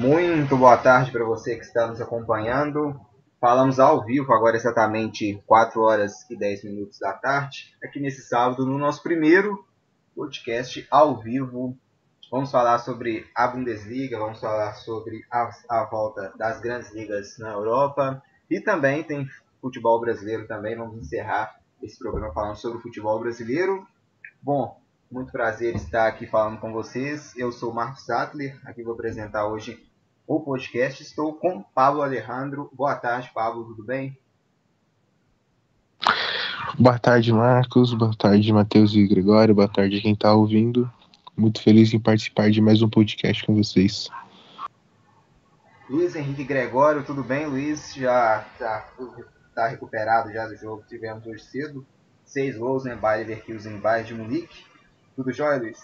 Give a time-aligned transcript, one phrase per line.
[0.00, 2.98] Muito boa tarde para você que está nos acompanhando.
[3.38, 8.64] Falamos ao vivo, agora exatamente 4 horas e 10 minutos da tarde, aqui nesse sábado,
[8.64, 9.62] no nosso primeiro
[10.16, 11.76] podcast ao vivo.
[12.30, 17.50] Vamos falar sobre a Bundesliga, vamos falar sobre a, a volta das grandes ligas na
[17.50, 19.28] Europa e também tem
[19.60, 20.78] futebol brasileiro também.
[20.78, 23.86] Vamos encerrar esse programa falando sobre o futebol brasileiro.
[24.40, 24.80] Bom,
[25.10, 27.36] muito prazer estar aqui falando com vocês.
[27.36, 29.89] Eu sou o Marcos Sattler, aqui vou apresentar hoje
[30.30, 31.02] o podcast.
[31.02, 32.70] Estou com Pablo Alejandro.
[32.72, 34.16] Boa tarde, Pablo, tudo bem?
[36.78, 37.92] Boa tarde, Marcos.
[37.92, 39.56] Boa tarde, Matheus e Gregório.
[39.56, 40.88] Boa tarde quem está ouvindo.
[41.36, 44.08] Muito feliz em participar de mais um podcast com vocês.
[45.88, 47.92] Luiz Henrique Gregório, tudo bem, Luiz?
[47.92, 48.88] Já está
[49.52, 51.84] tá recuperado já do jogo que tivemos hoje cedo.
[52.24, 52.94] Seis gols, né?
[52.94, 54.64] Bayer Leverkusen, Bayern de Munique.
[55.16, 55.80] Tudo jóia, Luiz?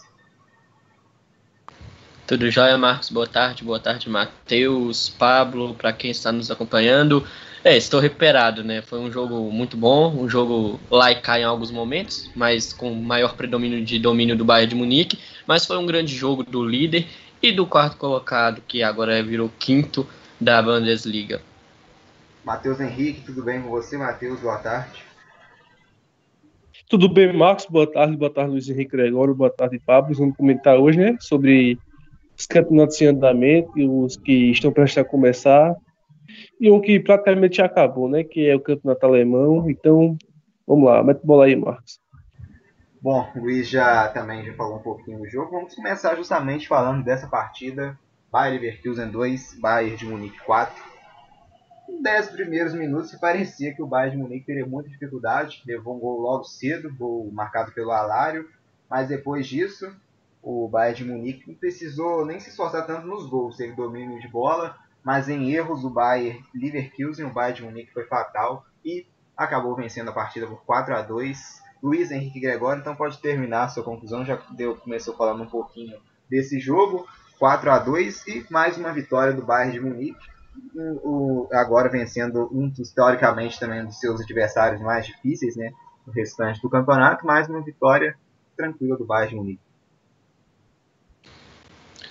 [2.26, 3.08] Tudo jóia, Marcos?
[3.08, 7.24] Boa tarde, boa tarde, Matheus, Pablo, para quem está nos acompanhando.
[7.62, 8.82] É, estou recuperado, né?
[8.82, 12.92] Foi um jogo muito bom, um jogo lá e cá em alguns momentos, mas com
[12.94, 15.20] maior predomínio de domínio do Bayern de Munique.
[15.46, 17.06] Mas foi um grande jogo do líder
[17.40, 20.04] e do quarto colocado, que agora virou quinto
[20.40, 21.40] da Bundesliga.
[22.44, 24.40] Matheus Henrique, tudo bem com você, Matheus?
[24.40, 25.04] Boa tarde.
[26.88, 27.66] Tudo bem, Marcos?
[27.66, 30.12] Boa tarde, boa tarde, Luiz Henrique Gregório, boa tarde, Pablo.
[30.14, 31.78] Vamos comentar hoje, né, sobre
[32.38, 35.74] os campeonatos em andamento e os que estão prestes a começar
[36.60, 39.70] e um que praticamente já acabou, né, que é o campeonato alemão.
[39.70, 40.16] Então,
[40.66, 42.00] vamos lá, mete bola aí, Marcos.
[43.00, 45.52] Bom, o Luiz já também já falou um pouquinho do jogo.
[45.52, 47.98] Vamos começar justamente falando dessa partida.
[48.32, 50.96] Bayern Leverkusen 2, Bayern de Munique 4
[51.88, 56.00] em 10 primeiros minutos parecia que o Bayern de Munique teria muita dificuldade, levou um
[56.00, 58.48] gol logo cedo, gol marcado pelo Alário,
[58.90, 59.94] mas depois disso
[60.48, 64.28] o Bayern de Munique não precisou nem se esforçar tanto nos gols, teve domínio de
[64.28, 69.04] bola, mas em erros do Bayern Leverkusen, o Bayern de Munique foi fatal e
[69.36, 71.66] acabou vencendo a partida por 4 a 2.
[71.82, 75.98] Luiz Henrique Gregório, então pode terminar a sua conclusão, já deu, começou falando um pouquinho
[76.30, 77.04] desse jogo,
[77.40, 80.36] 4 a 2 e mais uma vitória do Bayern de Munique
[80.74, 85.72] o, agora vencendo um dos, teoricamente, também dos seus adversários mais difíceis, né?
[86.06, 88.16] No restante do campeonato, mais uma vitória
[88.56, 89.65] tranquila do Bayern de Munique.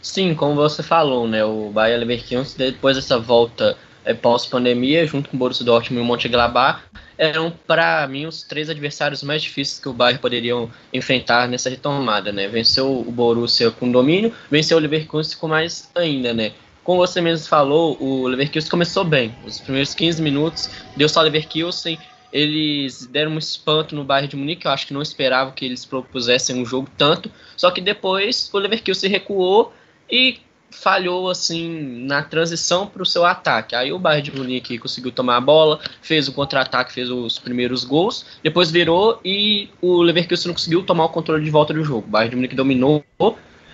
[0.05, 1.43] Sim, como você falou, né?
[1.43, 6.07] O Bayern Leverkusen, depois dessa volta é, pós-pandemia, junto com o Borussia Dortmund e o
[6.07, 6.83] Mönchengladbach,
[7.17, 12.31] eram, para mim, os três adversários mais difíceis que o Bayern poderiam enfrentar nessa retomada,
[12.31, 12.47] né?
[12.47, 16.53] Venceu o Borussia com domínio, venceu o Leverkusen com mais ainda, né?
[16.83, 19.35] como você mesmo falou, o Leverkusen começou bem.
[19.43, 21.97] Os primeiros 15 minutos deu só Leverkusen.
[22.31, 24.67] Eles deram um espanto no bairro de Munique.
[24.67, 27.31] Eu acho que não esperavam que eles propusessem um jogo tanto.
[27.57, 29.73] Só que depois o Leverkusen recuou
[30.09, 30.39] e
[30.71, 33.75] falhou assim na transição para o seu ataque.
[33.75, 37.85] Aí o Bayern de Munique conseguiu tomar a bola, fez o contra-ataque, fez os primeiros
[37.85, 42.07] gols, depois virou e o Leverkusen não conseguiu tomar o controle de volta do jogo.
[42.07, 43.03] O Bayern de Munique dominou,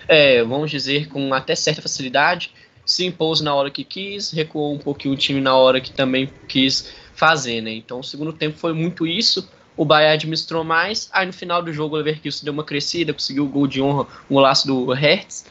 [0.06, 2.52] é, vamos dizer, com até certa facilidade
[2.84, 6.28] se impôs na hora que quis, recuou um pouquinho o time na hora que também
[6.48, 7.72] quis fazer, né?
[7.72, 9.48] Então o segundo tempo foi muito isso.
[9.76, 13.44] O Bayern administrou mais, aí no final do jogo o Leverkusen deu uma crescida, conseguiu
[13.44, 15.46] o gol de honra, um laço do Hertz,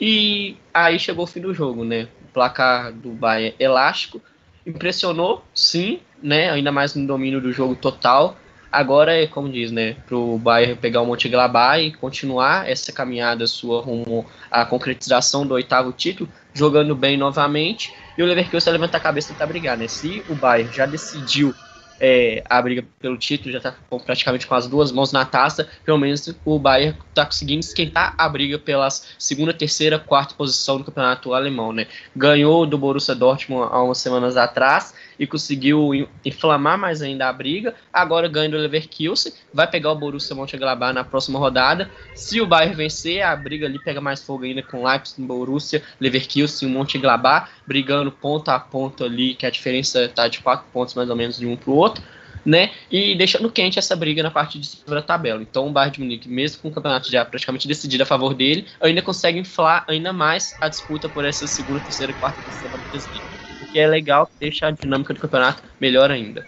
[0.00, 2.08] e aí chegou o fim do jogo, né?
[2.22, 4.20] O placar do Bayern elástico,
[4.66, 6.50] impressionou, sim, né?
[6.50, 8.36] Ainda mais no domínio do jogo total,
[8.74, 12.90] Agora é, como diz, né, para o Bayern pegar o Monte Glabá e continuar essa
[12.90, 18.98] caminhada sua rumo à concretização do oitavo título, jogando bem novamente, e o Leverkusen levantar
[18.98, 19.86] a cabeça e tentar brigar, né?
[19.86, 21.54] Se o Bayern já decidiu
[22.00, 23.74] é, a briga pelo título, já está
[24.04, 25.68] praticamente com as duas mãos na taça.
[25.84, 30.84] Pelo menos o Bayern está conseguindo esquentar a briga pelas segunda, terceira, quarta posição do
[30.84, 31.72] campeonato alemão.
[31.72, 31.86] Né?
[32.14, 37.74] Ganhou do Borussia Dortmund há umas semanas atrás e conseguiu inflamar mais ainda a briga.
[37.92, 41.90] Agora ganha do Leverkusen, vai pegar o Borussia Mönchengladbach na próxima rodada.
[42.14, 46.68] Se o Bayern vencer, a briga ali pega mais fogo ainda com Leipzig, Borussia, Leverkusen
[46.68, 51.08] e Mönchengladbach, brigando ponto a ponto ali, que a diferença está de quatro pontos mais
[51.10, 52.02] ou menos de um para o outro
[52.44, 52.70] né?
[52.90, 55.40] E deixando quente essa briga na parte de cima da tabela.
[55.40, 58.66] Então o Bayern de Munique, mesmo com o campeonato já praticamente decidido a favor dele,
[58.80, 62.76] ainda consegue inflar ainda mais a disputa por essa segunda, terceira e quarta posição da
[62.76, 63.26] Bundesliga.
[63.74, 66.46] Que é legal, deixa a dinâmica do campeonato melhor ainda.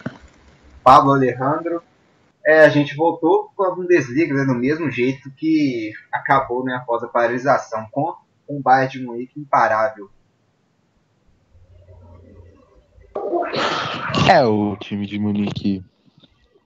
[0.81, 1.83] Pablo Alejandro,
[2.45, 7.03] é, a gente voltou com a Bundesliga né, do mesmo jeito que acabou né, após
[7.03, 8.15] a paralisação, com
[8.47, 10.09] um Bayern de Munique imparável.
[14.31, 15.83] É, o time de Munique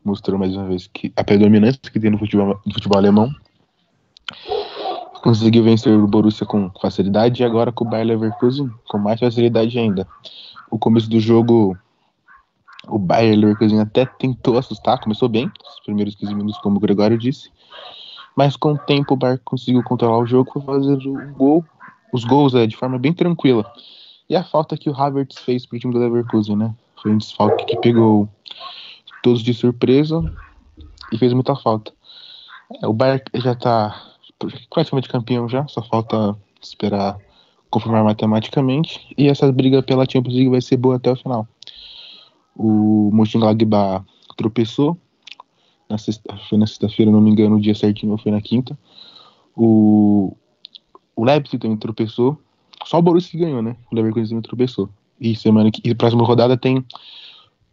[0.05, 3.33] mostrou mais uma vez que a predominância que tem no futebol, no futebol alemão.
[5.23, 9.79] conseguiu vencer o Borussia com facilidade e agora com o Bayer Leverkusen com mais facilidade
[9.79, 10.07] ainda.
[10.71, 11.77] O começo do jogo,
[12.87, 17.17] o Bayer Leverkusen até tentou assustar, começou bem, os primeiros 15 minutos, como o Gregório
[17.17, 17.51] disse,
[18.35, 21.65] mas com o tempo o Bayer conseguiu controlar o jogo e fazer o gol,
[22.13, 23.69] os gols é, de forma bem tranquila.
[24.29, 26.73] E a falta que o Havertz fez pro time do Leverkusen, né?
[27.01, 28.29] Foi um desfalque que pegou
[29.21, 30.23] todos de surpresa
[31.11, 31.91] e fez muita falta.
[32.81, 34.09] É, o Bayern já tá
[34.69, 37.17] praticamente campeão já, só falta esperar
[37.71, 38.99] confirmar matematicamente.
[39.17, 41.47] E essa briga pela Champions League vai ser boa até o final.
[42.55, 44.05] O Mönchengladbach
[44.37, 44.97] tropeçou
[45.89, 48.77] na sexta, foi na sexta-feira, não me engano, o dia certinho foi na quinta.
[49.55, 50.35] O,
[51.15, 52.37] o Leipzig também tropeçou.
[52.85, 53.75] Só o Borussia que ganhou, né?
[53.91, 54.89] O Leverkusen também tropeçou.
[55.19, 56.85] E semana que e próxima rodada tem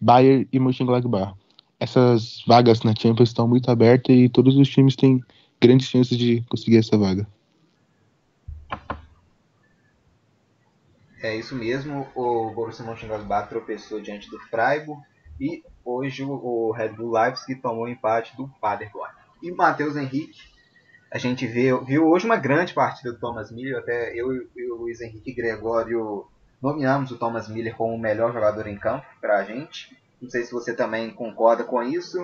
[0.00, 1.34] Bayern e Mönchengladbach.
[1.80, 5.20] Essas vagas na Champions estão muito abertas e todos os times têm
[5.60, 7.26] grandes chances de conseguir essa vaga.
[11.20, 15.02] É isso mesmo, o Borussia Mönchengladbach tropeçou diante do Freiburg
[15.40, 19.12] e hoje o Red Bull Leipzig tomou o empate do Paderborn.
[19.42, 20.38] E Matheus Henrique,
[21.10, 24.76] a gente viu, viu hoje uma grande partida do Thomas Miller, até eu e o
[24.76, 26.26] Luiz Henrique Gregório
[26.62, 29.96] nomeamos o Thomas Miller como o melhor jogador em campo para a gente.
[30.20, 32.18] Não sei se você também concorda com isso.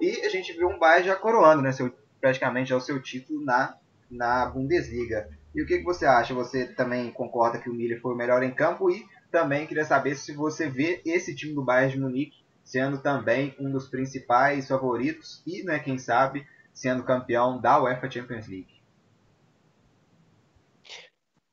[0.00, 3.44] E a gente viu um Bayern já coroando, né, seu, praticamente é o seu título
[3.44, 3.76] na,
[4.10, 5.28] na Bundesliga.
[5.54, 6.34] E o que, que você acha?
[6.34, 8.90] Você também concorda que o Miller foi o melhor em campo?
[8.90, 13.54] E também queria saber se você vê esse time do Bayern de Munique sendo também
[13.60, 18.74] um dos principais favoritos e, né, quem sabe, sendo campeão da UEFA Champions League.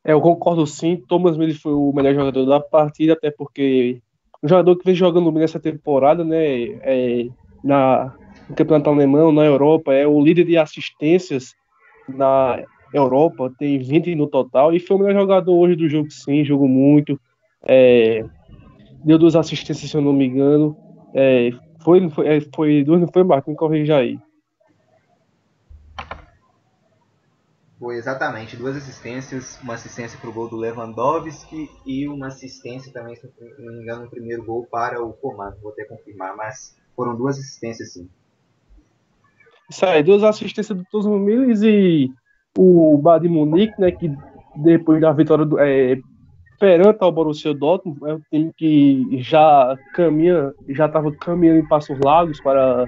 [0.04, 1.04] É, eu concordo sim.
[1.08, 4.02] Thomas Miller foi o melhor jogador da partida, até porque
[4.42, 7.28] um jogador que vem jogando nessa temporada, né, é,
[7.64, 8.16] na,
[8.50, 11.54] no campeonato alemão, na Europa, é o líder de assistências
[12.08, 12.64] na
[12.94, 16.68] Europa, tem 20 no total, e foi o melhor jogador hoje do jogo, sim, jogou
[16.68, 17.20] muito,
[17.64, 18.24] é,
[19.04, 20.78] deu duas assistências, se eu não me engano,
[21.14, 21.52] é,
[21.84, 23.50] foi, foi, é, foi duas, não foi, Marco?
[23.50, 24.20] Me corrija aí.
[27.80, 33.16] Foi exatamente duas assistências, uma assistência para o gol do Lewandowski e uma assistência também,
[33.16, 33.28] se
[33.58, 37.40] não me engano, no primeiro gol para o Coman, vou até confirmar, mas foram duas
[37.40, 38.08] assistências sim.
[39.68, 42.12] Isso aí, duas assistências do Todos Miles e
[42.58, 44.12] o Bad Munique, né, que
[44.56, 45.98] depois da vitória do, é,
[46.60, 51.98] perante ao Borussia Dortmund, é um time que já caminha, já estava caminhando em passos
[52.00, 52.86] largos para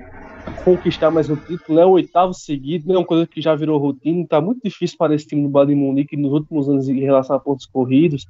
[0.63, 4.21] conquistar mais um título, é o oitavo seguido, é uma coisa que já virou rotina,
[4.21, 7.39] está muito difícil para esse time do Bayern Munique nos últimos anos em relação a
[7.39, 8.27] pontos corridos,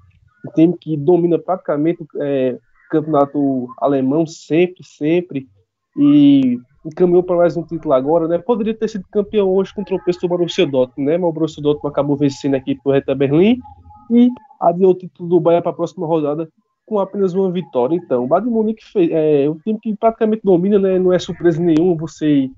[0.48, 2.58] um time que domina praticamente é,
[2.88, 5.48] o campeonato alemão sempre, sempre,
[5.98, 8.38] e encaminhou para mais um título agora, né?
[8.38, 11.18] Poderia ter sido campeão hoje com o tropeço do Borussia Dortmund, né?
[11.18, 13.60] Mas o Borussia Dortmund acabou vencendo aqui por Hertha Berlim
[14.12, 14.30] e
[14.60, 16.50] adiou o título do Bayern para a próxima rodada
[16.86, 17.96] com apenas uma vitória.
[17.96, 21.00] Então, o de Munique fez, é um time que praticamente domina, né?
[21.00, 22.50] Não é surpresa nenhuma você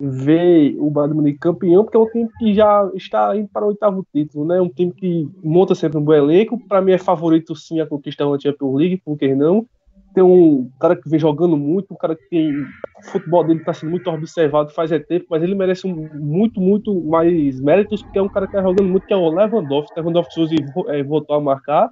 [0.00, 3.68] ver o de Munique campeão, porque é um time que já está indo para o
[3.68, 4.60] oitavo título, né?
[4.60, 6.58] Um time que monta sempre um bom elenco.
[6.66, 9.66] Para mim é favorito sim a conquista da Champions League, por que não?
[10.14, 12.62] Tem um cara que vem jogando muito, um cara que tem.
[12.98, 16.94] O futebol dele está sendo muito observado faz é tempo, mas ele merece muito, muito
[17.02, 19.98] mais méritos, porque é um cara que está jogando muito, que é o Lewandowski.
[19.98, 20.56] Lewandowski hoje
[20.88, 21.90] é, voltou a marcar.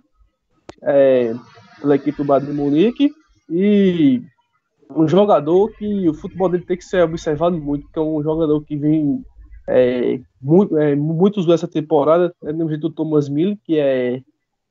[0.83, 1.35] É,
[1.83, 3.11] pela equipe do Bayern de Munique
[3.51, 4.23] e
[4.95, 8.63] um jogador que o futebol dele tem que ser observado muito, porque é um jogador
[8.63, 9.23] que vem
[9.69, 14.23] é, muito, é, muitos dessa temporada, é do jeito do Thomas Miller, que é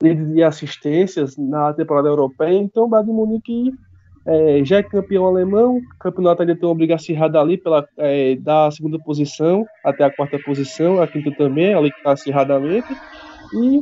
[0.01, 3.71] líder de assistências na temporada europeia, então o Bayern Munique
[4.25, 8.35] é, já é campeão alemão, o campeonato ainda tem uma briga acirrada ali pela, é,
[8.35, 12.87] da segunda posição até a quarta posição, a quinta também, ali que está acirradamente,
[13.53, 13.81] e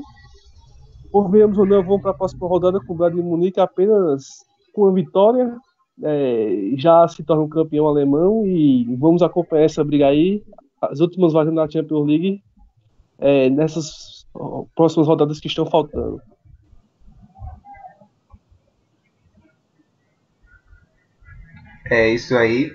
[1.12, 4.88] por vermos ou não, vamos para a próxima rodada com o Bayern Munique apenas com
[4.88, 5.56] a vitória.
[6.02, 10.44] É, já se torna um campeão alemão e vamos acompanhar essa briga aí.
[10.82, 12.42] As últimas vagas na Champions League
[13.18, 14.19] é, nessas
[14.76, 16.22] próximas rodadas que estão faltando.
[21.90, 22.72] É isso aí.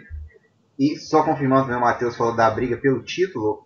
[0.78, 3.64] E só confirmando o Matheus falou da briga pelo título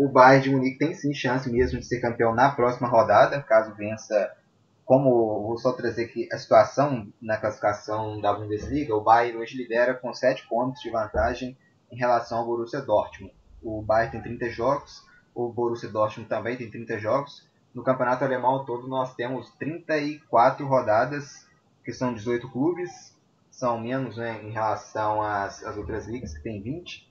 [0.00, 3.74] o Bayern de Munique tem sim chance mesmo de ser campeão na próxima rodada, caso
[3.74, 4.34] vença.
[4.82, 9.92] Como vou só trazer aqui a situação na classificação da Bundesliga, o Bayern hoje lidera
[9.92, 11.54] com 7 pontos de vantagem
[11.92, 13.34] em relação ao Borussia Dortmund.
[13.62, 15.04] O Bayern tem 30 jogos,
[15.34, 17.48] o Borussia Dortmund também tem 30 jogos.
[17.74, 21.46] No campeonato alemão todo nós temos 34 rodadas,
[21.84, 23.16] que são 18 clubes,
[23.50, 27.08] são menos né, em relação às, às outras ligas, que tem 20.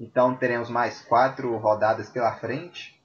[0.00, 2.98] Então teremos mais quatro rodadas pela frente.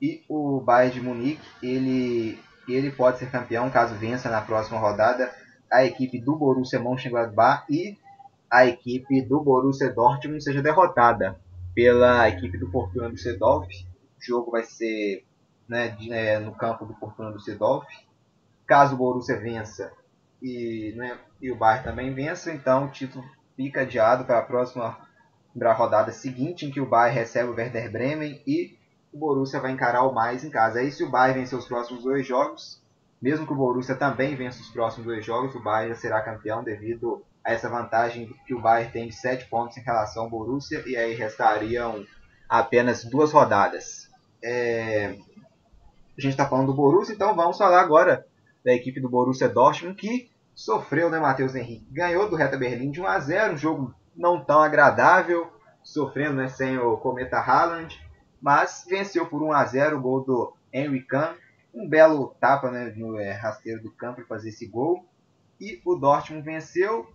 [0.00, 5.32] E o Bayern de Munique, ele, ele pode ser campeão caso vença na próxima rodada
[5.72, 7.96] a equipe do Borussia Mönchengladbach e
[8.50, 11.40] a equipe do Borussia Dortmund seja derrotada
[11.74, 13.68] pela equipe do Fortuna Düsseldorf.
[14.26, 15.24] Jogo vai ser
[15.68, 17.86] né, de, é, no campo do Fortuna Düsseldorf.
[18.66, 19.92] Caso o Borussia vença
[20.42, 23.24] e, né, e o Bayern também vença, então o título
[23.56, 24.98] fica adiado para a próxima
[25.76, 28.76] rodada seguinte, em que o Bayern recebe o Werder Bremen e
[29.12, 30.80] o Borussia vai encarar o mais em casa.
[30.80, 32.82] Aí se o Bayern vencer os próximos dois jogos,
[33.22, 37.24] mesmo que o Borussia também vença os próximos dois jogos, o Bayern será campeão devido
[37.44, 40.96] a essa vantagem que o Bayern tem de 7 pontos em relação ao Borussia e
[40.96, 42.04] aí restariam
[42.48, 44.03] apenas duas rodadas.
[44.44, 45.16] É...
[46.16, 48.26] A gente está falando do Borussia, então vamos falar agora
[48.64, 51.86] da equipe do Borussia Dortmund que sofreu, né, Matheus Henrique?
[51.90, 55.50] Ganhou do Hertha Berlim de 1 a 0, um jogo não tão agradável,
[55.82, 58.00] sofrendo né, sem o Cometa Haaland,
[58.40, 61.34] mas venceu por 1 a 0 o gol do Henry Kahn,
[61.74, 65.04] um belo tapa né, no é, rasteiro do campo para fazer esse gol.
[65.60, 67.12] E o Dortmund venceu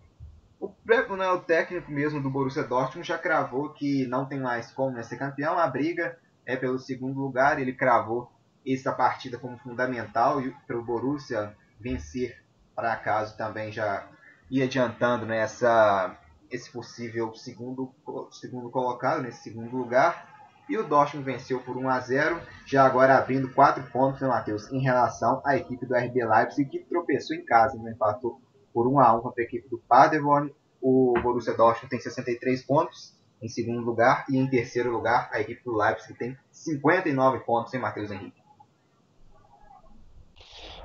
[0.60, 0.74] o,
[1.16, 5.04] né, o técnico mesmo do Borussia Dortmund já cravou que não tem mais como né,
[5.04, 5.58] ser campeão.
[5.58, 6.18] A briga
[6.50, 7.60] é pelo segundo lugar.
[7.60, 8.32] Ele cravou
[8.68, 12.44] essa partida como fundamental para o Borussia vencer
[12.76, 14.08] para acaso também já
[14.50, 16.18] ir adiantando nessa né,
[16.50, 17.94] esse possível segundo,
[18.32, 20.28] segundo colocado, nesse segundo lugar.
[20.68, 24.72] E o Dortmund venceu por 1 a 0, já agora abrindo 4 pontos, né, Matheus,
[24.72, 28.42] em relação à equipe do RB Leipzig, que tropeçou em casa, né, empatou
[28.74, 30.54] por 1 a 1 contra a equipe do Paderborn.
[30.82, 35.64] O Borussia Dortmund tem 63 pontos em segundo lugar e em terceiro lugar a equipe
[35.64, 38.40] do Leipzig tem 59 pontos, em Matheus Henrique?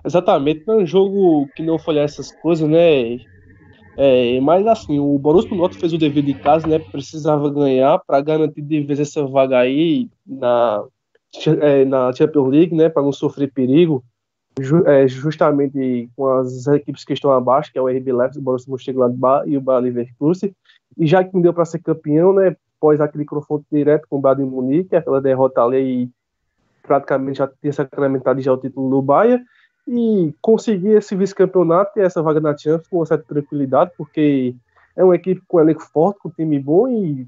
[0.04, 3.18] Exatamente, é um jogo que não foi essas coisas, né?
[3.96, 6.78] É, mas assim, o Borussia Dortmund fez o dever de casa, né?
[6.78, 10.84] Precisava ganhar para garantir de vez essa vaga aí na,
[11.62, 12.88] é, na Champions League, né?
[12.88, 14.04] Para não sofrer perigo
[14.86, 18.70] é, justamente com as equipes que estão abaixo, que é o RB Leipzig, o Borussia
[18.70, 20.54] Mönchengladbach e o Bayer Leverkusen,
[20.96, 24.20] e já que não deu para ser campeão, né, após aquele confronto direto com o
[24.20, 26.08] Bayern Munique, aquela derrota ali,
[26.82, 29.44] praticamente já tinha sacramentado já o título do Bayern,
[29.86, 34.54] e conseguir esse vice-campeonato e essa vaga na Champions com uma certa tranquilidade, porque
[34.96, 37.26] é uma equipe com elenco forte, com time bom e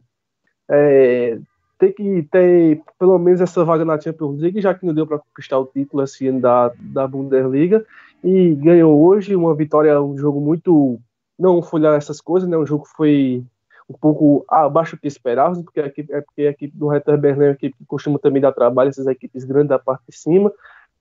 [0.69, 1.39] é,
[1.79, 5.19] ter que ter pelo menos essa vaga na Champions League, já que não deu para
[5.19, 7.85] conquistar o título esse ano da, da Bundesliga,
[8.25, 10.99] e ganhou hoje uma vitória, um jogo muito.
[11.39, 12.57] Não lá essas coisas, né?
[12.57, 13.45] Um jogo foi
[13.89, 17.17] um pouco abaixo do que esperávamos, porque a equipe, é porque a equipe do Hertha
[17.17, 20.17] Berlim é uma equipe que costuma também dar trabalho, essas equipes grandes da parte de
[20.17, 20.53] cima,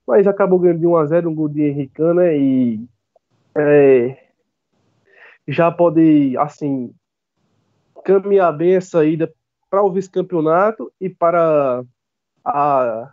[0.06, 2.38] mas acabou ganhando de 1 a 0 um gol de Henrique, né?
[2.38, 2.80] E
[3.56, 4.18] é,
[5.48, 6.92] já pode, assim,
[8.04, 9.32] caminhar bem a saída
[9.76, 11.84] para o vice-campeonato e para
[12.42, 13.12] a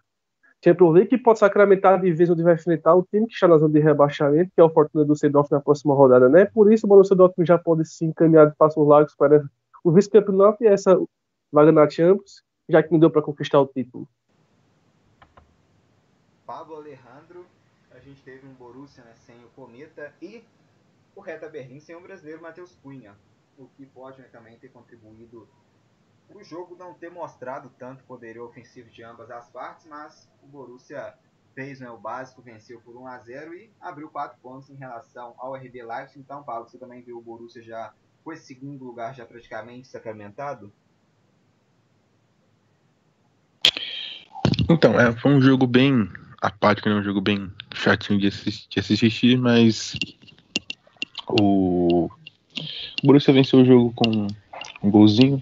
[0.64, 3.58] Champions League, que pode sacramentar de vez onde vai enfrentar o time que está na
[3.58, 6.46] zona de rebaixamento, que é o Fortuna do Sedorf na próxima rodada, né?
[6.46, 9.44] Por isso, o Borussia Dortmund já pode se encaminhar de passos largos para
[9.84, 10.98] o vice-campeonato e essa
[11.52, 14.08] vaga na Champions, já que não deu para conquistar o título.
[16.46, 17.46] Pablo Alejandro,
[17.92, 20.42] a gente teve um Borussia né, sem o Cometa e
[21.14, 23.12] o Reta Berlim sem o brasileiro Matheus Cunha,
[23.58, 25.46] o que pode né, também ter contribuído
[26.36, 31.14] o jogo não ter mostrado tanto poderio ofensivo de ambas as partes, mas o Borussia
[31.54, 35.36] fez né, o básico, venceu por 1 a 0 e abriu 4 pontos em relação
[35.38, 36.20] ao RB Leipzig.
[36.20, 40.72] Então, Paulo, você também viu o Borussia já com esse segundo lugar já praticamente sacramentado?
[44.70, 46.10] Então, é, foi um jogo bem
[46.42, 46.96] apático, né?
[46.96, 49.96] um jogo bem chatinho de de assistir mas
[51.30, 52.06] o...
[52.06, 52.10] o
[53.04, 54.28] Borussia venceu o jogo com
[54.84, 55.40] um golzinho,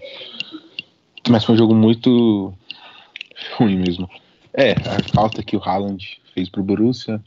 [1.32, 2.52] mas foi um jogo muito
[3.56, 4.08] ruim mesmo.
[4.52, 7.22] É, a falta que o Haaland fez pro Borussia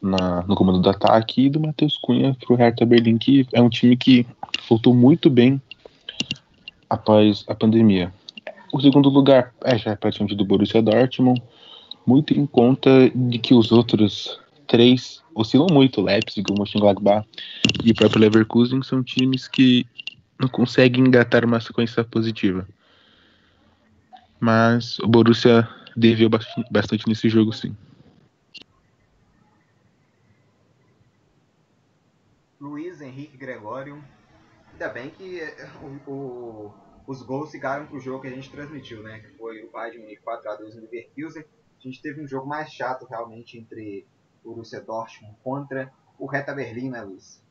[0.00, 3.68] na, no comando do ataque e do Matheus Cunha pro Hertha Berlim, que é um
[3.68, 4.24] time que
[4.68, 5.60] voltou muito bem
[6.88, 8.14] após a pandemia.
[8.72, 11.42] O segundo lugar é já praticamente do Borussia Dortmund,
[12.06, 17.26] muito em conta de que os outros três oscilam muito, Leipzig, o Mönchengladbach
[17.82, 19.84] e o próprio Leverkusen são times que
[20.40, 22.64] não conseguem engatar uma sequência positiva.
[24.42, 27.76] Mas o Borussia deveu bastante nesse jogo, sim.
[32.60, 34.02] Luiz Henrique Gregório.
[34.72, 35.70] Ainda bem que eh,
[36.08, 36.74] o, o,
[37.06, 39.20] os gols ficaram pro jogo que a gente transmitiu, né?
[39.20, 41.44] Que foi o Bayern de Munique 4x2 no Leverkusen.
[41.78, 44.04] A gente teve um jogo mais chato realmente entre
[44.42, 47.41] o Borussia Dortmund contra o Hertha Berlim, né, Luiz?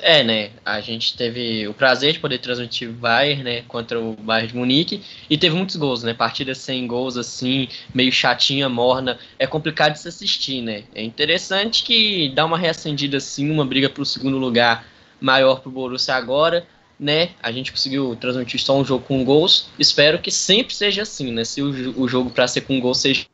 [0.00, 0.50] É, né?
[0.64, 4.56] A gente teve o prazer de poder transmitir o Bayern, né, contra o Bayern de
[4.56, 6.12] Munique e teve muitos gols, né?
[6.12, 10.84] Partida sem gols assim, meio chatinha, morna, é complicado de se assistir, né?
[10.94, 14.86] É interessante que dá uma reacendida assim, uma briga para o segundo lugar
[15.20, 16.66] maior para o Borussia agora,
[17.00, 17.30] né?
[17.42, 19.70] A gente conseguiu transmitir só um jogo com gols.
[19.78, 21.44] Espero que sempre seja assim, né?
[21.44, 23.26] Se o, o jogo para ser com gols seja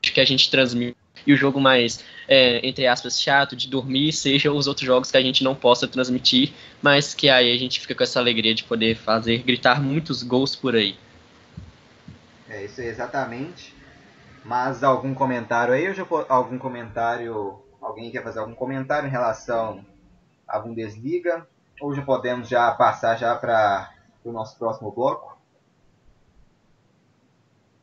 [0.00, 0.96] que a gente transmite
[1.28, 5.16] e o jogo mais, é, entre aspas, chato de dormir seja os outros jogos que
[5.18, 8.64] a gente não possa transmitir, mas que aí a gente fica com essa alegria de
[8.64, 10.96] poder fazer gritar muitos gols por aí.
[12.48, 13.76] É isso exatamente.
[14.42, 19.84] Mas algum comentário aí, já algum comentário, alguém quer fazer algum comentário em relação
[20.48, 21.46] à Bundesliga?
[21.78, 23.92] Ou já podemos já passar já para
[24.24, 25.37] o nosso próximo bloco?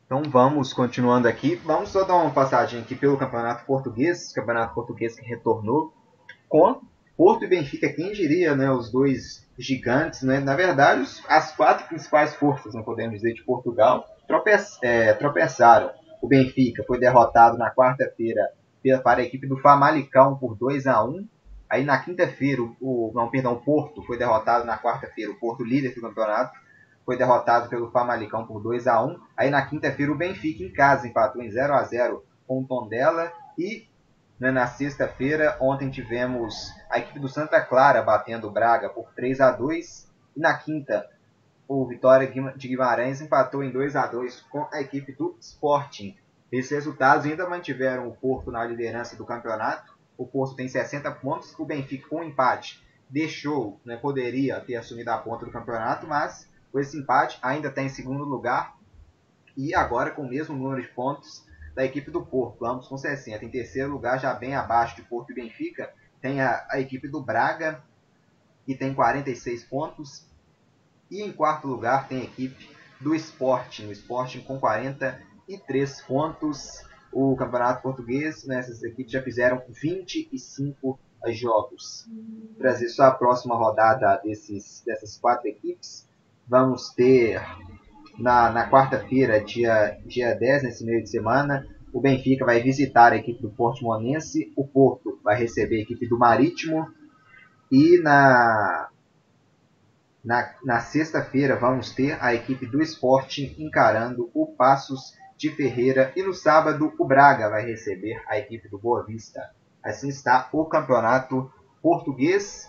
[0.06, 1.56] Então vamos continuando aqui.
[1.56, 5.92] Vamos só dar uma passadinha aqui pelo Campeonato Português, Campeonato Português que retornou
[6.48, 6.80] com
[7.16, 10.38] Porto e Benfica, quem diria, né, os dois gigantes, né?
[10.38, 14.06] Na verdade, as quatro principais forças, não podemos dizer, de Portugal,
[14.82, 15.90] é, tropeçaram.
[16.22, 18.52] O Benfica foi derrotado na quarta-feira
[19.02, 21.26] para a equipe do Famalicão por 2 a 1.
[21.68, 25.94] Aí na quinta-feira, o, não, perdão, o Porto foi derrotado na quarta-feira, o Porto líder
[25.94, 26.52] do campeonato
[27.06, 31.06] foi derrotado pelo Famalicão por 2 a 1 Aí na quinta-feira o Benfica em casa
[31.06, 33.32] empatou em 0 a 0 com o Tondela.
[33.56, 33.86] E
[34.38, 39.40] né, na sexta-feira, ontem tivemos a equipe do Santa Clara batendo o Braga por 3
[39.40, 41.08] a 2 E na quinta,
[41.68, 46.16] o Vitória de Guimarães empatou em 2 a 2 com a equipe do Sporting.
[46.50, 49.96] Esses resultados ainda mantiveram o Porto na liderança do campeonato.
[50.18, 55.10] O Porto tem 60 pontos, o Benfica com um empate deixou, né, poderia ter assumido
[55.10, 58.76] a ponta do campeonato, mas com esse empate, ainda está em segundo lugar
[59.56, 61.42] e agora com o mesmo número de pontos
[61.74, 63.46] da equipe do Porto, ambos com 60.
[63.46, 65.90] Em terceiro lugar, já bem abaixo de Porto e Benfica,
[66.20, 67.82] tem a, a equipe do Braga,
[68.66, 70.26] que tem 46 pontos.
[71.10, 72.68] E em quarto lugar tem a equipe
[73.00, 76.84] do Sporting, o Sporting com 43 pontos.
[77.10, 82.06] O Campeonato Português, né, essas equipes já fizeram 25 jogos.
[82.58, 86.05] Trazer só a próxima rodada desses, dessas quatro equipes
[86.48, 87.40] vamos ter
[88.18, 93.16] na, na quarta-feira, dia, dia 10, nesse meio de semana, o Benfica vai visitar a
[93.16, 96.86] equipe do Portimonense, o Porto vai receber a equipe do Marítimo
[97.70, 98.88] e na,
[100.24, 106.22] na, na sexta-feira vamos ter a equipe do Sporting encarando o Passos de Ferreira e
[106.22, 109.50] no sábado o Braga vai receber a equipe do Boa Vista.
[109.82, 111.50] Assim está o campeonato
[111.82, 112.68] português.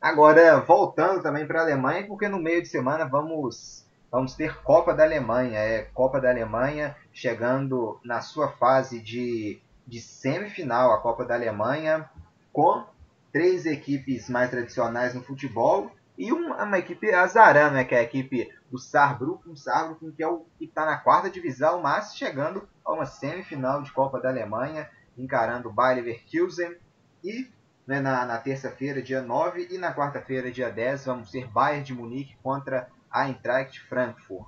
[0.00, 4.94] Agora, voltando também para a Alemanha, porque no meio de semana vamos, vamos ter Copa
[4.94, 5.58] da Alemanha.
[5.58, 12.08] É Copa da Alemanha chegando na sua fase de, de semifinal, a Copa da Alemanha,
[12.50, 12.82] com
[13.30, 18.02] três equipes mais tradicionais no futebol e uma, uma equipe azarã, né, que é a
[18.02, 22.92] equipe do Saarbrücken, Saarbrücken que é o que está na quarta divisão, mas chegando a
[22.92, 26.74] uma semifinal de Copa da Alemanha, encarando o Bayer Leverkusen
[27.22, 27.48] e
[27.90, 31.92] né, na, na terça-feira, dia 9, e na quarta-feira, dia 10, vamos ter Bayern de
[31.92, 34.46] Munique contra a Eintracht Frankfurt.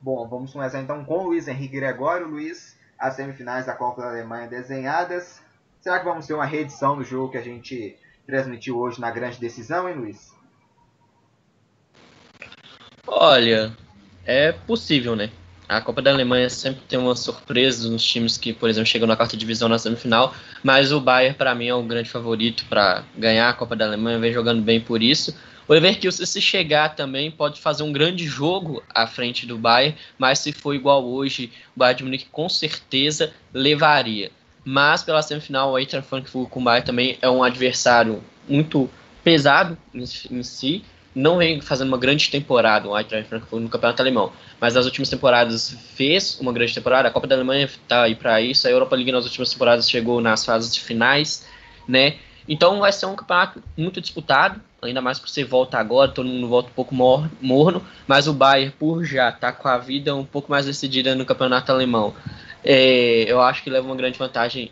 [0.00, 2.26] Bom, vamos começar então com o Luiz Henrique Gregório.
[2.26, 5.42] Luiz, as semifinais da Copa da Alemanha desenhadas.
[5.82, 7.94] Será que vamos ter uma reedição do jogo que a gente
[8.26, 10.34] transmitiu hoje na grande decisão, hein, Luiz?
[13.06, 13.76] Olha,
[14.24, 15.30] é possível, né?
[15.68, 19.16] A Copa da Alemanha sempre tem uma surpresa nos times que, por exemplo, chegam na
[19.16, 23.48] quarta divisão na semifinal, mas o Bayern, para mim, é o grande favorito para ganhar
[23.48, 25.34] a Copa da Alemanha, vem jogando bem por isso.
[25.66, 30.40] O Leverkusen, se chegar também, pode fazer um grande jogo à frente do Bayern, mas
[30.40, 34.30] se for igual hoje, o Bayern de Munique com certeza levaria.
[34.64, 38.90] Mas pela semifinal, o Eintracht Frankfurt com o Bayern também é um adversário muito
[39.22, 44.00] pesado em, em si, não vem fazendo uma grande temporada, o Eintracht Frankfurt no campeonato
[44.02, 47.08] alemão, mas nas últimas temporadas fez uma grande temporada.
[47.08, 48.66] A Copa da Alemanha está aí para isso.
[48.66, 51.46] A Europa League nas últimas temporadas chegou nas fases de finais,
[51.86, 52.16] né?
[52.48, 56.48] Então vai ser um campeonato muito disputado, ainda mais por você volta agora, todo mundo
[56.48, 60.50] volta um pouco morno, mas o Bayern, por já tá com a vida um pouco
[60.50, 62.14] mais decidida no campeonato alemão,
[62.64, 64.70] é, eu acho que leva uma grande vantagem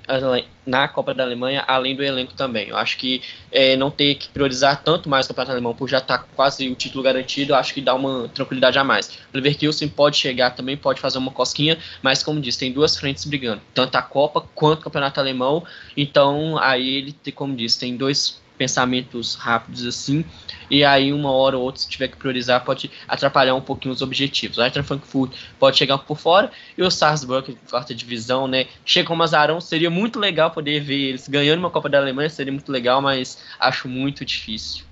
[0.64, 2.68] na Copa da Alemanha, além do elenco também.
[2.68, 5.98] Eu acho que é, não ter que priorizar tanto mais o Campeonato Alemão por já
[5.98, 9.08] estar tá quase o título garantido, eu acho que dá uma tranquilidade a mais.
[9.32, 13.24] O Leverkusen pode chegar também, pode fazer uma cosquinha, mas como disse, tem duas frentes
[13.24, 15.64] brigando, tanto a Copa quanto o Campeonato Alemão.
[15.96, 20.22] Então, aí ele, como disse, tem dois pensamentos rápidos assim,
[20.68, 24.02] e aí uma hora ou outra, se tiver que priorizar, pode atrapalhar um pouquinho os
[24.02, 24.58] objetivos.
[24.58, 29.14] O Eintracht Frankfurt pode chegar por fora, e o Salzburg, quarta divisão, né, chega com
[29.14, 32.70] o Mazarão, seria muito legal poder ver eles ganhando uma Copa da Alemanha, seria muito
[32.70, 34.84] legal, mas acho muito difícil.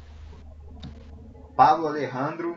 [1.54, 2.56] Pablo Alejandro,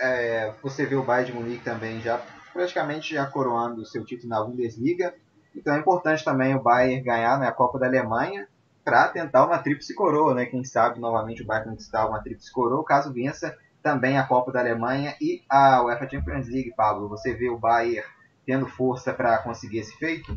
[0.00, 2.20] é, você vê o Bayern de Munique também já
[2.52, 5.14] praticamente já coroando o seu título na Bundesliga,
[5.54, 8.48] então é importante também o Bayern ganhar né, a Copa da Alemanha
[8.84, 10.44] para tentar uma tríplice coroa, né?
[10.44, 14.60] Quem sabe novamente o Bayern conquistar uma tríplice coroa, caso vença também a Copa da
[14.60, 17.08] Alemanha e a UEFA Champions League, Pablo.
[17.08, 18.06] Você vê o Bayern
[18.44, 20.36] tendo força para conseguir esse feito?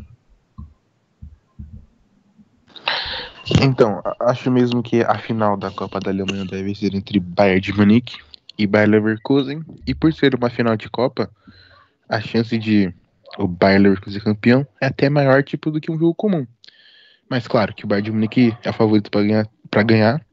[3.61, 7.73] Então, acho mesmo que a final da Copa da Alemanha deve ser entre Bayern de
[7.73, 8.17] Munique
[8.57, 9.63] e Bayern Leverkusen.
[9.85, 11.29] E por ser uma final de Copa,
[12.09, 12.93] a chance de
[13.37, 16.45] o Bayern Leverkusen campeão é até maior tipo do que um jogo comum.
[17.29, 19.49] Mas claro que o Bayern de Munique é o favorito para ganhar,
[19.85, 20.25] ganhar.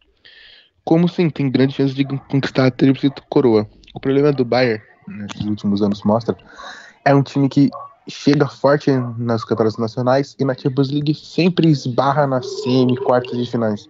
[0.85, 3.68] Como sim, tem grande chance de conquistar a tríplice coroa.
[3.94, 6.37] O problema do Bayern, nesses últimos anos mostra,
[7.04, 7.70] é um time que
[8.09, 13.50] chega forte nas campeonatos nacionais e na Champions League sempre esbarra nas semi, quartas de
[13.50, 13.88] finais.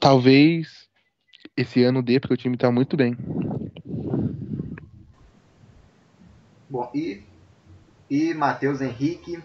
[0.00, 0.88] Talvez
[1.56, 3.16] esse ano dê, porque o time tá muito bem.
[6.70, 7.24] Bom, e,
[8.08, 9.42] e Matheus Henrique,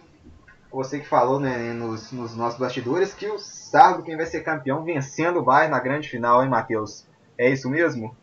[0.73, 4.83] você que falou né, nos, nos nossos bastidores que o Sardo quem vai ser campeão
[4.83, 7.07] vencendo o Bayern na grande final, hein, Matheus?
[7.37, 8.15] É isso mesmo?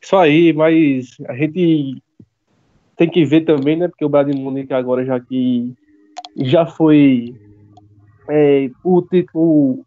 [0.00, 2.02] Isso aí, mas a gente
[2.96, 3.88] tem que ver também, né?
[3.88, 5.74] Porque o Bayern de Munique agora já que
[6.36, 7.34] já foi
[8.30, 9.84] é, o título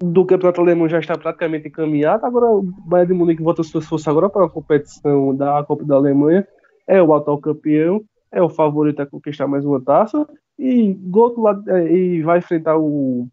[0.00, 2.24] do campeonato alemão já está praticamente encaminhado.
[2.24, 5.96] Agora o Bayern de Munique volta suas forças agora para a competição da Copa da
[5.96, 6.46] Alemanha.
[6.86, 10.26] É o atual campeão é o favorito a conquistar mais uma taça.
[10.58, 13.28] E do outro lado é, e vai enfrentar o,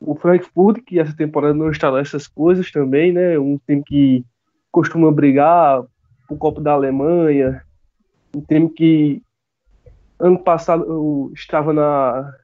[0.00, 3.38] o Frankfurt que essa temporada não está lá essas coisas também, né?
[3.38, 4.24] Um time que
[4.70, 5.82] costuma brigar
[6.28, 7.62] o Copa da Alemanha,
[8.34, 9.22] um time que
[10.18, 12.34] ano passado estava na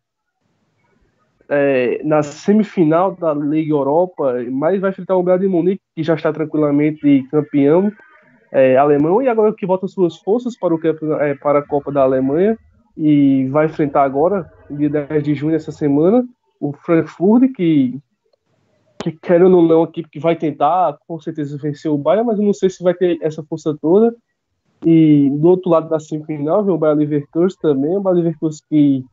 [1.49, 6.15] é, na semifinal da Liga Europa, mas vai enfrentar o Bayern de Munique que já
[6.15, 7.93] está tranquilamente campeão
[8.53, 10.81] é, alemão e agora que volta suas forças para, o,
[11.21, 12.57] é, para a Copa da Alemanha
[12.97, 16.23] e vai enfrentar agora, dia 10 de junho, essa semana,
[16.61, 17.99] o Frankfurt, que,
[19.03, 22.39] que querendo ou não, a equipe que vai tentar, com certeza, vencer o Bayern, mas
[22.39, 24.15] eu não sei se vai ter essa força toda.
[24.85, 29.05] E do outro lado da semifinal vem o Bayern Leverkusen também, o Bayern Leverkusen que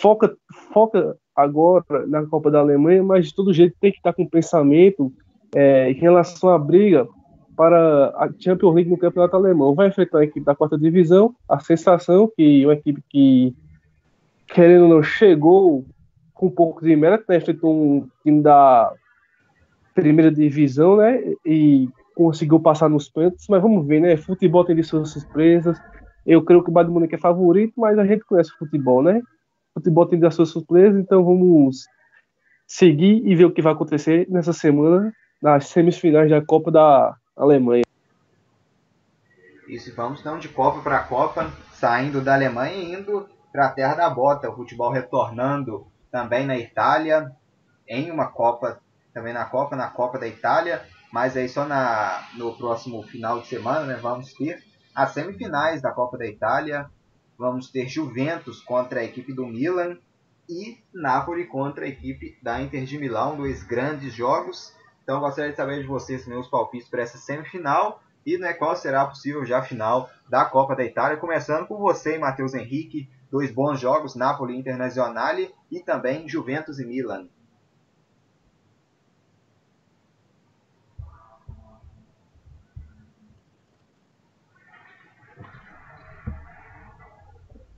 [0.00, 0.36] foca,
[0.72, 5.10] foca agora na Copa da Alemanha, mas de todo jeito tem que estar com pensamento
[5.54, 7.08] é, em relação à briga
[7.62, 9.72] para a Champions League no campeonato alemão.
[9.72, 11.32] Vai enfrentar a equipe da quarta divisão.
[11.48, 13.54] A sensação que uma equipe que,
[14.48, 15.86] querendo ou não, chegou
[16.34, 17.36] com um pouco de mérito, né?
[17.36, 18.92] enfrentou um time da
[19.94, 21.22] primeira divisão, né?
[21.46, 24.16] E conseguiu passar nos pênaltis, mas vamos ver, né?
[24.16, 25.80] Futebol tem de suas surpresas.
[26.26, 29.22] Eu creio que o Bayern Munique é favorito, mas a gente conhece o futebol, né?
[29.72, 31.86] Futebol tem das suas surpresas, então vamos
[32.66, 37.84] seguir e ver o que vai acontecer nessa semana nas semifinais da Copa da Alemanha.
[39.68, 43.94] Isso, vamos então de Copa para Copa, saindo da Alemanha e indo para a terra
[43.94, 47.30] da bota, o futebol retornando também na Itália,
[47.88, 48.80] em uma Copa,
[49.14, 53.46] também na Copa, na Copa da Itália, mas aí só na, no próximo final de
[53.46, 54.62] semana, né, vamos ter
[54.94, 56.90] as semifinais da Copa da Itália,
[57.38, 59.96] vamos ter Juventus contra a equipe do Milan
[60.48, 64.74] e Napoli contra a equipe da Inter de Milão, dois grandes jogos.
[65.02, 69.02] Então gostaria de saber de vocês meus palpites para essa semifinal e né, qual será
[69.02, 71.16] a possível já final da Copa da Itália.
[71.16, 73.10] Começando com você, Matheus Henrique.
[73.30, 77.28] Dois bons jogos, Napoli Internazionale e também Juventus e Milan.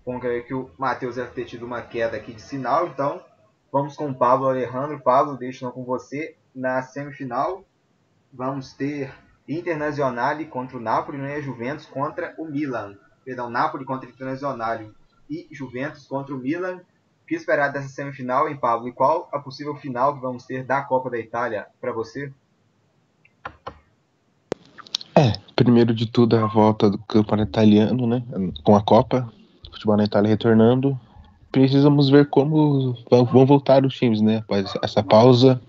[0.04, 3.24] Bom, creio que o Matheus deve ter tido uma queda aqui de sinal, então
[3.72, 5.00] vamos com o Pablo Alejandro.
[5.00, 7.64] Pablo, deixo com você na semifinal
[8.32, 9.12] vamos ter
[9.48, 12.96] Internazionale contra o Napoli né, e Juventus contra o Milan.
[13.24, 14.90] Perdão, Napoli contra o Internazionale
[15.28, 16.76] e Juventus contra o Milan.
[16.76, 18.88] O que esperar dessa semifinal, hein, Pablo?
[18.88, 22.32] E qual a possível final que vamos ter da Copa da Itália para você?
[25.14, 28.22] É, primeiro de tudo a volta do campeonato italiano, né?
[28.62, 29.30] Com a Copa,
[29.70, 30.98] futebol na Itália retornando.
[31.52, 34.38] Precisamos ver como vão voltar os times, né?
[34.38, 35.60] Após essa pausa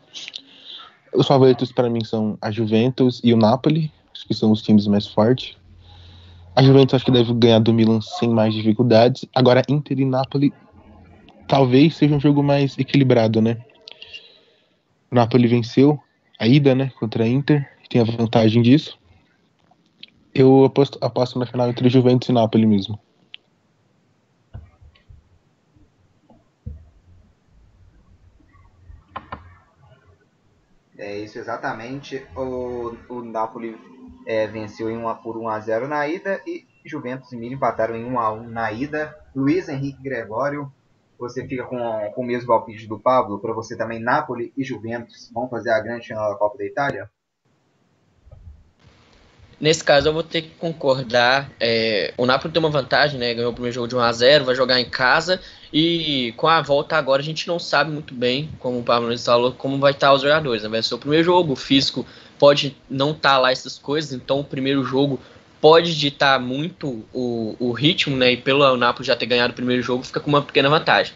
[1.15, 4.87] os favoritos para mim são a Juventus e o Napoli, acho que são os times
[4.87, 5.55] mais fortes.
[6.55, 9.25] A Juventus acho que deve ganhar do Milan sem mais dificuldades.
[9.35, 10.53] Agora, Inter e Napoli
[11.47, 13.57] talvez seja um jogo mais equilibrado, né?
[15.11, 15.99] O Napoli venceu
[16.39, 18.97] a ida, né, contra a Inter, tem a vantagem disso.
[20.33, 22.99] Eu aposto, aposto na final entre Juventus e Napoli mesmo.
[30.97, 32.25] É isso exatamente.
[32.35, 33.77] O, o Napoli
[34.25, 37.95] é, venceu em 1 por 1 a 0 na ida e Juventus e Milan empataram
[37.95, 39.15] em 1 a 1 na ida.
[39.35, 40.71] Luiz Henrique Gregório,
[41.17, 41.77] você fica com,
[42.13, 45.79] com o mesmo palpite do Pablo, para você também Napoli e Juventus vão fazer a
[45.79, 47.09] grande final da Copa da Itália?
[49.59, 51.49] Nesse caso eu vou ter que concordar.
[51.59, 53.33] É, o Napoli tem uma vantagem, né?
[53.33, 55.39] Ganhou o primeiro jogo de 1 a 0 vai jogar em casa.
[55.71, 59.51] E com a volta agora a gente não sabe muito bem, como o Pablo falou,
[59.53, 60.63] como vai estar os jogadores.
[60.63, 60.69] Né?
[60.69, 62.05] Vai ser o primeiro jogo, o físico
[62.37, 65.19] pode não estar tá lá essas coisas, então o primeiro jogo
[65.61, 68.33] pode ditar muito o, o ritmo, né?
[68.33, 71.13] E pelo Napoli já ter ganhado o primeiro jogo, fica com uma pequena vantagem.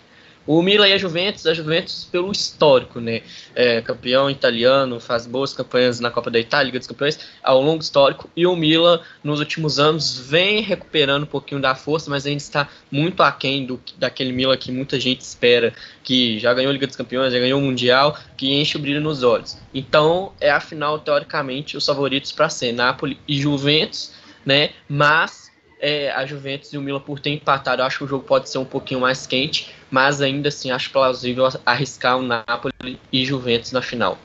[0.50, 3.22] O Milan e a Juventus, a Juventus pelo histórico, né?
[3.54, 7.84] É, campeão italiano, faz boas campanhas na Copa da Itália, Liga dos Campeões, ao longo
[7.84, 8.28] histórico.
[8.36, 12.68] E o Milan, nos últimos anos, vem recuperando um pouquinho da força, mas ainda está
[12.90, 15.72] muito aquém do, daquele Milan que muita gente espera,
[16.04, 19.02] que já ganhou a Liga dos Campeões, já ganhou o Mundial, que enche o brilho
[19.02, 19.56] nos olhos.
[19.72, 24.72] Então, é a final, teoricamente, os favoritos para ser Napoli e Juventus, né?
[24.88, 25.49] Mas
[25.80, 27.82] é, a Juventus e o Milan por ter empatado.
[27.82, 30.92] Eu acho que o jogo pode ser um pouquinho mais quente, mas ainda assim acho
[30.92, 34.18] plausível arriscar o Napoli e Juventus na final.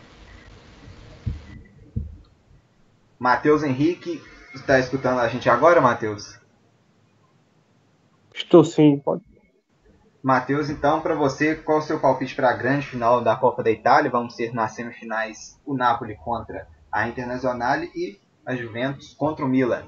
[3.19, 4.21] Matheus Henrique,
[4.55, 6.39] está escutando a gente agora, Matheus?
[8.35, 9.23] Estou sim, pode.
[10.23, 13.71] Matheus, então, para você, qual o seu palpite para a grande final da Copa da
[13.71, 14.11] Itália?
[14.11, 19.85] Vamos ser nas semifinais o Napoli contra a Internazionale e a Juventus contra o Milan.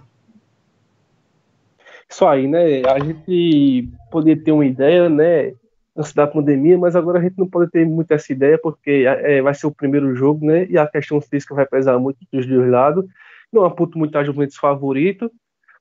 [2.08, 2.82] Isso aí, né?
[2.86, 5.52] A gente poderia ter uma ideia, né?
[5.96, 9.40] Antes da pandemia, mas agora a gente não pode ter muito essa ideia, porque é,
[9.40, 10.66] vai ser o primeiro jogo, né?
[10.68, 13.04] E a questão física vai pesar muito dos dois lados.
[13.52, 15.30] Não aponto muito a Juventus favorito,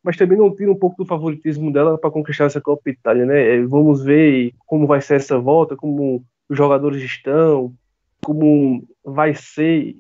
[0.02, 3.56] mas também não tira um pouco do favoritismo dela para conquistar essa Copa Itália, né?
[3.56, 7.74] É, vamos ver como vai ser essa volta, como os jogadores estão,
[8.24, 9.96] como vai ser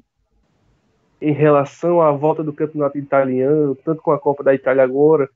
[1.20, 5.30] em relação à volta do campeonato italiano, tanto com a Copa da Itália agora,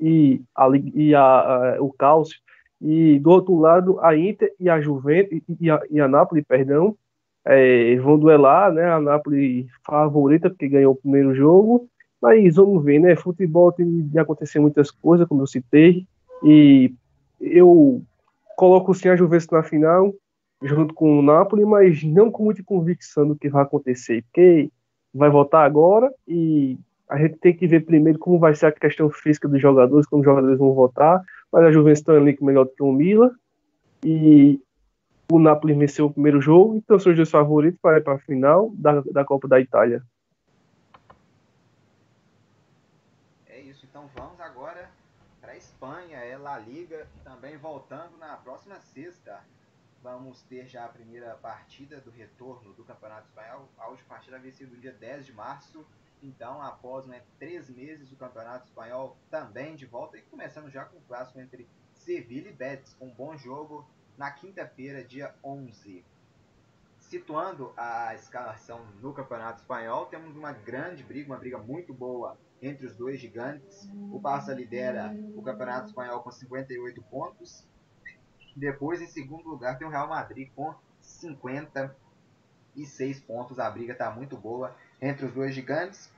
[0.00, 2.38] e, a, e a, a, o Cálcio,
[2.80, 6.96] e do outro lado a Inter e a Juventus e a, e a Napoli, perdão,
[7.44, 8.84] é, vão duelar, né?
[8.90, 11.88] A Napoli favorita porque ganhou o primeiro jogo,
[12.20, 13.16] mas vamos ver, né?
[13.16, 16.06] Futebol tem de acontecer muitas coisas, como eu citei,
[16.42, 16.92] e
[17.40, 18.02] eu
[18.56, 20.12] coloco sim a Juventus na final,
[20.62, 24.70] junto com o Napoli, mas não com muita convicção do que vai acontecer, porque
[25.14, 26.78] vai voltar agora e
[27.08, 30.20] a gente tem que ver primeiro como vai ser a questão física dos jogadores, como
[30.20, 31.22] os jogadores vão votar.
[31.52, 33.30] Mas a Juventus está ali melhor do que o Milan.
[34.04, 34.60] E
[35.30, 38.18] o Napoli venceu o primeiro jogo, então são os dois favoritos para ir para a
[38.18, 40.02] final da, da Copa da Itália.
[43.48, 44.88] É isso, então vamos agora
[45.40, 49.40] para a Espanha, é La Liga, também voltando na próxima sexta.
[50.02, 53.68] Vamos ter já a primeira partida do retorno do Campeonato Espanhol.
[53.78, 55.84] A última partida havia sido no dia 10 de março
[56.22, 60.96] então, após né, três meses, o Campeonato Espanhol também de volta e começando já com
[60.96, 66.04] o clássico entre Sevilla e Betis, um bom jogo na quinta-feira, dia 11.
[66.98, 72.86] Situando a escalação no Campeonato Espanhol, temos uma grande briga, uma briga muito boa entre
[72.86, 73.88] os dois gigantes.
[74.10, 77.64] O Barça lidera o Campeonato Espanhol com 58 pontos.
[78.56, 83.60] Depois, em segundo lugar, tem o Real Madrid com 56 pontos.
[83.60, 86.10] A briga está muito boa entre os dois gigantes.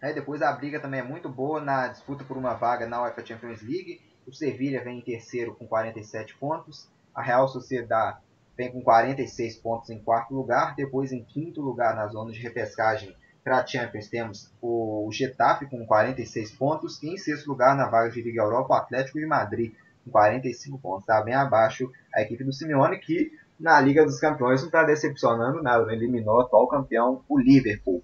[0.00, 3.24] Aí depois a briga também é muito boa na disputa por uma vaga na UEFA
[3.24, 4.00] Champions League.
[4.26, 6.88] O Sevilha vem em terceiro com 47 pontos.
[7.14, 8.18] A Real Sociedad
[8.56, 10.74] vem com 46 pontos em quarto lugar.
[10.74, 15.86] Depois em quinto lugar na zona de repescagem para a Champions temos o Getafe com
[15.86, 17.00] 46 pontos.
[17.02, 19.72] E em sexto lugar na vaga de Liga Europa o Atlético de Madrid
[20.04, 21.02] com 45 pontos.
[21.02, 23.30] Está bem abaixo a equipe do Simeone que
[23.62, 28.02] na Liga dos Campeões não está decepcionando nada, eliminou o atual campeão, o Liverpool.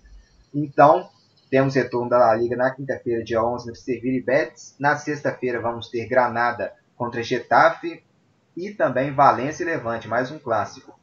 [0.55, 1.11] Então,
[1.51, 4.77] temos retorno da La Liga na quinta-feira, dia 11, entre Sevilla e Betis.
[4.79, 8.05] Na sexta-feira vamos ter Granada contra Getafe
[8.57, 10.97] e também Valência e Levante, mais um clássico.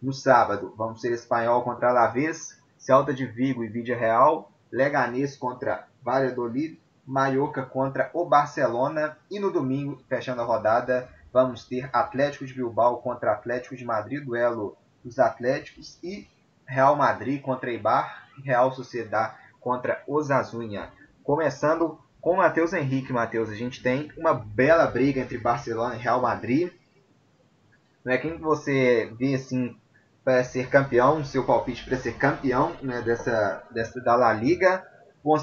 [0.00, 5.86] No sábado vamos ter Espanhol contra Alavés, Celta de Vigo e Vídea Real, Leganês contra
[6.02, 12.54] Valladolid, Mallorca contra o Barcelona e no domingo, fechando a rodada, vamos ter Atlético de
[12.54, 16.28] Bilbao contra Atlético de Madrid, duelo dos Atléticos, e
[16.66, 20.90] Real Madrid contra Eibar, Real Sociedad contra Osasuna.
[21.22, 26.20] Começando com Matheus Henrique, Matheus, a gente tem uma bela briga entre Barcelona e Real
[26.20, 26.70] Madrid.
[28.04, 28.18] Né?
[28.18, 29.76] Quem você vê assim
[30.24, 34.86] para ser campeão, seu palpite para ser campeão né, dessa, dessa da La Liga?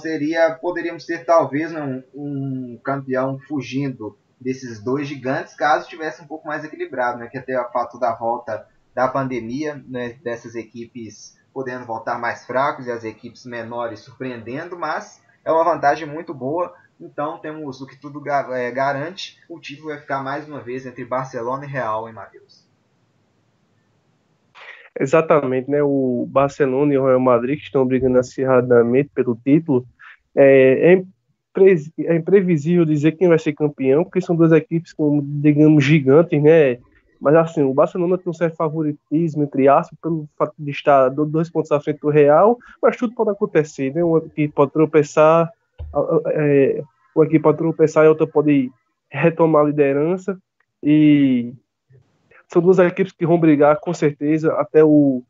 [0.02, 6.48] Seria, poderíamos ter talvez um, um campeão fugindo desses dois gigantes, caso tivesse um pouco
[6.48, 7.28] mais equilibrado, né?
[7.28, 12.88] Que até o fato da volta da pandemia, né, dessas equipes podendo voltar mais fracos
[12.88, 16.74] e as equipes menores surpreendendo, mas é uma vantagem muito boa.
[17.00, 18.22] Então temos o que tudo
[18.54, 22.68] é, garante, o título vai ficar mais uma vez entre Barcelona e Real, em Matheus?
[25.00, 25.82] Exatamente, né?
[25.84, 29.86] O Barcelona e o Real Madrid que estão brigando acirradamente pelo título.
[30.36, 31.04] É,
[31.66, 36.78] é, imprevisível dizer quem vai ser campeão, porque são duas equipes, como digamos, gigantes, né?
[37.20, 41.50] Mas assim, o Barcelona tem um certo favoritismo, entre aspas, pelo fato de estar dois
[41.50, 44.04] pontos à frente do Real, mas tudo pode acontecer, né?
[44.04, 45.52] Uma equipe pode tropeçar,
[46.28, 46.84] é,
[47.16, 48.72] uma equipe pode tropeçar e outra pode
[49.10, 50.38] retomar a liderança.
[50.84, 51.54] E
[52.48, 55.24] são duas equipes que vão brigar com certeza até o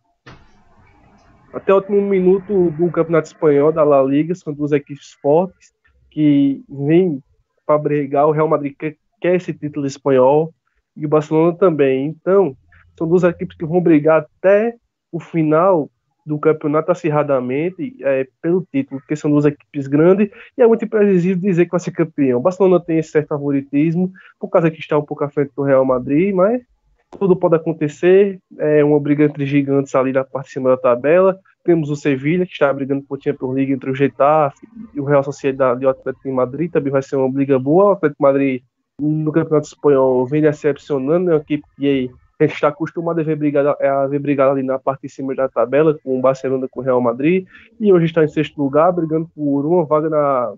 [1.53, 4.35] até o último minuto do Campeonato Espanhol da La Liga.
[4.35, 5.76] São duas equipes fortes
[6.17, 7.21] que vêm
[7.63, 8.25] para brigar.
[8.25, 10.51] O Real Madrid quer, quer esse título espanhol
[10.95, 12.07] e o Barcelona também.
[12.07, 12.57] Então,
[12.97, 14.73] são duas equipes que vão brigar até
[15.11, 15.91] o final
[16.25, 21.39] do campeonato acirradamente é, pelo título, porque são duas equipes grandes e é muito imprevisível
[21.39, 22.39] dizer que vai ser campeão.
[22.39, 25.61] O Barcelona tem esse certo favoritismo, por causa que está um pouco à frente do
[25.61, 26.63] Real Madrid, mas
[27.11, 28.39] tudo pode acontecer.
[28.57, 31.39] É uma briga entre gigantes ali na parte de cima da tabela.
[31.63, 35.23] Temos o Sevilha, que está brigando por Champions League entre o Getafe e o Real
[35.23, 36.71] Sociedade e o Atlético de Madrid.
[36.71, 37.85] Também vai ser uma briga boa.
[37.85, 38.61] O Atlético de Madrid,
[38.99, 41.31] no Campeonato Espanhol, vem decepcionando.
[41.31, 44.63] É uma equipe que a gente está acostumado a ver brigar, a ver brigar ali
[44.63, 47.45] na parte de cima da tabela, com o Barcelona com o Real Madrid.
[47.79, 50.53] E hoje está em sexto lugar, brigando por uma vaga na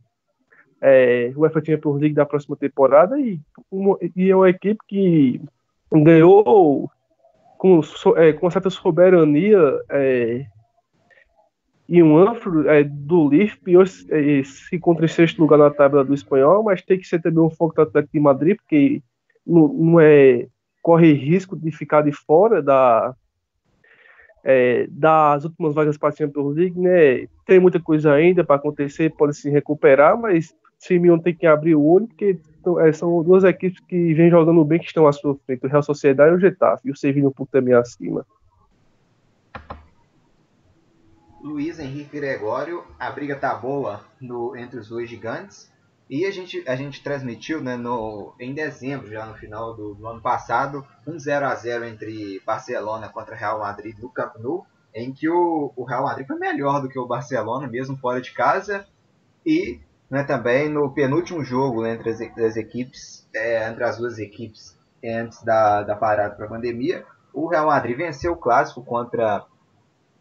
[0.81, 3.19] é, UEFA Champions League da próxima temporada.
[3.19, 3.39] E,
[3.71, 5.41] uma, e é uma equipe que
[5.91, 6.89] ganhou
[7.58, 7.82] com,
[8.15, 10.45] é, com certa soberania é,
[11.88, 16.06] e um amplo é, do e hoje é, se encontra em sexto lugar na tabela
[16.06, 19.02] do espanhol, mas tem que ser também um foco do Atlético de Madrid, porque
[19.45, 20.47] não, não é
[20.82, 23.15] corre risco de ficar de fora da
[24.43, 27.28] é, das últimas vagas para a Champions League, né?
[27.45, 31.85] Tem muita coisa ainda para acontecer, pode se recuperar, mas Simeone tem que abrir o
[31.85, 32.39] olho, porque
[32.79, 35.83] é, são duas equipes que vêm jogando bem, que estão à sua frente, o Real
[35.83, 38.25] Sociedade e o Getafe, e o Sevilla um pouco também acima.
[41.41, 45.71] Luiz Henrique Gregório, a briga tá boa no, entre os dois gigantes.
[46.09, 50.07] E a gente, a gente transmitiu né, no, em dezembro, já no final do, do
[50.07, 55.13] ano passado, um 0 a 0 entre Barcelona contra Real Madrid no Camp Nou, em
[55.13, 58.87] que o, o Real Madrid foi melhor do que o Barcelona, mesmo fora de casa.
[59.45, 64.17] E né, também no penúltimo jogo né, entre as, as equipes, é, entre as duas
[64.17, 69.45] equipes antes da, da parada para a pandemia, o Real Madrid venceu o clássico contra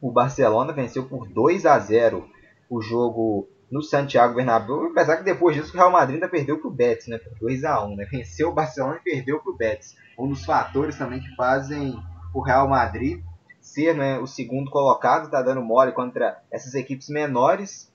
[0.01, 2.29] o Barcelona, venceu por 2 a 0
[2.71, 6.69] o jogo no Santiago Bernabéu, apesar que depois disso o Real Madrid ainda perdeu para
[6.69, 9.57] o Betis, né, por 2 a 1 né, venceu o Barcelona e perdeu para o
[9.57, 9.97] Betis.
[10.19, 11.99] Um dos fatores também que fazem
[12.35, 13.23] o Real Madrid
[13.61, 17.93] ser né, o segundo colocado, está dando mole contra essas equipes menores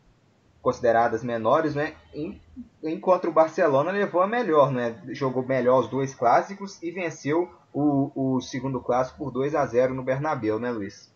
[0.64, 1.94] consideradas menores, né?
[2.82, 4.96] Enquanto o Barcelona levou a melhor, né?
[5.10, 9.94] Jogou melhor os dois clássicos e venceu o, o segundo clássico por 2 a 0
[9.94, 11.12] no Bernabéu, né, Luiz?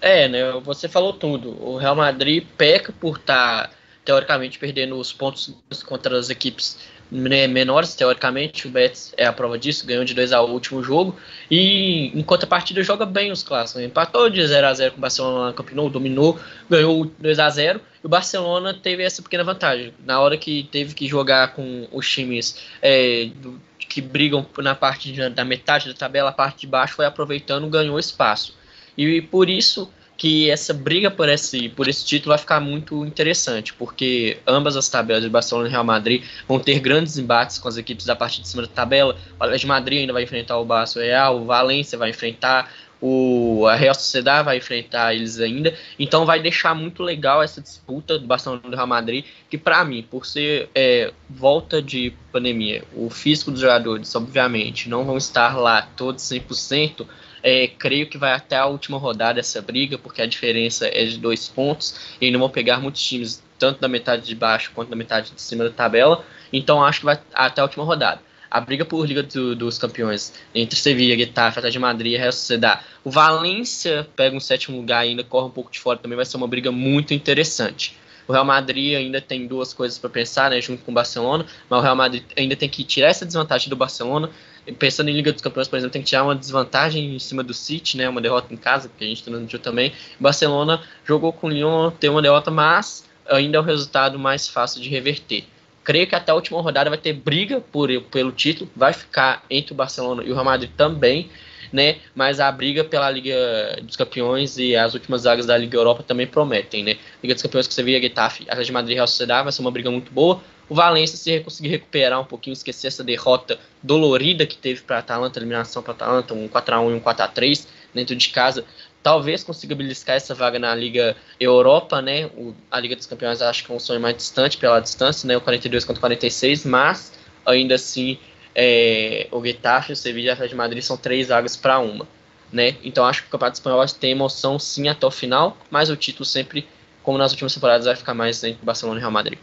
[0.00, 0.52] É, né?
[0.64, 1.50] Você falou tudo.
[1.64, 5.54] O Real Madrid peca por estar tá, teoricamente perdendo os pontos
[5.86, 6.78] contra as equipes
[7.10, 10.82] menores, teoricamente, o Betis é a prova disso, ganhou de 2 a 1 o último
[10.82, 11.16] jogo,
[11.50, 15.00] e enquanto a partida joga bem os clássicos, empatou de 0 a 0 com o
[15.00, 16.38] Barcelona, campeonou, dominou,
[16.68, 20.94] ganhou 2 a 0 e o Barcelona teve essa pequena vantagem, na hora que teve
[20.94, 25.94] que jogar com os times é, do, que brigam na parte de, da metade da
[25.94, 28.56] tabela, a parte de baixo foi aproveitando, ganhou espaço,
[28.96, 33.74] e por isso que essa briga por esse, por esse título vai ficar muito interessante,
[33.74, 37.76] porque ambas as tabelas de Barcelona e Real Madrid vão ter grandes embates com as
[37.76, 39.16] equipes da parte de cima da tabela.
[39.38, 42.70] O Atlético de Madrid ainda vai enfrentar o Barça Real, o Valência vai enfrentar
[43.06, 48.18] o a Real Sociedade vai enfrentar eles ainda, então vai deixar muito legal essa disputa
[48.18, 52.82] do Barcelona e do Real Madrid, que para mim, por ser é, volta de pandemia,
[52.94, 57.06] o físico dos jogadores, obviamente, não vão estar lá todos 100%,
[57.44, 61.18] é, creio que vai até a última rodada essa briga, porque a diferença é de
[61.18, 64.96] dois pontos e não vão pegar muitos times, tanto da metade de baixo quanto da
[64.96, 66.24] metade de cima da tabela.
[66.50, 68.22] Então acho que vai até a última rodada.
[68.50, 72.32] A briga por Liga do, dos Campeões entre Sevilla, Getafe, Atlético de Madrid e Real
[72.32, 72.80] Sociedad.
[73.02, 76.38] O Valência pega um sétimo lugar ainda, corre um pouco de fora, também vai ser
[76.38, 77.98] uma briga muito interessante.
[78.26, 81.78] O Real Madrid ainda tem duas coisas para pensar, né, junto com o Barcelona, mas
[81.78, 84.30] o Real Madrid ainda tem que tirar essa desvantagem do Barcelona
[84.78, 87.52] Pensando em Liga dos Campeões, por exemplo, tem que tirar uma desvantagem em cima do
[87.52, 88.08] City, né?
[88.08, 89.92] Uma derrota em casa, que a gente transmitiu também.
[90.18, 94.48] O Barcelona jogou com o Lyon, tem uma derrota, mas ainda é o resultado mais
[94.48, 95.44] fácil de reverter.
[95.82, 99.74] Creio que até a última rodada vai ter briga por, pelo título, vai ficar entre
[99.74, 101.28] o Barcelona e o Real Madrid também,
[101.70, 101.96] né?
[102.14, 103.36] Mas a briga pela Liga
[103.82, 106.96] dos Campeões e as últimas vagas da Liga Europa também prometem, né?
[107.22, 109.60] Liga dos Campeões que você vê, Getafe, Atlético de Madrid e Real Sociedade vai ser
[109.60, 110.40] uma briga muito boa.
[110.68, 114.98] O Valência, se conseguir recuperar um pouquinho, esquecer essa derrota dolorida que teve para a
[115.00, 118.64] Atalanta, eliminação para a Atalanta, um 4x1 e um 4x3 dentro de casa,
[119.02, 122.26] talvez consiga beliscar essa vaga na Liga Europa, né?
[122.36, 125.36] O, a Liga dos Campeões acho que é um sonho mais distante pela distância, né?
[125.36, 127.12] O 42 contra 46, mas
[127.44, 128.18] ainda assim
[128.54, 132.06] é, o Getafe, o Sevilla e o Atlético de Madrid são três vagas para uma.
[132.52, 132.76] Né?
[132.84, 136.24] Então acho que o Campeonato Espanhol tem emoção sim até o final, mas o título
[136.24, 136.68] sempre,
[137.02, 139.38] como nas últimas temporadas, vai ficar mais entre Barcelona e Real Madrid.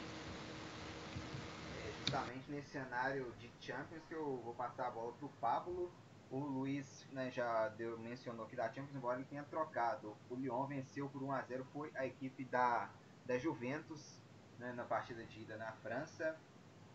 [1.77, 5.91] É justamente nesse cenário de Champions que eu vou passar a bola para o Pablo.
[6.31, 10.15] O Luiz né, já deu, mencionou que da Champions, embora ele tenha trocado.
[10.29, 12.89] O Lyon venceu por 1 a 0 foi a equipe da,
[13.25, 14.19] da Juventus
[14.57, 16.37] né, na partida de ida na França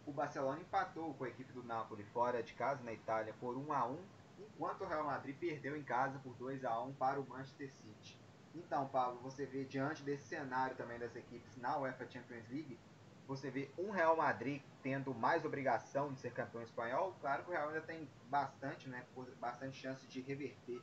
[0.07, 3.72] o Barcelona empatou com a equipe do Napoli fora de casa na Itália por 1
[3.72, 3.99] a 1,
[4.39, 8.16] enquanto o Real Madrid perdeu em casa por 2 a 1 para o Manchester City.
[8.55, 12.78] Então, Pablo, você vê diante desse cenário também das equipes na UEFA Champions League,
[13.27, 17.14] você vê um Real Madrid tendo mais obrigação de ser campeão espanhol.
[17.20, 19.05] Claro que o Real ainda tem bastante, né,
[19.41, 20.81] bastante chance de reverter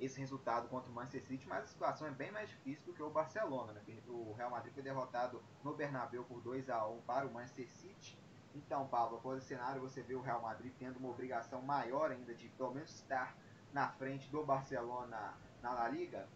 [0.00, 3.02] esse resultado contra o Manchester City, mas a situação é bem mais difícil do que
[3.02, 3.72] o Barcelona.
[3.72, 3.80] Né?
[4.08, 8.18] O Real Madrid foi derrotado no Bernabéu por 2 a 1 para o Manchester City
[8.54, 12.32] então, Pablo, após esse cenário, você vê o Real Madrid tendo uma obrigação maior ainda
[12.34, 13.36] de pelo menos estar
[13.72, 16.28] na frente do Barcelona na La Liga?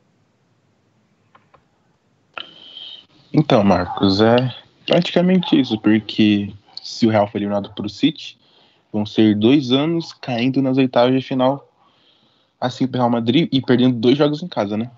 [3.32, 4.36] Então, Marcos, é
[4.88, 6.50] praticamente isso, porque
[6.82, 8.38] se o Real for eliminado para o City,
[8.90, 11.68] vão ser dois anos caindo nas oitavas de final,
[12.58, 14.90] assim para o Real Madrid e perdendo dois jogos em casa, né?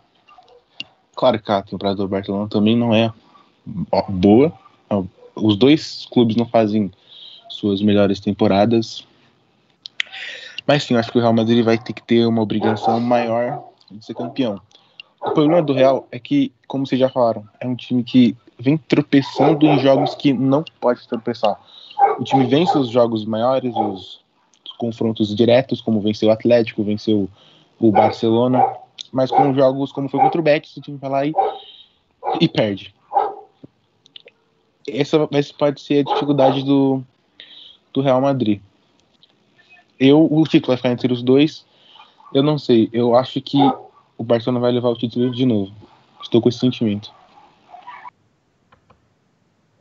[1.17, 3.13] Claro que a temporada do Barcelona também não é
[4.09, 4.57] boa,
[5.35, 6.93] os dois clubes não fazem
[7.49, 9.05] suas melhores temporadas.
[10.65, 14.05] Mas sim, acho que o Real Madrid vai ter que ter uma obrigação maior de
[14.05, 14.61] ser campeão.
[15.21, 18.77] O problema do Real é que, como vocês já falaram, é um time que vem
[18.77, 21.61] tropeçando em jogos que não pode tropeçar.
[22.19, 24.21] O time vence os jogos maiores, os,
[24.65, 27.29] os confrontos diretos, como venceu o Atlético, venceu
[27.79, 28.65] o Barcelona,
[29.13, 31.33] mas com jogos como foi contra o Betis, o time vai lá e,
[32.41, 32.95] e perde.
[34.89, 37.03] Essa, essa pode ser a dificuldade do,
[37.93, 38.61] do Real Madrid.
[39.99, 41.67] Eu, o título vai ficar entre os dois.
[42.33, 42.89] Eu não sei.
[42.93, 43.59] Eu acho que
[44.21, 45.75] o Barcelona vai levar o título de novo.
[46.21, 47.11] Estou com esse sentimento.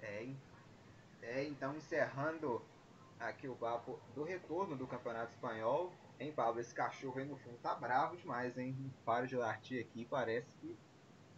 [0.02, 0.26] É,
[1.24, 2.62] é então encerrando
[3.20, 5.92] aqui o papo do retorno do Campeonato Espanhol.
[6.18, 6.62] Hein, Pablo?
[6.62, 8.74] Esse cachorro aí no fundo tá bravo demais, hein?
[9.06, 10.74] Para de latir aqui, parece que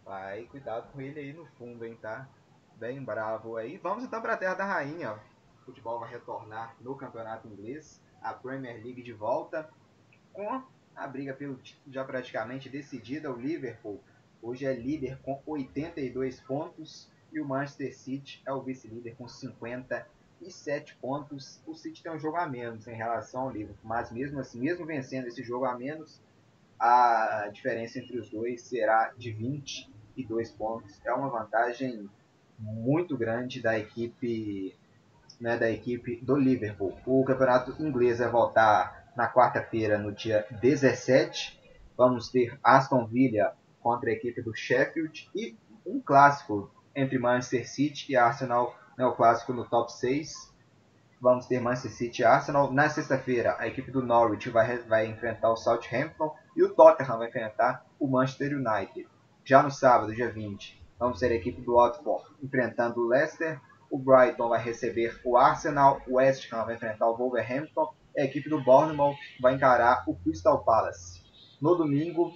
[0.04, 0.44] vai.
[0.44, 2.28] Cuidado com ele aí no fundo, hein, tá?
[2.76, 3.78] Bem bravo aí.
[3.78, 5.18] Vamos então para a Terra da Rainha
[5.64, 9.68] futebol vai retornar no campeonato inglês, a Premier League de volta,
[10.32, 10.62] com
[10.94, 13.30] a briga pelo título já praticamente decidida.
[13.30, 14.00] O Liverpool
[14.40, 20.94] hoje é líder com 82 pontos e o Manchester City é o vice-líder com 57
[20.96, 21.60] pontos.
[21.66, 24.84] O City tem um jogo a menos em relação ao Liverpool, mas mesmo assim, mesmo
[24.84, 26.20] vencendo esse jogo a menos,
[26.78, 31.00] a diferença entre os dois será de 22 pontos.
[31.04, 32.10] É uma vantagem
[32.58, 34.74] muito grande da equipe
[35.40, 36.96] né, da equipe do Liverpool.
[37.04, 41.60] O campeonato inglês vai voltar na quarta-feira, no dia 17.
[41.96, 45.56] Vamos ter Aston Villa contra a equipe do Sheffield e
[45.86, 50.52] um clássico entre Manchester City e Arsenal, né, o clássico no top 6.
[51.20, 52.72] Vamos ter Manchester City e Arsenal.
[52.72, 57.28] Na sexta-feira, a equipe do Norwich vai, vai enfrentar o Southampton e o Tottenham vai
[57.28, 59.08] enfrentar o Manchester United.
[59.44, 63.60] Já no sábado, dia 20, vamos ter a equipe do Watford enfrentando o Leicester
[63.92, 68.48] o Brighton vai receber o Arsenal, o West Ham vai enfrentar o Wolverhampton, a equipe
[68.48, 71.22] do Bournemouth vai encarar o Crystal Palace.
[71.60, 72.32] No domingo,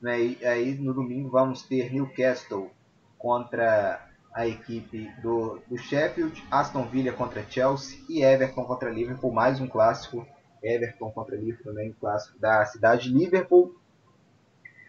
[0.00, 0.14] né,
[0.44, 2.70] aí no domingo vamos ter Newcastle
[3.18, 9.60] contra a equipe do, do Sheffield, Aston Villa contra Chelsea e Everton contra Liverpool, mais
[9.60, 10.26] um clássico.
[10.62, 13.74] Everton contra Liverpool também, um clássico da cidade de Liverpool.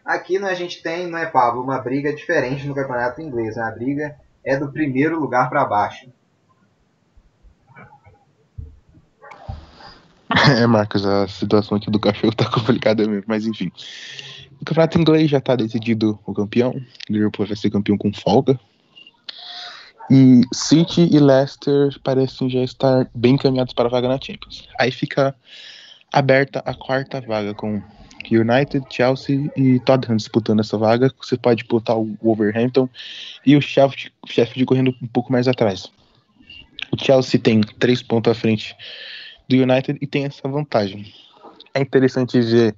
[0.03, 3.71] Aqui né, a gente tem, não é Pablo, uma briga diferente no campeonato inglês, uma
[3.71, 6.11] briga é do primeiro lugar para baixo.
[10.57, 13.71] É, Marcos, a situação aqui do cachorro tá complicada mesmo, mas enfim.
[14.59, 16.71] O campeonato inglês já tá decidido o campeão.
[17.09, 18.59] O Liverpool vai ser campeão com folga.
[20.09, 24.67] E City e Leicester parecem já estar bem caminhados para a vaga na Champions.
[24.79, 25.33] Aí fica
[26.11, 27.81] aberta a quarta vaga com
[28.29, 31.11] United, Chelsea e Tottenham disputando essa vaga.
[31.21, 32.89] Você pode botar o Wolverhampton
[33.45, 35.89] e o Sheffield, correndo um pouco mais atrás.
[36.91, 38.75] O Chelsea tem três pontos à frente
[39.55, 41.05] do United e tem essa vantagem.
[41.73, 42.75] É interessante ver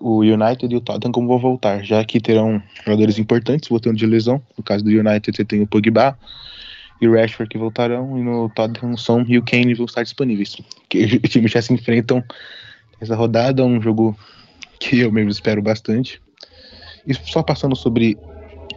[0.00, 4.06] o United e o Tottenham como vão voltar, já que terão jogadores importantes voltando de
[4.06, 4.42] lesão.
[4.56, 6.18] No caso do United, você tem o Pogba
[7.00, 10.56] e o Rashford que voltarão, e no Tottenham Son e o Kane vão estar disponíveis.
[10.88, 12.24] Que os times já se enfrentam
[13.00, 14.16] essa rodada, um jogo
[14.80, 16.20] que eu mesmo espero bastante.
[17.06, 18.16] E só passando sobre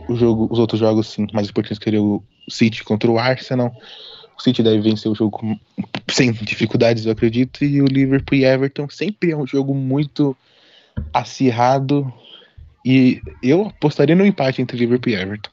[0.08, 3.74] o jogo, os outros jogos sim, mais importantes que o City contra o Arsenal.
[4.40, 5.60] O City deve vencer o jogo
[6.10, 10.36] sem dificuldades, eu acredito, e o Liverpool e Everton sempre é um jogo muito
[11.14, 12.12] acirrado
[12.86, 15.52] e eu apostaria no empate entre Liverpool e Everton.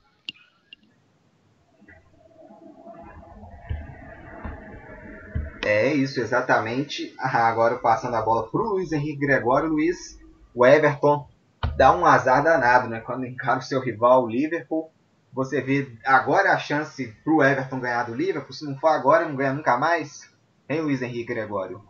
[5.64, 7.12] É isso, exatamente.
[7.18, 9.68] Ah, agora passando a bola para o Luiz Henrique Gregório.
[9.68, 10.16] Luiz,
[10.54, 11.28] o Everton
[11.76, 13.00] dá um azar danado, né?
[13.00, 14.92] Quando encara o seu rival, o Liverpool.
[15.36, 18.54] Você vê agora a chance para o Everton ganhar do Liverpool.
[18.54, 20.26] Se não for agora, não ganha nunca mais.
[20.66, 21.84] Hein, Luiz Henrique Gregório?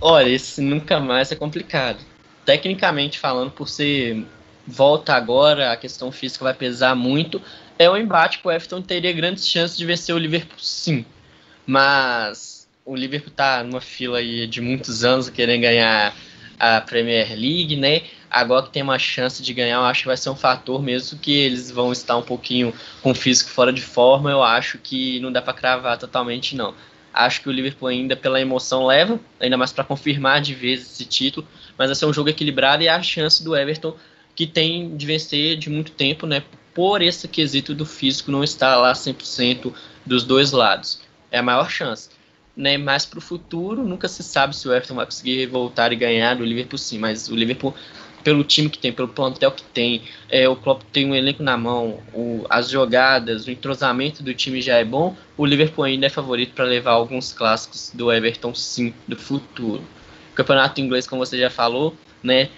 [0.00, 1.98] Olha, esse nunca mais é complicado.
[2.46, 4.26] Tecnicamente falando, por ser
[4.66, 7.42] volta agora, a questão física vai pesar muito.
[7.78, 11.04] É um embate que o Everton teria grandes chances de vencer o Liverpool, sim.
[11.66, 16.16] Mas o Liverpool está numa fila aí de muitos anos querendo ganhar
[16.58, 18.00] a Premier League, né?
[18.30, 21.18] Agora que tem uma chance de ganhar, eu acho que vai ser um fator mesmo
[21.18, 22.72] que eles vão estar um pouquinho
[23.02, 24.30] com o físico fora de forma.
[24.30, 26.74] Eu acho que não dá para cravar totalmente, não.
[27.12, 31.04] Acho que o Liverpool ainda pela emoção leva, ainda mais para confirmar de vez esse
[31.06, 31.46] título,
[31.78, 33.96] mas vai ser um jogo equilibrado e a chance do Everton
[34.34, 36.42] que tem de vencer de muito tempo, né?
[36.74, 39.72] Por esse quesito do físico não estar lá 100%
[40.04, 41.00] dos dois lados.
[41.30, 42.10] É a maior chance.
[42.54, 45.96] Né, mas para o futuro, nunca se sabe se o Everton vai conseguir voltar e
[45.96, 47.74] ganhar do Liverpool sim, mas o Liverpool
[48.26, 51.56] pelo time que tem, pelo plantel que tem, é, o Klopp tem um elenco na
[51.56, 56.10] mão, o, as jogadas, o entrosamento do time já é bom, o Liverpool ainda é
[56.10, 59.80] favorito para levar alguns clássicos do Everton sim, do futuro.
[60.32, 62.48] O campeonato inglês, como você já falou, né,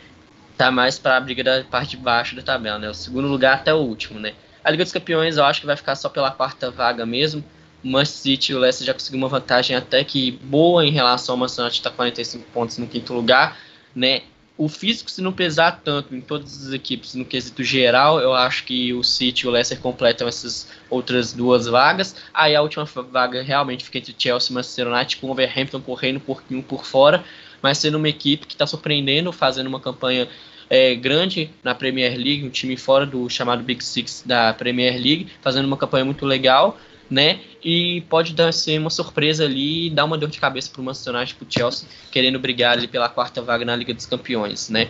[0.57, 3.57] tá mais para a briga da parte de baixo da tabela, né, o segundo lugar
[3.57, 4.33] até o último, né.
[4.64, 7.45] A Liga dos Campeões eu acho que vai ficar só pela quarta vaga mesmo,
[7.85, 11.35] o Manchester City e o Leicester já conseguiu uma vantagem até que boa em relação
[11.35, 13.59] ao Manchester United, está 45 pontos no quinto lugar,
[13.95, 14.23] né?
[14.59, 18.65] O físico, se não pesar tanto em todas as equipes no quesito geral, eu acho
[18.65, 22.17] que o City e o Leicester completam essas outras duas vagas.
[22.35, 26.17] Aí a última vaga realmente fica entre Chelsea e Manchester United, com o Wolverhampton correndo
[26.17, 27.25] um pouquinho por fora,
[27.63, 30.29] mas sendo uma equipe que está surpreendendo, fazendo uma campanha
[30.69, 35.29] é, grande na Premier League, um time fora do chamado Big Six da Premier League,
[35.41, 36.77] fazendo uma campanha muito legal
[37.11, 37.41] né?
[37.65, 40.85] E pode dar ser uma surpresa ali e dar uma dor de cabeça para o
[40.85, 44.69] Manchester United, para o Chelsea, querendo brigar ali pela quarta vaga na Liga dos Campeões,
[44.69, 44.89] né?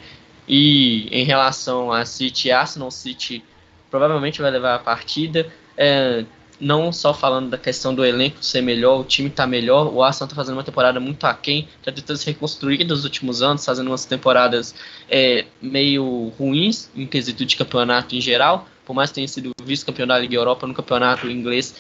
[0.49, 3.45] E em relação a City, Arsenal City
[3.91, 5.47] provavelmente vai levar a partida.
[5.77, 6.25] É,
[6.61, 10.29] não só falando da questão do elenco ser melhor, o time tá melhor, o Arsenal
[10.29, 14.05] tá fazendo uma temporada muito aquém, tá tentando se reconstruir nos últimos anos, fazendo umas
[14.05, 14.75] temporadas
[15.09, 20.07] é, meio ruins em quesito de campeonato em geral, por mais que tenha sido vice-campeão
[20.07, 21.75] da Liga Europa no campeonato inglês,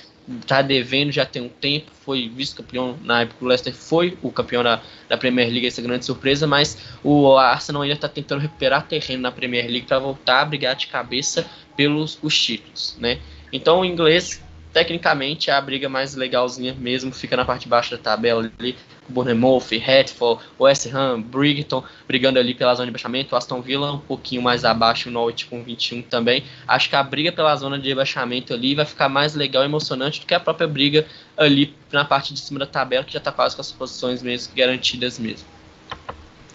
[0.46, 4.62] tá devendo já tem um tempo, foi vice-campeão na época, o Leicester foi o campeão
[4.62, 9.22] da, da Premier League, essa grande surpresa, mas o Arsenal ainda está tentando recuperar terreno
[9.22, 13.18] na Premier League para voltar a brigar de cabeça pelos os títulos, né?
[13.52, 17.98] Então o inglês tecnicamente a briga mais legalzinha mesmo fica na parte de baixo da
[17.98, 18.76] tabela ali,
[19.08, 24.42] Bournemouth, Hatfield, West Ham, Brighton brigando ali pela zona de rebaixamento, Aston Villa um pouquinho
[24.42, 26.44] mais abaixo, o Norwich com 21 também.
[26.66, 30.20] Acho que a briga pela zona de rebaixamento ali vai ficar mais legal e emocionante
[30.20, 31.06] do que a própria briga
[31.36, 34.54] ali na parte de cima da tabela, que já está quase com as posições mesmo
[34.54, 35.46] garantidas mesmo.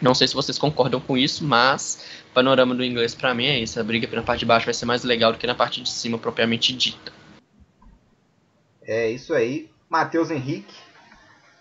[0.01, 3.59] Não sei se vocês concordam com isso, mas o panorama do inglês para mim é
[3.59, 3.79] isso.
[3.79, 5.89] A briga na parte de baixo vai ser mais legal do que na parte de
[5.89, 7.13] cima propriamente dita.
[8.81, 9.69] É isso aí.
[9.89, 10.73] Matheus Henrique,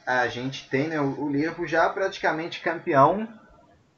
[0.07, 3.29] a gente tem né, o Liverpool já praticamente campeão.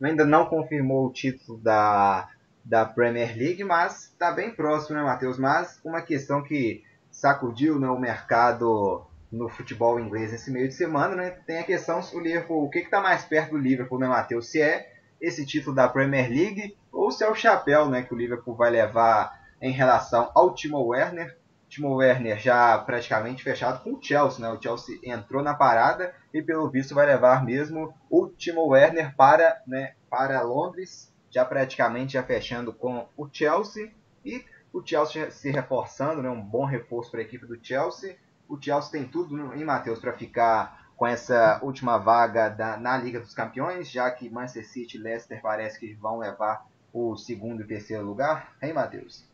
[0.03, 2.29] Ainda não confirmou o título da,
[2.65, 5.39] da Premier League, mas está bem próximo, né, Matheus?
[5.39, 11.15] Mas uma questão que sacudiu né, o mercado no futebol inglês nesse meio de semana,
[11.17, 11.31] né?
[11.31, 14.51] Tem a questão se o Liverpool, o que está mais perto do Liverpool, né, Matheus?
[14.51, 18.17] Se é esse título da Premier League ou se é o chapéu, né, que o
[18.17, 21.37] Liverpool vai levar em relação ao Timo Werner
[21.75, 24.49] Timo Werner já praticamente fechado com o Chelsea, né?
[24.49, 29.61] O Chelsea entrou na parada e pelo visto vai levar mesmo o Timo Werner para,
[29.67, 33.93] né, para Londres, já praticamente já fechando com o Chelsea
[34.25, 36.31] e o Chelsea se reforçando, né?
[36.31, 38.17] Um bom reforço para a equipe do Chelsea.
[38.49, 43.19] O Chelsea tem tudo em Matheus para ficar com essa última vaga da, na Liga
[43.19, 47.67] dos Campeões, já que Manchester City e Leicester parece que vão levar o segundo e
[47.67, 48.55] terceiro lugar?
[48.63, 49.34] Hein, Matheus?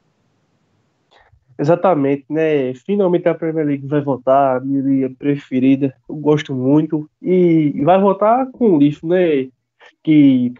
[1.60, 2.72] Exatamente, né?
[2.72, 7.06] Finalmente a Premier League vai voltar, a minha liga preferida, eu gosto muito.
[7.20, 9.50] E vai voltar com o Liverpool, né?
[10.02, 10.54] Que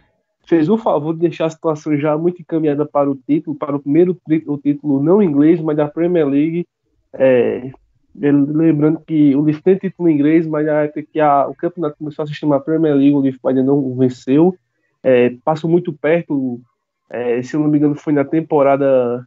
[0.46, 3.80] fez o favor de deixar a situação já muito encaminhada para o título, para o
[3.80, 4.14] primeiro
[4.46, 6.66] o título não inglês, mas da Premier League.
[7.14, 7.70] É,
[8.14, 12.26] lembrando que o Liverpool tem título inglês, mas época que a, o campeonato começou a
[12.26, 14.54] se chamar Premier League, o Liverpool ainda não venceu.
[15.02, 16.60] É, passou muito perto,
[17.08, 19.26] é, se eu não me engano, foi na temporada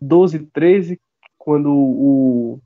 [0.00, 1.00] 12, 13,
[1.36, 2.60] quando o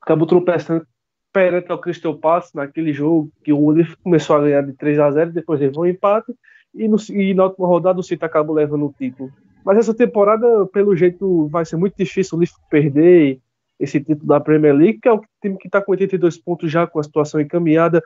[0.00, 0.86] acabou tropeçando
[1.32, 5.10] perante ao Crystal Palace naquele jogo que o Liverpool começou a ganhar de 3 a
[5.10, 6.32] 0 depois levou um empate
[6.74, 9.32] e, no, e na última rodada o City acabou levando o título.
[9.64, 13.40] Mas essa temporada, pelo jeito, vai ser muito difícil o Liverpool perder
[13.80, 16.86] esse título da Premier League, que é o time que está com 82 pontos já,
[16.86, 18.02] com a situação encaminhada.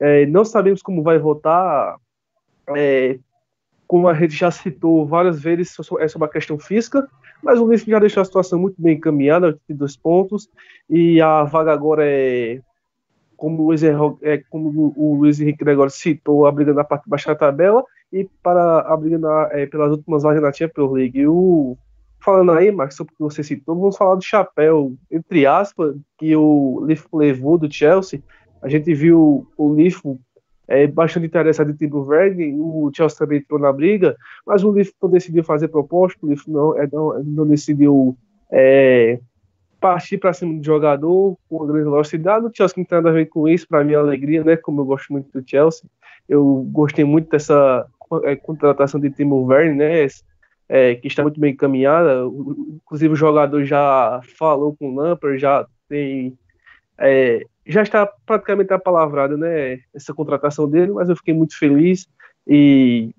[0.00, 1.96] É, não sabemos como vai votar.
[2.76, 3.18] É,
[3.86, 7.06] como a gente já citou várias vezes, é sobre a questão física,
[7.44, 10.48] mas o Liverpool já deixou a situação muito bem encaminhada, 82 pontos,
[10.88, 12.60] e a vaga agora é,
[13.36, 17.10] como o Luiz, é, como o Luiz Henrique agora citou, a briga na parte de
[17.10, 21.18] baixo da tabela, e para a briga na, é, pelas últimas vagas na Champions League.
[21.18, 21.76] E o,
[22.20, 26.34] falando aí, Marcos, sobre o que você citou, vamos falar do chapéu, entre aspas, que
[26.34, 28.22] o Liverpool levou do Chelsea.
[28.62, 30.18] A gente viu o Liverpool
[30.66, 35.10] é, bastante interessado em Timo Werner, o Chelsea também entrou na briga, mas o Liverpool
[35.10, 38.16] decidiu fazer proposta, o Liverpool não, é, não, não decidiu
[38.50, 39.18] é,
[39.80, 42.46] partir para cima do jogador com grande velocidade.
[42.46, 44.56] O Chelsea não tem nada a ver com isso, para minha alegria, né?
[44.56, 45.88] Como eu gosto muito do Chelsea,
[46.26, 47.86] eu gostei muito dessa
[48.22, 50.06] é, contratação de Timo Werner, né?
[50.66, 52.22] É, que está muito bem encaminhada.
[52.82, 56.38] Inclusive o jogador já falou com o Lampard, já tem
[56.96, 59.80] é, já está praticamente apalavrada, né?
[59.94, 62.06] Essa contratação dele, mas eu fiquei muito feliz
[62.46, 63.10] e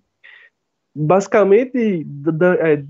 [0.96, 2.84] basicamente da, é,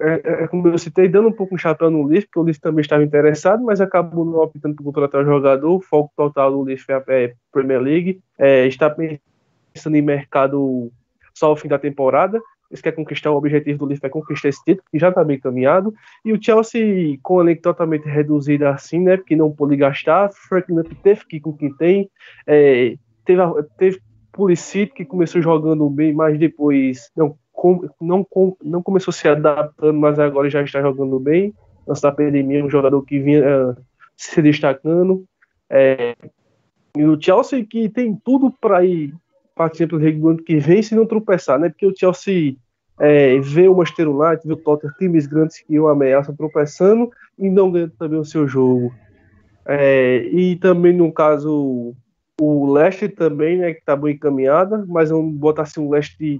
[0.00, 2.58] é, é, como eu citei, dando um pouco um chapéu no Leaf, porque o Leaf
[2.58, 5.76] também estava interessado, mas acabou não optando por contratar o jogador.
[5.76, 8.20] O foco total do Leaf é a é Premier League.
[8.38, 10.90] É, está pensando em mercado
[11.34, 12.40] só ao fim da temporada.
[12.70, 15.38] Eles querem conquistar o objetivo do Liverpool é conquistar esse título, que já está bem
[15.38, 15.94] caminhado.
[16.24, 19.16] E o Chelsea, com o elenco totalmente reduzido assim, né?
[19.16, 20.30] Porque não pôde gastar.
[20.32, 20.66] Frank
[21.02, 22.10] teve que ir com quem tem.
[22.46, 23.42] É, teve,
[23.78, 24.00] teve
[24.32, 29.98] Pulisic, que começou jogando bem, mas depois não, com, não, com, não começou se adaptando,
[29.98, 31.54] mas agora já está jogando bem.
[31.88, 33.76] Antes da pandemia, um jogador que vinha uh,
[34.16, 35.24] se destacando.
[35.70, 36.14] É,
[36.96, 39.14] e o Chelsea que tem tudo para ir
[39.56, 41.70] para a Champions League do ano que vem se não tropeçar, né?
[41.70, 42.56] Porque o Chelsea
[43.00, 47.48] é, vê o Manchester United, vê o Tottenham, times grandes que o ameaçam tropeçando e
[47.48, 48.94] não ganhando também o seu jogo.
[49.64, 51.94] É, e também, no caso,
[52.38, 56.38] o Leicester também, né, que está bem encaminhada, mas não botar assim o Leicester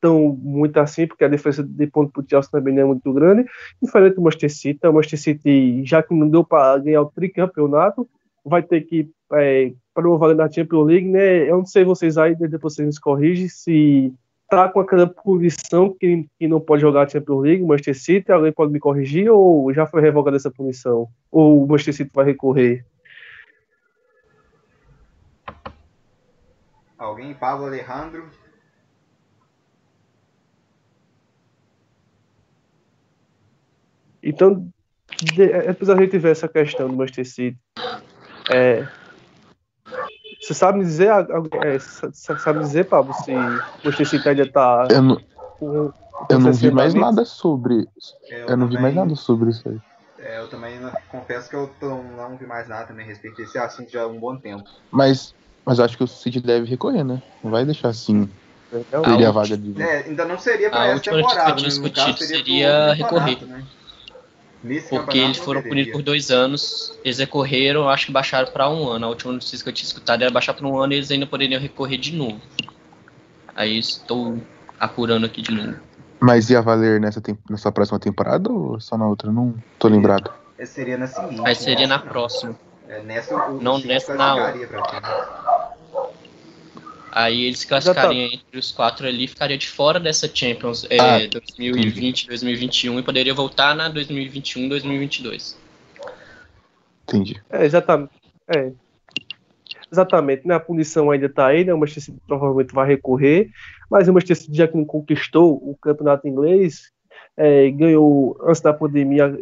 [0.00, 3.12] tão muito assim, porque a diferença de ponto para o Chelsea também não é muito
[3.12, 3.48] grande,
[3.80, 4.86] diferente do Manchester City.
[4.86, 8.08] O Manchester City, já que não deu para ganhar o tricampeonato,
[8.44, 11.48] vai ter que é, para uma vaga da Champions League, né?
[11.48, 14.12] Eu não sei vocês aí, depois vocês me corrigem, se
[14.46, 18.30] tá com aquela punição que, que não pode jogar a Champions League, o Manchester City,
[18.30, 21.08] alguém pode me corrigir, ou já foi revogada essa punição?
[21.32, 22.84] Ou o Manchester City vai recorrer?
[26.98, 27.32] Alguém?
[27.32, 28.26] Pablo Alejandro?
[34.22, 34.68] Então,
[35.66, 37.58] depois a gente vê essa questão do Manchester City.
[38.52, 38.86] É,
[40.46, 41.78] você sabe dizer, é,
[42.38, 44.86] sabe dizer, Pablo, se o ainda tá.
[44.90, 45.20] Eu não,
[46.30, 47.88] eu não vi mais nada sobre.
[48.30, 49.76] É, eu, eu não também, vi mais nada sobre isso aí.
[50.20, 53.36] É, eu também não, confesso que eu tô, não vi mais nada também a respeito
[53.38, 54.62] desse assunto já há um bom tempo.
[54.88, 55.34] Mas,
[55.64, 57.20] mas acho que o City deve recorrer, né?
[57.42, 58.30] Não vai deixar assim.
[59.02, 59.82] Teria a vaga de.
[59.82, 61.68] É, ainda não seria para essa temporada, né?
[61.68, 63.44] No caso, seria, seria recorrer.
[63.46, 63.64] Né?
[64.62, 68.88] Nesse porque eles foram punidos por dois anos, eles recorreram, acho que baixaram para um
[68.88, 69.06] ano.
[69.06, 71.26] A última notícia que eu tinha escutado era baixar para um ano e eles ainda
[71.26, 72.40] poderiam recorrer de novo.
[73.54, 74.38] Aí estou
[74.78, 75.78] apurando aqui de novo.
[76.18, 79.30] Mas ia valer nessa, nessa próxima temporada ou só na outra?
[79.30, 80.30] Não tô lembrado.
[80.64, 81.42] Seria na seguinte.
[81.44, 82.56] Aí seria na próxima.
[82.88, 84.52] É, nessa, o não nessa, na
[87.16, 92.26] Aí eles classificariam entre os quatro ali, ficaria de fora dessa Champions é, ah, 2020,
[92.26, 95.58] 2021 e poderia voltar na 2021, 2022.
[97.04, 97.42] Entendi.
[97.48, 98.12] É, exatamente.
[98.54, 98.70] É.
[99.90, 100.56] Exatamente, né?
[100.56, 101.72] A punição ainda está aí, né?
[101.72, 103.48] O Manchester City provavelmente vai recorrer,
[103.90, 106.92] mas o Manchester City já que não conquistou o campeonato inglês,
[107.34, 109.34] é, ganhou, antes da pandemia,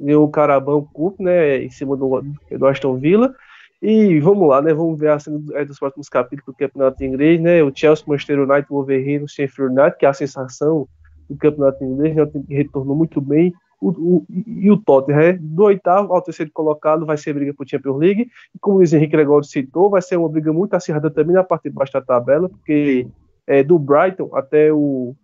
[0.00, 1.62] ganhou o Carabão Cup, né?
[1.62, 3.36] Em cima do, do Aston Villa
[3.82, 4.72] E vamos lá, né?
[4.72, 7.64] Vamos ver a cena é, dos próximos capítulos do campeonato inglês, né?
[7.64, 10.86] O Chelsea, Manchester United, o Wolverhampton, o Sheffield United, que é a sensação
[11.28, 12.24] do campeonato inglês, né?
[12.48, 13.52] retornou muito bem.
[13.80, 15.38] O, o, e o Tottenham, né?
[15.40, 18.28] do oitavo ao terceiro colocado, vai ser briga para o Champions League.
[18.54, 21.42] E como o Luiz Henrique Gregório citou, vai ser uma briga muito acirrada também na
[21.42, 23.08] parte de baixo da tabela, porque
[23.48, 25.16] é, do Brighton até o,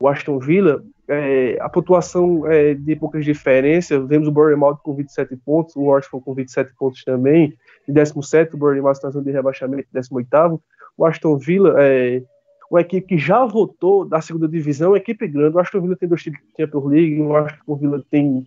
[0.00, 4.06] o Aston Villa, é, a pontuação é de poucas diferenças.
[4.08, 7.54] Vemos o Bournemouth com 27 pontos, o Watford com 27 pontos também,
[7.88, 10.60] em 17, o está de rebaixamento, 18.
[10.98, 12.22] O Aston Villa é
[12.70, 15.56] uma equipe que já votou da segunda divisão, uma equipe grande.
[15.56, 18.46] O Aston Villa tem dois títulos de Champions League, o Aston Villa tem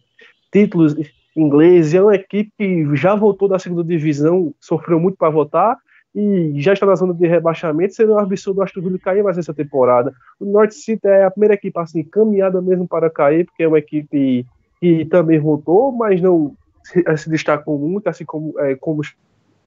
[0.52, 0.96] títulos
[1.36, 5.78] ingleses, é uma equipe que já votou da segunda divisão, sofreu muito para votar
[6.14, 9.38] e já está na zona de rebaixamento, seria um absurdo o Aston Villa cair mais
[9.38, 10.14] essa temporada.
[10.40, 13.80] O North City é a primeira equipe assim, caminhada mesmo para cair, porque é uma
[13.80, 14.46] equipe
[14.82, 19.02] que também votou, mas não se, se destacou muito, assim como, é, como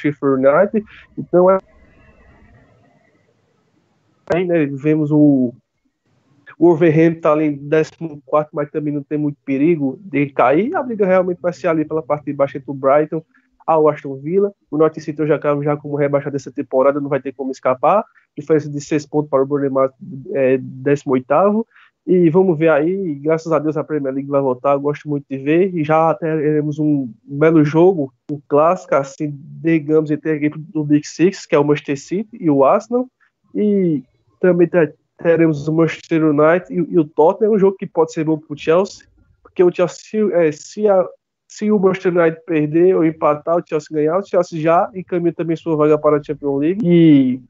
[0.02, 0.84] Sheffield United.
[1.16, 1.58] Então é
[4.34, 5.52] Aí, né, vemos o,
[6.58, 10.74] o Wolverhampton tá ali em 14, mas também não tem muito perigo de cair.
[10.74, 13.22] A briga realmente vai ser ali pela parte de baixo entre o Brighton
[13.66, 14.52] ao Aston Villa.
[14.70, 18.04] O Norte City já já como rebaixado dessa temporada, não vai ter como escapar.
[18.36, 19.92] Diferença de 6 pontos para o Bournemouth,
[20.32, 21.66] é, 18
[22.06, 25.24] e vamos ver aí, graças a Deus a Premier League vai voltar, eu gosto muito
[25.30, 29.32] de ver, e já teremos um belo jogo, um clássico, assim,
[29.62, 33.06] digamos, entre a equipe do Big Six, que é o Manchester City e o Arsenal,
[33.54, 34.02] e
[34.40, 34.68] também
[35.16, 38.52] teremos o Manchester United e, e o Tottenham, um jogo que pode ser bom para
[38.52, 39.06] o Chelsea,
[39.42, 41.06] porque o Chelsea, é, se, a,
[41.46, 45.54] se o Manchester United perder ou empatar, o Chelsea ganhar, o Chelsea já encaminha também
[45.54, 46.80] sua vaga para a Champions League.
[46.84, 47.40] E,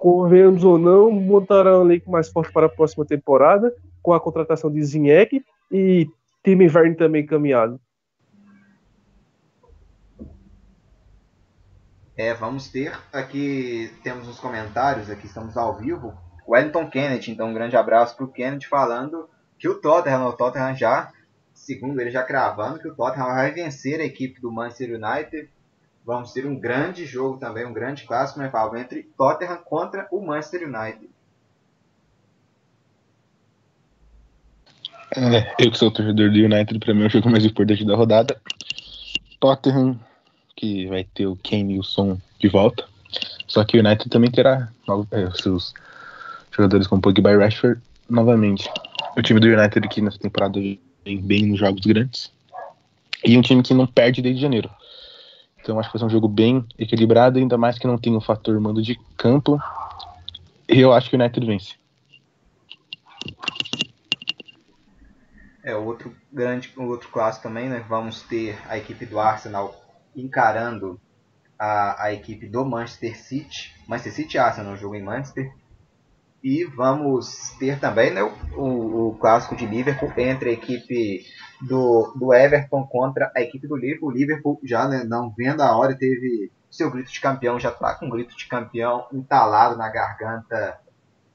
[0.00, 3.70] convenhamos ou não, montarão um elenco mais forte para a próxima temporada,
[4.02, 6.08] com a contratação de Zinhek e
[6.42, 7.78] time inverno também encaminhado.
[12.16, 16.14] É, vamos ter aqui, temos uns comentários, aqui estamos ao vivo.
[16.48, 19.28] Wellington Kennedy, então um grande abraço para o Kennedy falando
[19.58, 21.12] que o Tottenham, o Tottenham já,
[21.52, 25.50] segundo ele já cravando, que o Tottenham vai vencer a equipe do Manchester United.
[26.04, 30.24] Vamos ter um grande jogo também, um grande clássico, né, Paulo, entre Tottenham contra o
[30.24, 31.08] Manchester United.
[35.16, 37.96] É, eu que sou torcedor do United, para mim é o jogo mais importante da
[37.96, 38.40] rodada.
[39.40, 39.98] Tottenham
[40.56, 42.84] que vai ter o Kane e o Son de volta.
[43.46, 44.68] Só que o United também terá
[45.10, 45.74] é, seus
[46.50, 48.70] jogadores como Pogba e Rashford novamente.
[49.16, 52.30] O time do United aqui nessa temporada vem bem nos jogos grandes.
[53.24, 54.70] E um time que não perde desde janeiro.
[55.60, 58.20] Então acho que vai ser um jogo bem equilibrado, ainda mais que não tem o
[58.20, 59.58] fator mando de campo.
[60.68, 61.74] E eu acho que o United vence.
[65.62, 67.84] É, outro grande, outro clássico também, né?
[67.88, 69.74] Vamos ter a equipe do Arsenal
[70.16, 70.98] encarando
[71.58, 73.74] a, a equipe do Manchester City.
[73.86, 75.52] Manchester City Arsenal, jogo em Manchester.
[76.42, 81.26] E vamos ter também né, o, o, clássico de Liverpool entre a equipe
[81.62, 84.08] do, do Everton contra a equipe do Liverpool.
[84.08, 87.94] O Liverpool já né, não vendo a hora, teve seu grito de campeão, já está
[87.94, 90.78] com o grito de campeão entalado na garganta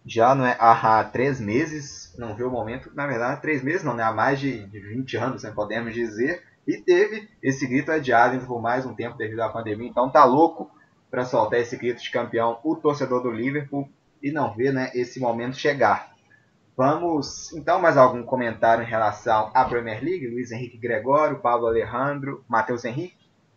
[0.05, 3.95] já não é há três meses, não vê o momento, na verdade, três meses não,
[3.95, 4.03] né?
[4.03, 8.61] há mais de, de 20 anos, né, podemos dizer, e teve esse grito adiado por
[8.61, 9.89] mais um tempo devido à pandemia.
[9.89, 10.69] Então tá louco
[11.09, 13.89] para soltar esse grito de campeão o torcedor do Liverpool
[14.21, 16.14] e não vê né, esse momento chegar.
[16.77, 20.27] Vamos, então, mais algum comentário em relação à Premier League?
[20.27, 23.15] Luiz Henrique Gregório, Pablo Alejandro, Matheus Henrique?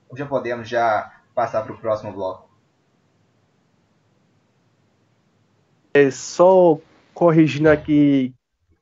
[0.09, 2.49] Ou já podemos já passar para o próximo bloco?
[5.93, 6.79] É só
[7.13, 8.33] corrigindo aqui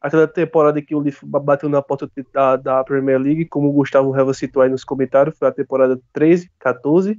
[0.03, 4.11] aquela temporada que o Liverpool bateu na porta da, da Premier League, como o Gustavo
[4.11, 7.19] Reva citou aí nos comentários, foi a temporada 13, 14,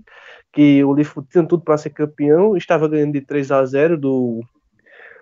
[0.53, 4.43] que o Liverpool tinha tudo para ser campeão, estava ganhando de 3 a 0 do,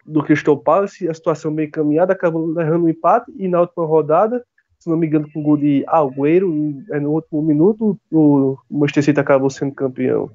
[0.06, 4.46] do Crystal Palace, a situação bem caminhada, acabou levando um empate, e na última rodada,
[4.80, 9.20] se não me engano, com o gol de Agüero, no último minuto, o Manchester City
[9.20, 10.30] acabou sendo campeão.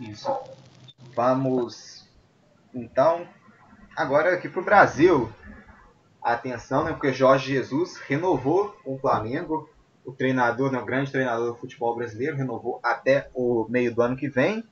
[0.00, 0.30] Isso.
[1.16, 2.08] Vamos,
[2.72, 3.26] então,
[3.96, 5.28] agora aqui para o Brasil
[6.22, 9.68] atenção, né, porque Jorge Jesus renovou com o Flamengo,
[10.04, 14.16] o treinador, né, o grande treinador do futebol brasileiro, renovou até o meio do ano
[14.16, 14.62] que vem,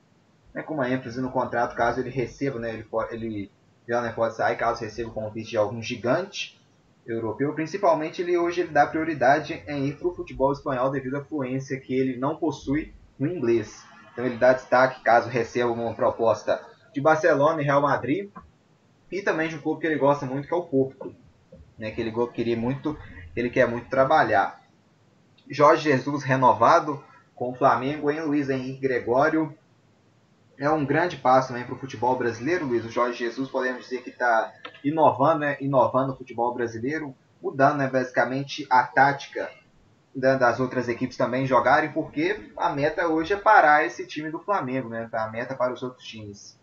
[0.56, 3.50] né, com uma ênfase no contrato, caso ele receba, né, ele, ele
[3.86, 6.58] já né, pode sair caso receba o convite de algum gigante
[7.06, 7.52] europeu.
[7.52, 11.78] Principalmente, ele hoje ele dá prioridade em ir para o futebol espanhol devido à fluência
[11.78, 13.84] que ele não possui no inglês.
[14.12, 16.58] Então ele dá destaque caso receba uma proposta
[16.94, 18.30] de Barcelona e Real Madrid
[19.12, 21.14] e também de um clube que ele gosta muito, que é o Porto
[21.78, 22.98] né, que ele queria muito,
[23.36, 24.62] ele quer muito trabalhar.
[25.50, 27.04] Jorge Jesus renovado
[27.34, 29.54] com o Flamengo em Luiz Henrique Gregório.
[30.58, 32.84] É um grande passo para o futebol brasileiro, Luiz.
[32.84, 34.52] O Jorge Jesus, podemos dizer que está
[34.82, 35.56] inovando, né?
[35.60, 37.88] inovando o futebol brasileiro, mudando né?
[37.88, 39.50] basicamente a tática
[40.14, 44.88] das outras equipes também jogarem, porque a meta hoje é parar esse time do Flamengo,
[44.88, 45.06] né?
[45.12, 46.58] A meta para os outros times.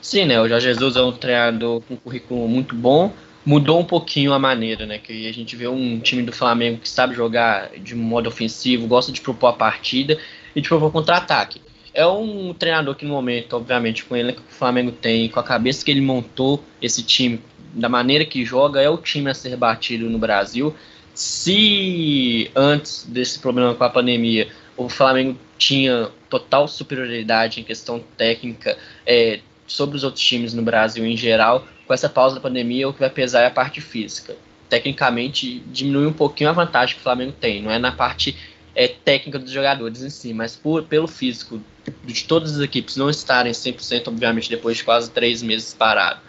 [0.00, 0.40] Sim, né?
[0.40, 3.12] O Jorge Jesus é um treinador com um currículo muito bom,
[3.44, 4.98] mudou um pouquinho a maneira, né?
[4.98, 9.10] Que a gente vê um time do Flamengo que sabe jogar de modo ofensivo, gosta
[9.10, 10.16] de propor a partida
[10.58, 11.60] e de propor contra-ataque.
[11.94, 15.42] É um treinador que no momento, obviamente, com ele que o Flamengo tem, com a
[15.42, 17.40] cabeça que ele montou esse time,
[17.72, 20.74] da maneira que joga, é o time a ser batido no Brasil.
[21.14, 28.78] Se antes desse problema com a pandemia o Flamengo tinha total superioridade em questão técnica
[29.04, 32.92] é, sobre os outros times no Brasil em geral, com essa pausa da pandemia, o
[32.92, 34.36] que vai pesar é a parte física.
[34.68, 38.36] Tecnicamente, diminui um pouquinho a vantagem que o Flamengo tem, não é na parte
[38.74, 41.60] é, técnica dos jogadores em si, mas por, pelo físico
[42.04, 46.20] de todas as equipes não estarem 100%, obviamente, depois de quase três meses parado.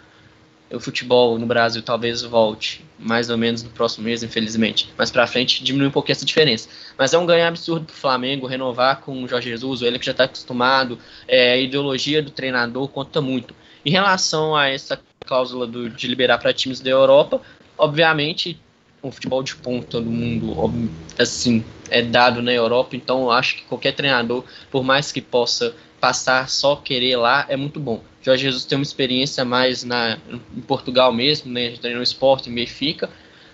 [0.72, 4.88] O futebol no Brasil talvez volte, mais ou menos no próximo mês, infelizmente.
[4.96, 6.68] Mas para frente diminui um pouquinho essa diferença.
[6.96, 10.06] Mas é um ganho absurdo para o Flamengo renovar com o Jorge Jesus, ele que
[10.06, 13.52] já está acostumado, é, a ideologia do treinador conta muito.
[13.84, 17.40] Em relação a essa cláusula do, de liberar para times da Europa,
[17.76, 18.60] obviamente
[19.02, 23.92] o futebol de ponta do mundo assim é dado na Europa, então acho que qualquer
[23.92, 28.02] treinador, por mais que possa passar só querer lá, é muito bom.
[28.22, 30.18] Jorge Jesus tem uma experiência mais na,
[30.54, 33.08] em Portugal mesmo, né, treinou esporte em Benfica,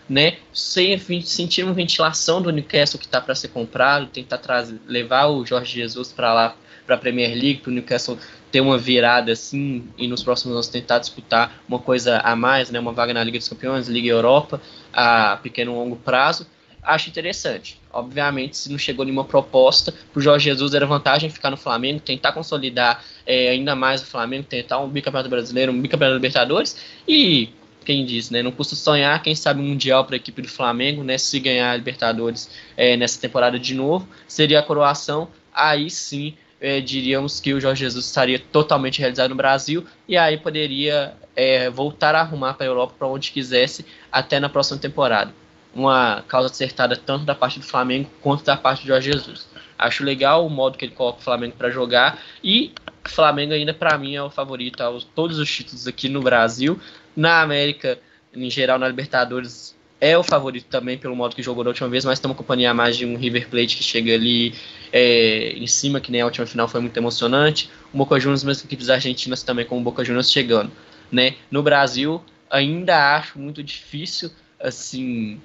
[0.08, 5.26] né, sem sentir uma ventilação do Newcastle que está para ser comprado, tentar trazer, levar
[5.26, 6.56] o Jorge Jesus para lá
[6.86, 8.16] para a Premier League, para o Newcastle
[8.50, 12.78] ter uma virada assim e nos próximos anos tentar disputar uma coisa a mais, né,
[12.78, 14.60] uma vaga na Liga dos Campeões, Liga Europa,
[14.92, 16.46] a pequeno longo prazo,
[16.86, 17.78] acho interessante.
[17.92, 22.00] Obviamente, se não chegou nenhuma proposta, para o Jorge Jesus era vantagem ficar no Flamengo,
[22.00, 26.76] tentar consolidar é, ainda mais o Flamengo, tentar um bicampeonato brasileiro, um bicampeonato Libertadores
[27.06, 27.50] e
[27.84, 28.42] quem disse, né?
[28.42, 31.18] Não custa sonhar, quem sabe um Mundial para a equipe do Flamengo, né?
[31.18, 35.28] Se ganhar a Libertadores é, nessa temporada de novo, seria a coroação.
[35.52, 40.36] Aí sim é, diríamos que o Jorge Jesus estaria totalmente realizado no Brasil e aí
[40.36, 45.32] poderia é, voltar a arrumar para a Europa para onde quisesse até na próxima temporada.
[45.76, 49.46] Uma causa acertada tanto da parte do Flamengo quanto da parte do Jorge Jesus.
[49.78, 52.72] Acho legal o modo que ele coloca o Flamengo para jogar e
[53.04, 56.80] o Flamengo ainda para mim é o favorito a todos os títulos aqui no Brasil,
[57.14, 57.98] na América
[58.34, 62.04] em geral na Libertadores é o favorito também pelo modo que jogou da última vez,
[62.04, 64.54] mas uma companhia mais de um River Plate que chega ali
[64.92, 67.70] é, em cima, que nem a última final foi muito emocionante.
[67.92, 70.70] O Boca Juniors, mesmo equipes argentinas também, com o Boca Juniors chegando.
[71.10, 71.36] Né?
[71.50, 75.40] No Brasil, ainda acho muito difícil assim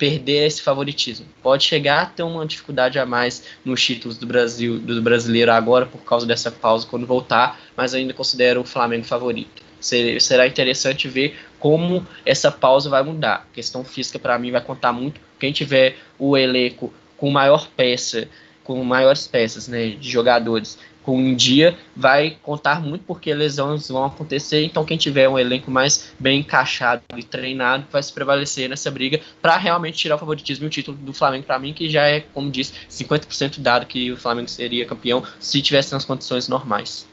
[0.00, 1.26] perder esse favoritismo.
[1.42, 5.84] Pode chegar a ter uma dificuldade a mais nos títulos do Brasil, do brasileiro agora
[5.84, 9.62] por causa dessa pausa quando voltar, mas ainda considero o Flamengo favorito.
[9.78, 13.46] Será interessante ver como essa pausa vai mudar.
[13.50, 15.20] A questão física, para mim, vai contar muito.
[15.38, 18.26] Quem tiver o elenco com maior peça,
[18.64, 24.04] com maiores peças né, de jogadores com um dia, vai contar muito porque lesões vão
[24.04, 24.64] acontecer.
[24.64, 29.20] Então, quem tiver um elenco mais bem encaixado e treinado vai se prevalecer nessa briga
[29.40, 32.20] para realmente tirar o favoritismo e o título do Flamengo, para mim, que já é,
[32.20, 37.08] como disse, 50% dado que o Flamengo seria campeão se tivesse nas condições normais.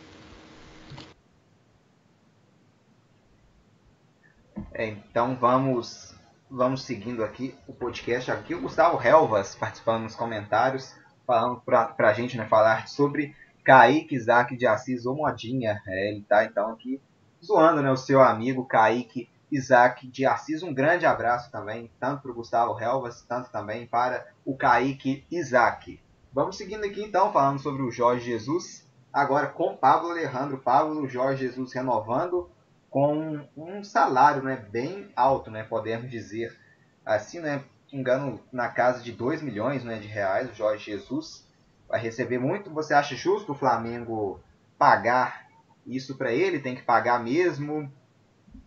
[4.73, 6.15] É, então vamos
[6.49, 8.31] vamos seguindo aqui o podcast.
[8.31, 13.35] Aqui o Gustavo Helvas participando nos comentários, falando pra, pra gente né, falar sobre
[13.67, 15.83] Kaique Isaac de Assis ou Modinha.
[15.85, 17.01] É, ele tá então aqui
[17.43, 20.63] zoando né, o seu amigo Kaique Isaac de Assis.
[20.63, 25.99] Um grande abraço também, tanto para o Gustavo Helvas, tanto também para o Kaique Isaac.
[26.31, 28.87] Vamos seguindo aqui então, falando sobre o Jorge Jesus.
[29.11, 30.59] Agora com Pablo Alejandro.
[30.59, 32.49] Pablo, Jorge Jesus renovando
[32.89, 36.57] com um salário né, bem alto, né, podemos dizer
[37.05, 41.46] assim, né, engano na casa de 2 milhões né, de reais, o Jorge Jesus
[41.87, 42.69] vai receber muito.
[42.71, 44.39] Você acha justo o Flamengo
[44.77, 45.47] pagar
[45.85, 46.59] isso para ele?
[46.59, 47.91] Tem que pagar mesmo?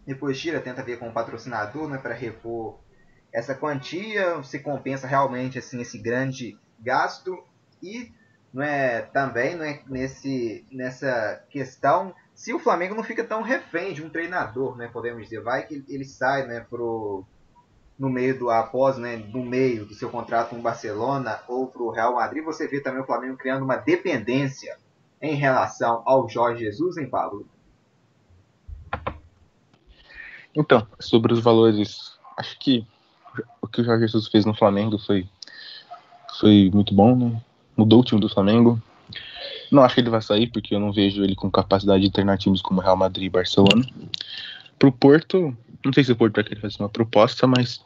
[0.06, 2.78] Depois tira, tenta ver com o patrocinador né, para repor
[3.32, 7.44] essa quantia, se compensa realmente assim esse grande gasto
[7.82, 8.12] e
[8.52, 13.92] não é também não é nesse nessa questão se o Flamengo não fica tão refém
[13.92, 17.22] de um treinador, né, podemos dizer, vai que ele sai, né, pro
[18.00, 21.82] no meio do após, né, no meio do seu contrato com o Barcelona ou para
[21.82, 24.78] o Real Madrid, você vê também o Flamengo criando uma dependência
[25.20, 27.46] em relação ao Jorge Jesus, hein, Pablo?
[30.56, 32.86] Então, sobre os valores, acho que
[33.60, 35.28] o que o Jorge Jesus fez no Flamengo foi
[36.40, 37.42] foi muito bom, né?
[37.76, 38.80] Mudou o time do Flamengo.
[39.70, 42.38] Não acho que ele vai sair, porque eu não vejo ele com capacidade de treinar
[42.38, 43.84] times como Real Madrid e Barcelona.
[44.78, 45.54] Pro Porto,
[45.84, 47.80] não sei se o Porto vai querer fazer uma proposta, mas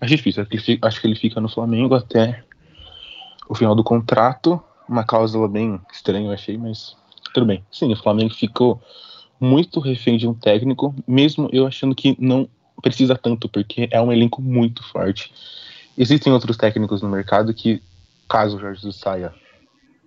[0.00, 0.46] acho difícil.
[0.82, 2.44] Acho que ele fica no Flamengo até
[3.48, 4.62] o final do contrato.
[4.88, 6.96] Uma cláusula bem estranha, eu achei, mas
[7.32, 7.64] tudo bem.
[7.70, 8.80] Sim, o Flamengo ficou
[9.40, 12.48] muito refém de um técnico, mesmo eu achando que não
[12.80, 15.32] precisa tanto, porque é um elenco muito forte.
[15.98, 17.82] Existem outros técnicos no mercado que,
[18.28, 19.34] caso o Jorge saia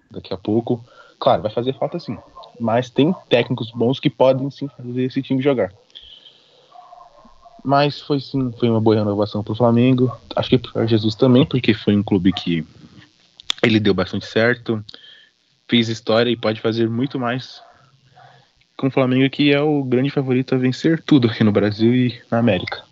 [0.09, 0.83] daqui a pouco,
[1.19, 2.17] claro, vai fazer falta sim.
[2.59, 5.73] Mas tem técnicos bons que podem sim fazer esse time jogar.
[7.65, 10.15] Mas foi sim, foi uma boa renovação para o Flamengo.
[10.35, 12.63] Acho que para Jesus também, porque foi um clube que
[13.63, 14.85] ele deu bastante certo,
[15.67, 17.63] fez história e pode fazer muito mais
[18.77, 22.21] com o Flamengo, que é o grande favorito a vencer tudo aqui no Brasil e
[22.29, 22.83] na América.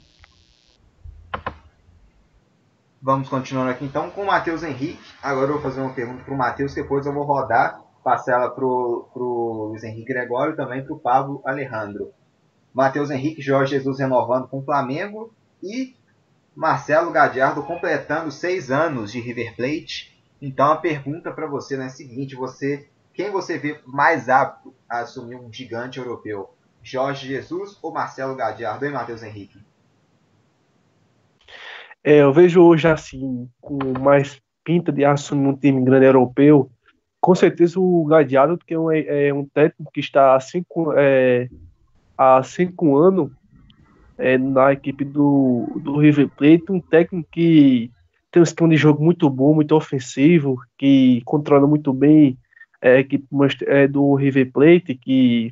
[3.00, 4.98] Vamos continuando aqui então com o Matheus Henrique.
[5.22, 8.50] Agora eu vou fazer uma pergunta para o Matheus, depois eu vou rodar, passar ela
[8.50, 12.12] para o Luiz Henrique Gregório e também para o Pablo Alejandro.
[12.74, 15.96] Matheus Henrique, Jorge Jesus renovando com o Flamengo e
[16.56, 20.18] Marcelo Gadiardo completando seis anos de River Plate.
[20.42, 25.02] Então a pergunta para você é a seguinte: você quem você vê mais apto a
[25.02, 26.50] assumir um gigante europeu?
[26.82, 28.86] Jorge Jesus ou Marcelo Gadiardo?
[28.86, 29.60] E Matheus Henrique?
[32.04, 36.70] É, eu vejo hoje assim, com mais pinta de assumir um time grande europeu,
[37.22, 41.48] com certeza o Gadiardo, que é um, é um técnico que está há cinco, é,
[42.18, 43.32] há cinco anos
[44.18, 47.92] é, na equipe do, do River Plate, um técnico que
[48.32, 52.38] tem um sistema de jogo muito bom, muito ofensivo, que controla muito bem
[52.82, 53.26] é, equipe
[53.68, 55.52] é, do River Plate, que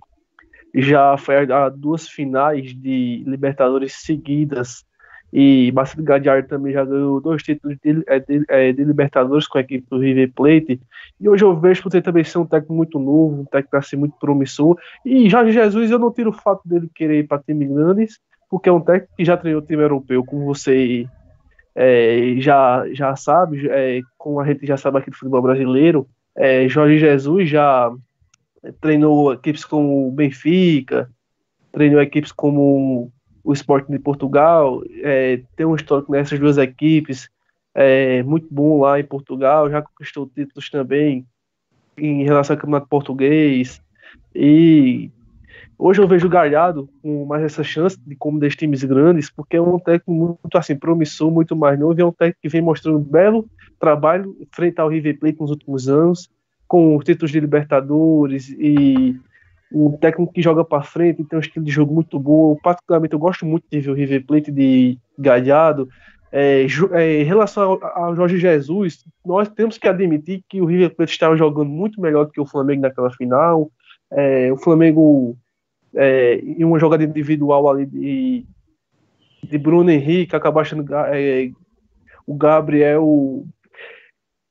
[0.74, 4.86] já foi a duas finais de Libertadores seguidas,
[5.32, 9.58] e Marcelo Gadiardo também já ganhou dois títulos de, é, de, é, de, Libertadores com
[9.58, 10.80] a equipe do River Plate,
[11.20, 14.16] e hoje eu vejo por também ser um técnico muito novo, um técnico assim muito
[14.20, 18.20] promissor, e Jorge Jesus eu não tiro o fato dele querer ir para time grandes,
[18.50, 21.08] porque é um técnico que já treinou time europeu, como você
[21.74, 26.68] é, já, já sabe, é, como a gente já sabe aqui do futebol brasileiro, é,
[26.68, 27.92] Jorge Jesus já
[28.80, 31.10] treinou equipes como o Benfica,
[31.72, 33.12] treinou equipes como
[33.44, 37.30] o Sporting de Portugal, é, tem um histórico nessas duas equipes,
[37.74, 41.26] é, muito bom lá em Portugal, já conquistou títulos também
[41.98, 43.82] em relação ao campeonato português,
[44.36, 45.12] e
[45.84, 49.58] Hoje eu vejo o Galhardo com mais essa chance de como dos times grandes, porque
[49.58, 52.62] é um técnico muito assim promissor, muito mais novo, e é um técnico que vem
[52.62, 56.30] mostrando um belo trabalho frente ao River Plate nos últimos anos,
[56.68, 59.20] com os títulos de Libertadores e
[59.72, 62.56] um técnico que joga para frente, tem um estilo de jogo muito bom.
[62.62, 65.88] Particularmente eu gosto muito de ver o River Plate de Galhardo.
[66.32, 70.96] É, é, em relação ao, ao, Jorge Jesus, nós temos que admitir que o River
[70.96, 73.70] Plate estava jogando muito melhor do que o Flamengo naquela final.
[74.12, 75.38] É, o Flamengo
[75.96, 78.46] é, em uma jogada individual ali de,
[79.44, 81.52] de Bruno Henrique, acabou achando é,
[82.26, 83.44] o Gabriel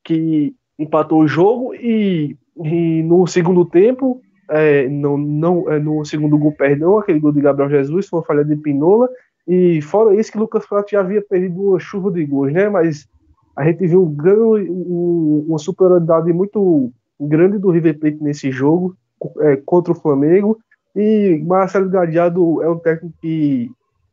[0.05, 4.21] que empatou o jogo e, e no segundo tempo,
[4.51, 8.27] é, não, não, é, no segundo gol, perdão, aquele gol de Gabriel Jesus foi uma
[8.27, 9.09] falha de Pinola
[9.47, 12.69] e fora isso que Lucas Prato já havia perdido uma chuva de gols, né?
[12.69, 13.09] Mas
[13.57, 18.97] a gente viu um ganho, um, uma superioridade muito grande do River Plate nesse jogo
[19.41, 20.59] é, contra o Flamengo
[20.95, 23.71] e Marcelo Gadiardo é um técnico que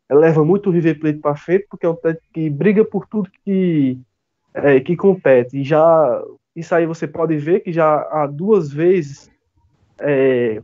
[0.10, 3.30] leva muito o River Plate para frente, porque é um técnico que briga por tudo
[3.44, 3.98] que,
[4.54, 5.60] é, que compete.
[5.60, 6.24] E já
[6.56, 9.30] isso aí você pode ver que já há duas vezes
[10.00, 10.62] é,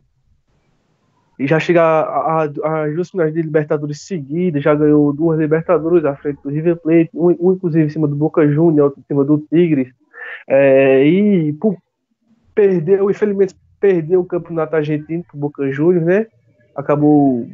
[1.39, 6.15] já chega a, a, a duas finais de Libertadores seguidas, já ganhou duas Libertadores à
[6.15, 9.23] frente do River Plate, um, um inclusive em cima do Boca Juniors, outro em cima
[9.23, 9.91] do Tigres,
[10.47, 11.77] é, e por,
[12.53, 16.27] perdeu, infelizmente perdeu o campeonato argentino pro Boca Juniors, né?
[16.75, 17.47] Acabou.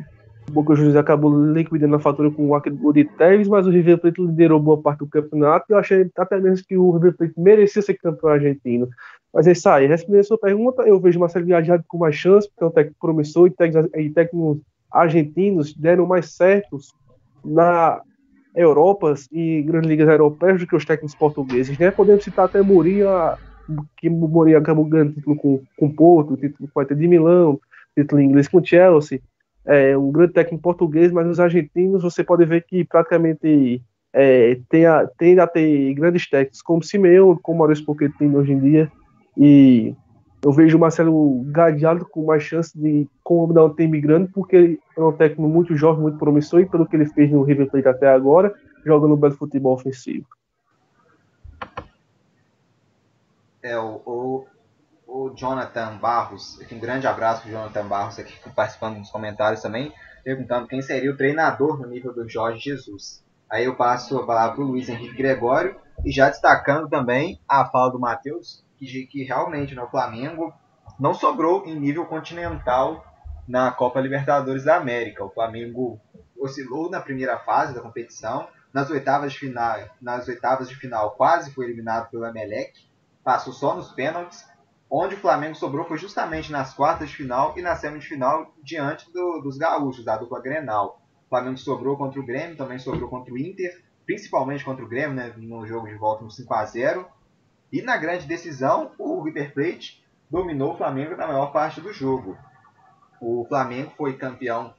[0.49, 3.99] O Boca Juniors acabou liquidando a fatura com o gol de Tevez, mas o River
[3.99, 7.33] Plate liderou boa parte do campeonato e eu achei até mesmo que o River Plate
[7.37, 8.89] merecia ser campeão argentino.
[9.31, 9.85] Mas é isso aí.
[9.85, 12.99] Respondendo a sua pergunta, eu vejo Marcelo Viajado com mais chance, porque é um técnico
[12.99, 14.59] promissor e técnicos,
[14.91, 16.95] argentinos deram mais certos
[17.45, 18.01] na
[18.55, 21.91] Europa e grandes ligas europeias do que os técnicos portugueses, né?
[21.91, 23.07] Podemos citar até Mourinho,
[23.97, 27.59] que Mourinho acabou ganhando título com, com Porto, título com a de Milão,
[27.95, 29.21] título em inglês com Chelsea,
[29.65, 33.81] é um grande técnico português, mas os argentinos você pode ver que praticamente
[34.13, 38.59] é, tem, a, tem a ter grandes técnicos como Simeone, como Maurício Pochettino hoje em
[38.59, 38.91] dia,
[39.37, 39.93] e
[40.43, 44.79] eu vejo o Marcelo Gadiardo com mais chance de comandar um time grande, porque ele
[44.97, 47.87] é um técnico muito jovem, muito promissor, e pelo que ele fez no River Plate
[47.87, 48.53] até agora,
[48.85, 50.25] joga no belo futebol ofensivo.
[53.61, 54.45] é o, o,
[55.11, 59.91] o Jonathan Barros, aqui um grande abraço para Jonathan Barros aqui participando dos comentários também,
[60.23, 63.23] perguntando quem seria o treinador no nível do Jorge Jesus.
[63.49, 67.65] Aí eu passo a palavra para o Luiz Henrique Gregório e já destacando também a
[67.65, 70.53] fala do Matheus, que, que realmente no Flamengo
[70.99, 73.03] não sobrou em nível continental
[73.47, 75.25] na Copa Libertadores da América.
[75.25, 75.99] O Flamengo
[76.39, 81.51] oscilou na primeira fase da competição, nas oitavas de final, nas oitavas de final quase
[81.51, 82.73] foi eliminado pelo Emelec,
[83.23, 84.47] passou só nos pênaltis.
[84.91, 89.39] Onde o Flamengo sobrou foi justamente nas quartas de final e na semifinal diante do,
[89.39, 90.99] dos gaúchos, da dupla Grenal.
[91.27, 95.15] O Flamengo sobrou contra o Grêmio, também sobrou contra o Inter, principalmente contra o Grêmio,
[95.15, 97.05] né, no jogo de volta no 5 a 0
[97.71, 102.35] E na grande decisão, o River Plate dominou o Flamengo na maior parte do jogo.
[103.21, 104.73] O Flamengo foi campeão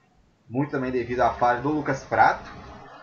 [0.49, 2.51] muito também devido à falha do Lucas Prato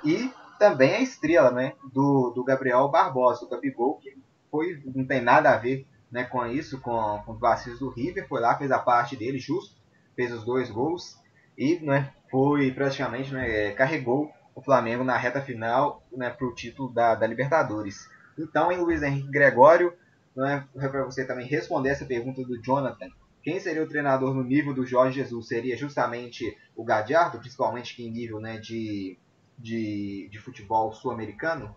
[0.04, 0.30] e
[0.60, 4.18] também a estrela né, do, do Gabriel Barbosa, o Gabigol, que
[4.52, 8.28] foi, não tem nada a ver né, com isso, com, com os vacilos do River,
[8.28, 9.76] foi lá, fez a parte dele justo,
[10.16, 11.18] fez os dois gols
[11.58, 16.92] e né, foi praticamente, né, carregou o Flamengo na reta final né, para o título
[16.92, 18.10] da, da Libertadores.
[18.38, 19.94] Então, em Luiz Henrique Gregório,
[20.36, 23.10] né, para você também responder essa pergunta do Jonathan,
[23.44, 25.48] quem seria o treinador no nível do Jorge Jesus?
[25.48, 29.18] Seria justamente o Gadiardo, principalmente em nível né, de,
[29.58, 31.74] de, de futebol sul-americano?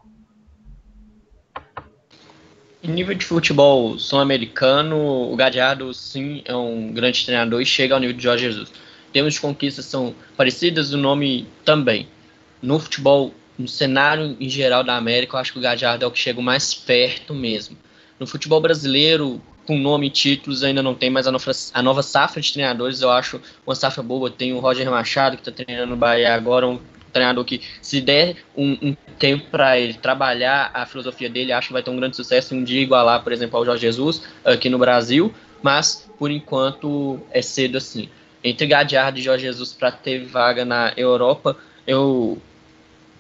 [2.83, 8.01] Em nível de futebol sul-americano, o Gadiardo sim é um grande treinador e chega ao
[8.01, 8.73] nível de Jorge Jesus.
[9.13, 12.09] Temos conquistas são parecidas, o nome também.
[12.63, 16.11] No futebol, no cenário em geral da América, eu acho que o Gadiardo é o
[16.11, 17.77] que chega mais perto mesmo.
[18.19, 22.03] No futebol brasileiro, com nome e títulos, ainda não tem, mas a nova, a nova
[22.03, 24.31] safra de treinadores eu acho uma safra boa.
[24.31, 26.81] Tem o Roger Machado, que está treinando no Bahia agora, um
[27.11, 31.73] treinador que, se der um, um tempo para ele trabalhar a filosofia dele, acho que
[31.73, 32.55] vai ter um grande sucesso.
[32.55, 37.43] Um dia igualar, por exemplo, ao Jorge Jesus aqui no Brasil, mas por enquanto é
[37.43, 38.09] cedo assim.
[38.43, 41.57] Entre Gadiardo e Jorge Jesus para ter vaga na Europa,
[41.87, 42.41] eu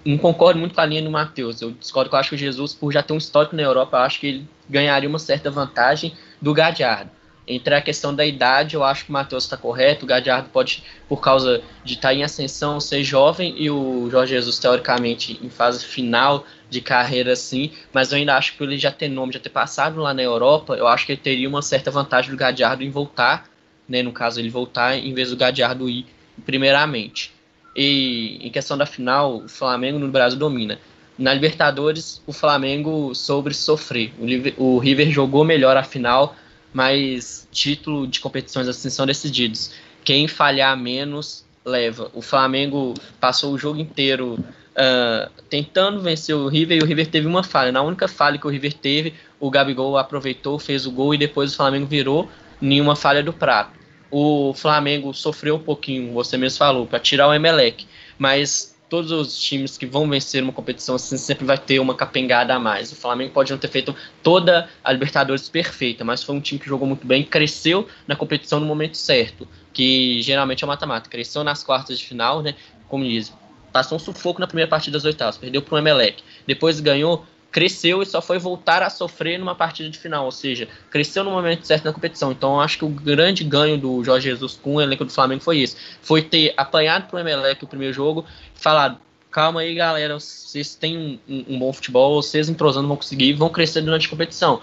[0.04, 1.60] não concordo muito com a linha do Matheus.
[1.60, 3.98] Eu discordo que eu acho que o Jesus, por já ter um histórico na Europa,
[3.98, 7.10] eu acho que ele ganharia uma certa vantagem do Gadiardo.
[7.50, 10.04] Entre a questão da idade, eu acho que o Matheus está correto.
[10.04, 14.34] O Gadiardo pode, por causa de estar tá em ascensão, ser jovem e o Jorge
[14.34, 17.72] Jesus, teoricamente, em fase final de carreira, sim.
[17.92, 20.74] Mas eu ainda acho que ele já ter nome, já ter passado lá na Europa,
[20.74, 23.50] eu acho que ele teria uma certa vantagem do Gadiardo em voltar,
[23.88, 24.02] né?
[24.02, 26.06] No caso, ele voltar em vez do Gadiardo ir
[26.46, 27.32] primeiramente.
[27.74, 30.78] E em questão da final, o Flamengo no Brasil domina.
[31.18, 34.12] Na Libertadores, o Flamengo sobre sofrer.
[34.56, 36.34] O, River jogou melhor a final,
[36.72, 39.72] mas título de competições assim são decididos.
[40.04, 42.10] Quem falhar menos leva.
[42.14, 44.38] O Flamengo passou o jogo inteiro
[44.70, 47.72] uh, tentando vencer o River e o River teve uma falha.
[47.72, 51.52] Na única falha que o River teve, o Gabigol aproveitou, fez o gol e depois
[51.52, 52.28] o Flamengo virou
[52.60, 53.78] nenhuma falha do Prato.
[54.10, 57.86] O Flamengo sofreu um pouquinho, você mesmo falou, para tirar o Emelec,
[58.18, 62.52] mas todos os times que vão vencer uma competição assim sempre vai ter uma capengada
[62.52, 62.90] a mais.
[62.90, 66.68] O Flamengo pode não ter feito toda a Libertadores perfeita, mas foi um time que
[66.68, 71.08] jogou muito bem, cresceu na competição no momento certo, que geralmente é o mata-mata.
[71.08, 72.56] Cresceu nas quartas de final, né?
[72.88, 73.32] Como diz,
[73.72, 76.22] passou um sufoco na primeira partida das oitavas, perdeu para o Emelec.
[76.44, 80.68] Depois ganhou cresceu e só foi voltar a sofrer numa partida de final, ou seja,
[80.90, 82.32] cresceu no momento certo na competição.
[82.32, 85.58] Então, acho que o grande ganho do Jorge Jesus com o elenco do Flamengo foi
[85.58, 88.24] isso: foi ter apanhado para o Emelec o primeiro jogo,
[88.54, 88.98] falado.
[89.30, 90.18] Calma aí, galera.
[90.18, 94.10] Vocês têm um, um, um bom futebol, vocês entrosando vão conseguir, vão crescer durante a
[94.10, 94.60] competição.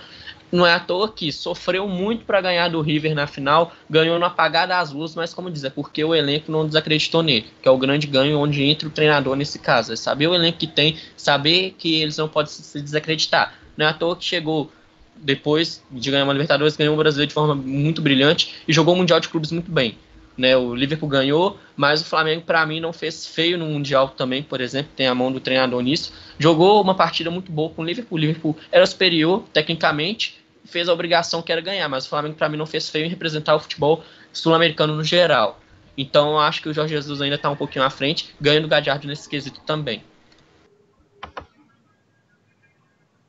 [0.52, 4.26] Não é à toa que sofreu muito para ganhar do River na final, ganhou no
[4.26, 7.72] apagar das luzes, mas como dizer, é porque o elenco não desacreditou nele, que é
[7.72, 9.92] o grande ganho onde entra o treinador nesse caso.
[9.92, 13.54] É saber o elenco que tem, saber que eles não podem se desacreditar.
[13.76, 14.72] Não é à toa que chegou
[15.20, 18.98] depois de ganhar uma Libertadores, ganhou o Brasileiro de forma muito brilhante e jogou o
[18.98, 19.98] Mundial de Clubes muito bem.
[20.38, 24.44] Né, o Liverpool ganhou, mas o Flamengo, para mim, não fez feio no Mundial também,
[24.44, 26.14] por exemplo, tem a mão do treinador nisso.
[26.38, 28.16] Jogou uma partida muito boa com o Liverpool.
[28.16, 30.37] O Liverpool era superior tecnicamente,
[30.68, 33.10] fez a obrigação que era ganhar, mas o Flamengo, para mim, não fez feio em
[33.10, 35.60] representar o futebol sul-americano no geral.
[35.98, 38.70] Então, eu acho que o Jorge Jesus ainda está um pouquinho à frente, ganhando o
[38.70, 40.04] Gadiardo nesse quesito também.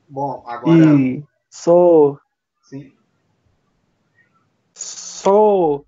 [0.08, 0.78] Bom, agora.
[0.78, 2.18] E só.
[2.62, 2.92] Sim.
[4.74, 5.82] Só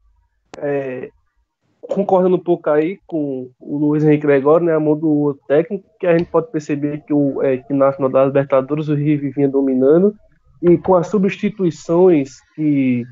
[0.59, 1.10] é,
[1.81, 6.06] concordando um pouco aí com o Luiz Henrique Gregório, né, a mão do técnico, que
[6.06, 9.48] a gente pode perceber que, o, é, que na final das Libertadores o River vinha
[9.48, 10.14] dominando,
[10.62, 13.05] e com as substituições que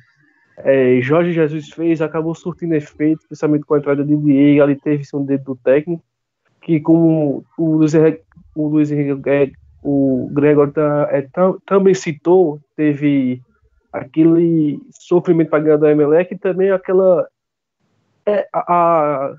[0.58, 5.04] é, Jorge Jesus fez, acabou surtindo efeito, principalmente com a entrada de Diego, ali teve
[5.14, 6.02] um dedo do técnico,
[6.60, 8.22] que como o Luiz Henrique,
[8.54, 11.26] o, Luiz Henrique, o Gregório tá, é,
[11.64, 13.40] também citou, teve
[13.92, 17.26] aquele sofrimento para ganhar do Emelec e também aquela
[18.26, 19.36] é, a, a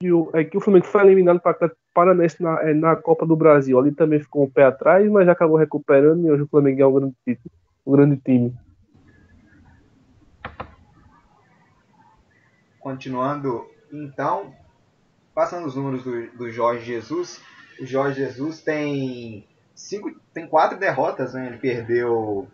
[0.00, 3.26] que, o, é, que o Flamengo foi eliminado para o Paranense na, é, na Copa
[3.26, 3.78] do Brasil.
[3.78, 6.92] Ali também ficou um pé atrás, mas acabou recuperando e hoje o Flamengo é um
[6.92, 7.54] grande, título,
[7.84, 8.54] um grande time.
[12.78, 14.54] Continuando, então,
[15.34, 17.42] passando os números do, do Jorge Jesus,
[17.80, 21.48] o Jorge Jesus tem cinco, tem quatro derrotas, né?
[21.48, 22.46] Ele perdeu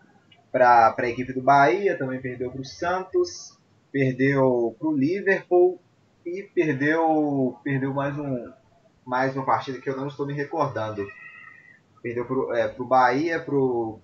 [0.51, 3.59] para a equipe do Bahia, também perdeu para o Santos,
[3.93, 5.84] perdeu para o Liverpool
[6.25, 8.53] e perdeu perdeu mais um
[9.05, 11.07] mais uma partida que eu não estou me recordando.
[12.03, 14.01] Perdeu para o é, Bahia, para o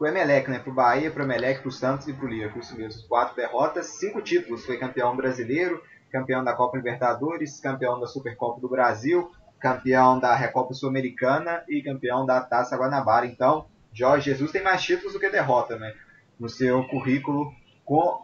[0.00, 0.58] Emelec, né?
[0.58, 2.60] Para o Bahia, para o Emelec, para o Santos e para o Liverpool.
[2.60, 4.64] Isso mesmo, quatro derrotas, cinco títulos.
[4.64, 9.30] Foi campeão brasileiro, campeão da Copa Libertadores, campeão da Supercopa do Brasil,
[9.60, 13.26] campeão da Recopa Sul-Americana e campeão da Taça Guanabara.
[13.26, 15.94] Então, Jorge Jesus tem mais títulos do que derrota, né?
[16.38, 17.52] No seu currículo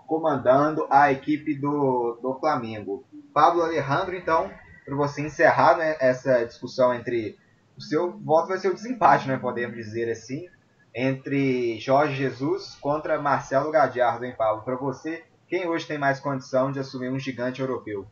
[0.06, 3.04] comandando a equipe do, do Flamengo.
[3.35, 4.48] Pablo Alejandro, então,
[4.86, 7.36] para você encerrar né, essa discussão entre
[7.77, 10.47] o seu voto vai ser o desempate, né, podemos dizer assim,
[10.94, 14.62] entre Jorge Jesus contra Marcelo Gadiardo, hein, Pablo?
[14.62, 18.06] Para você, quem hoje tem mais condição de assumir um gigante europeu?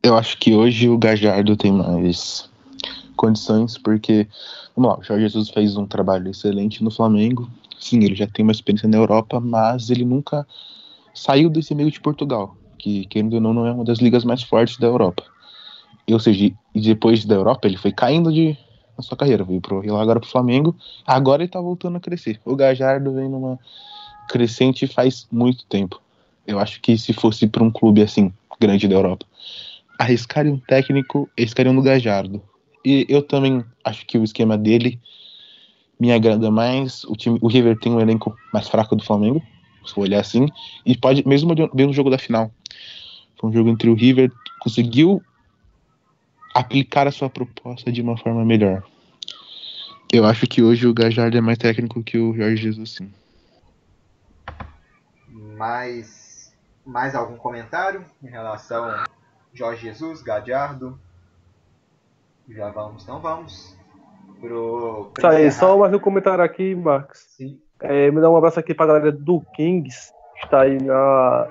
[0.00, 2.48] Eu acho que hoje o Gajardo tem mais
[3.16, 4.28] condições, porque,
[4.76, 7.50] vamos lá, o Jorge Jesus fez um trabalho excelente no Flamengo.
[7.78, 10.46] Sim, ele já tem uma experiência na Europa, mas ele nunca
[11.14, 14.42] saiu desse meio de Portugal, que, querendo ou não, não é uma das ligas mais
[14.42, 15.24] fortes da Europa.
[16.06, 18.56] E, ou seja, e depois da Europa, ele foi caindo de,
[18.96, 20.76] na sua carreira, veio pro Rio agora pro Flamengo,
[21.06, 22.40] agora ele tá voltando a crescer.
[22.44, 23.58] O Gajardo vem numa
[24.28, 26.00] crescente faz muito tempo.
[26.46, 29.26] Eu acho que se fosse para um clube assim, grande da Europa,
[29.98, 32.42] arriscaria um técnico, arriscaria no Gajardo.
[32.84, 34.98] E eu também acho que o esquema dele
[35.98, 37.04] me agrada mais.
[37.04, 39.42] O time, o River tem um elenco mais fraco do Flamengo,
[39.84, 40.46] se for olhar assim,
[40.84, 42.50] e pode mesmo no jogo da final.
[43.38, 44.30] Foi um jogo entre o River
[44.60, 45.22] conseguiu
[46.54, 48.82] aplicar a sua proposta de uma forma melhor.
[50.12, 53.12] Eu acho que hoje o Gajardo é mais técnico que o Jorge Jesus, sim.
[55.56, 56.52] Mais,
[56.84, 59.04] mais algum comentário em relação a
[59.54, 60.98] Jorge Jesus, Gadiardo?
[62.48, 63.76] Já vamos, então vamos.
[64.40, 67.18] Pro, Isso aí, só mais um comentário aqui, Marcos.
[67.36, 67.60] Sim.
[67.82, 71.48] É, me dá um abraço aqui pra galera do Kings, que está aí na,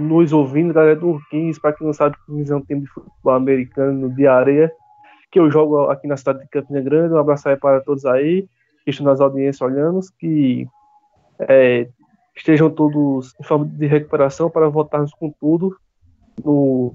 [0.00, 3.34] nos ouvindo, galera do Kings, para quem não sabe, Kings é um time de futebol
[3.34, 4.72] americano de areia,
[5.30, 7.12] que eu jogo aqui na cidade de Campina Grande.
[7.12, 8.48] Um abraço aí para todos aí,
[8.84, 10.66] que estão nas audiências olhando, que
[11.40, 11.86] é,
[12.34, 15.76] estejam todos em forma de recuperação para voltarmos com tudo
[16.42, 16.94] no,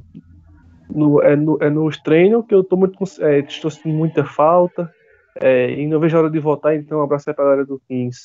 [0.89, 4.91] no, é, no, é nos treinos, que eu tô muito, é, estou sentindo muita falta
[5.39, 7.65] é, e não vejo a hora de voltar, então um abraço aí para a galera
[7.65, 8.19] do 15.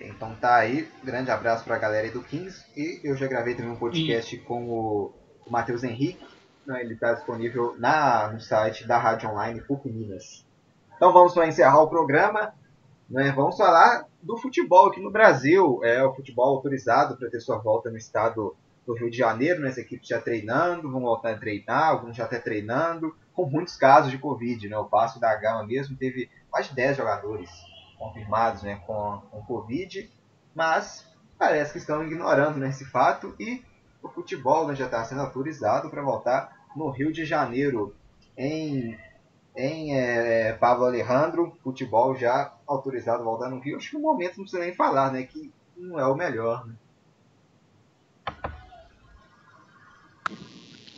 [0.00, 3.54] Então tá aí, grande abraço para a galera aí do 15 e eu já gravei
[3.54, 4.38] também um podcast e...
[4.38, 5.12] com o,
[5.46, 6.24] o Matheus Henrique,
[6.66, 10.46] né, ele está disponível na, no site da Rádio Online PUC Minas.
[10.96, 12.52] Então vamos para encerrar o programa.
[13.08, 13.32] Né?
[13.32, 15.80] Vamos falar do futebol aqui no Brasil.
[15.82, 18.56] É o futebol autorizado para ter sua volta no estado
[18.86, 19.68] do Rio de Janeiro, né?
[19.68, 24.10] as equipes já treinando, vão voltar a treinar, alguns já até treinando, com muitos casos
[24.10, 24.68] de Covid.
[24.68, 24.76] Né?
[24.76, 27.50] O Passo da Gama mesmo teve mais de 10 jogadores
[27.98, 28.80] confirmados né?
[28.86, 30.10] com, com Covid,
[30.54, 31.06] mas
[31.38, 33.62] parece que estão ignorando né, esse fato e
[34.02, 37.94] o futebol né, já está sendo autorizado para voltar no Rio de Janeiro
[38.36, 38.96] em
[39.56, 43.76] em é, Pablo Alejandro, futebol já autorizado voltar no Rio.
[43.76, 45.22] Acho que no momento não precisa nem falar, né?
[45.22, 46.66] Que não é o melhor.
[46.66, 46.74] Né?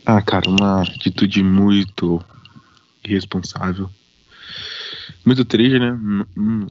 [0.09, 2.24] Ah, cara, uma atitude muito
[3.05, 3.91] irresponsável.
[5.24, 5.99] Muito triste, né?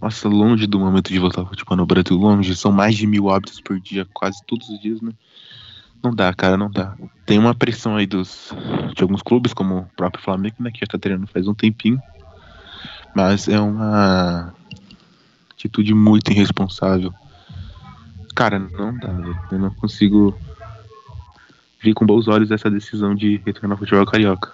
[0.02, 2.56] Nossa, longe do momento de voltar futebol no Brasil, longe.
[2.56, 5.12] São mais de mil óbitos por dia, quase todos os dias, né?
[6.02, 6.96] Não dá, cara, não dá.
[7.26, 8.54] Tem uma pressão aí dos,
[8.96, 12.02] de alguns clubes, como o próprio Flamengo, né, que já tá treinando faz um tempinho.
[13.14, 14.54] Mas é uma
[15.52, 17.14] atitude muito irresponsável.
[18.34, 19.40] Cara, não dá, velho.
[19.52, 20.40] Eu não consigo
[21.86, 24.54] ver com bons olhos essa decisão de retornar ao futebol carioca.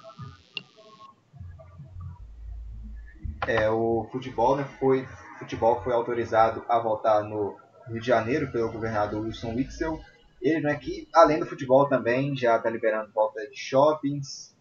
[3.47, 5.07] É, o futebol, né, foi,
[5.39, 9.99] futebol foi autorizado a voltar no Rio de Janeiro pelo governador Wilson Witzel
[10.41, 14.55] ele né, que, além do futebol, também já está liberando volta de shoppings.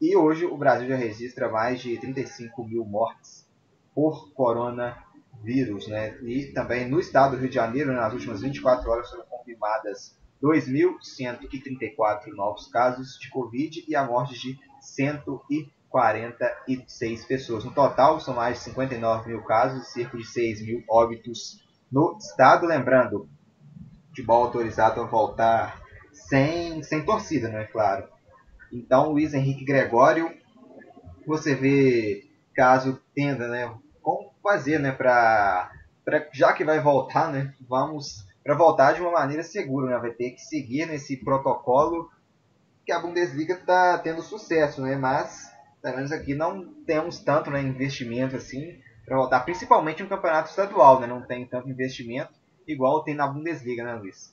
[0.00, 3.48] E hoje o Brasil já registra mais de 35 mil mortes
[3.94, 5.86] por coronavírus.
[5.86, 6.18] Né?
[6.22, 10.18] E também no estado do Rio de Janeiro, né, nas últimas 24 horas, foram confirmadas
[10.42, 14.58] 2.134 novos casos de Covid e a morte de
[15.90, 17.64] 46 pessoas.
[17.64, 21.60] No total, são mais de 59 mil casos e cerca de 6 mil óbitos
[21.90, 22.66] no estado.
[22.66, 23.28] Lembrando,
[24.08, 25.80] futebol autorizado a voltar
[26.12, 28.08] sem, sem torcida, não é claro.
[28.72, 30.32] Então, Luiz Henrique Gregório,
[31.26, 35.70] você vê, caso tenda, né, como fazer, né, para
[36.32, 40.30] já que vai voltar, né, vamos para voltar de uma maneira segura, né, vai ter
[40.30, 42.10] que seguir nesse protocolo
[42.84, 45.50] que a Bundesliga está tendo sucesso, né, mas
[45.82, 51.00] pelo menos aqui não temos tanto né, investimento assim para voltar, principalmente no campeonato estadual,
[51.00, 52.32] né, não tem tanto investimento
[52.66, 54.32] igual tem na Bundesliga, né, Luiz?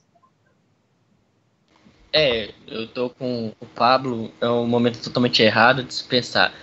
[2.13, 6.53] É, eu tô com o Pablo, é um momento totalmente errado de se pensar.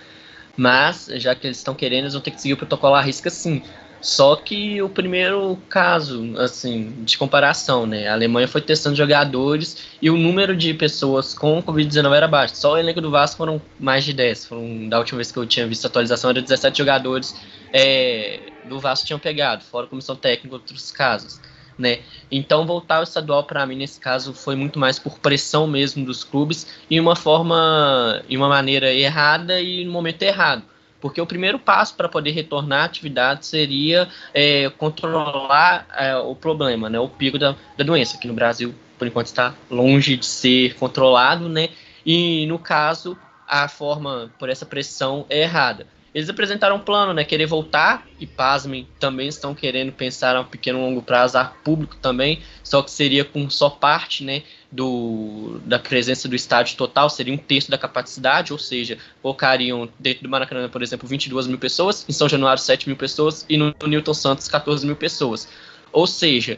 [0.57, 3.29] Mas, já que eles estão querendo, eles vão ter que seguir o protocolo à risca
[3.29, 3.61] sim.
[4.05, 8.07] Só que o primeiro caso, assim, de comparação, né?
[8.07, 12.55] A Alemanha foi testando jogadores e o número de pessoas com Covid-19 era baixo.
[12.55, 14.45] Só o elenco do Vasco foram mais de 10.
[14.45, 17.35] Foram, da última vez que eu tinha visto a atualização, era 17 jogadores
[17.73, 21.39] é, do Vasco tinham pegado, fora comissão técnica outros casos
[21.77, 21.99] né?
[22.31, 26.23] Então voltar ao estadual para mim nesse caso foi muito mais por pressão mesmo dos
[26.23, 30.63] clubes e uma forma, e uma maneira errada e no momento errado.
[31.01, 36.89] Porque o primeiro passo para poder retornar à atividade seria é, controlar é, o problema,
[36.89, 40.75] né, o pico da, da doença, que no Brasil, por enquanto, está longe de ser
[40.75, 41.69] controlado, né?
[42.05, 43.17] E no caso,
[43.47, 45.87] a forma por essa pressão é errada.
[46.15, 47.25] Eles apresentaram um plano, né?
[47.25, 51.97] Querer voltar, e pasmem, também estão querendo pensar a um pequeno longo prazo, a público
[51.97, 54.41] também, só que seria com só parte, né?
[54.71, 60.23] Do, da presença do estádio total, seria um terço da capacidade, ou seja, colocariam dentro
[60.23, 63.75] do Maracanã, por exemplo, 22 mil pessoas, em São Januário 7 mil pessoas e no
[63.85, 65.49] Newton Santos 14 mil pessoas.
[65.91, 66.57] Ou seja,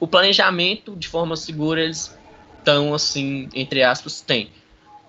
[0.00, 2.12] o planejamento de forma segura eles
[2.58, 4.50] estão assim, entre aspas, tem.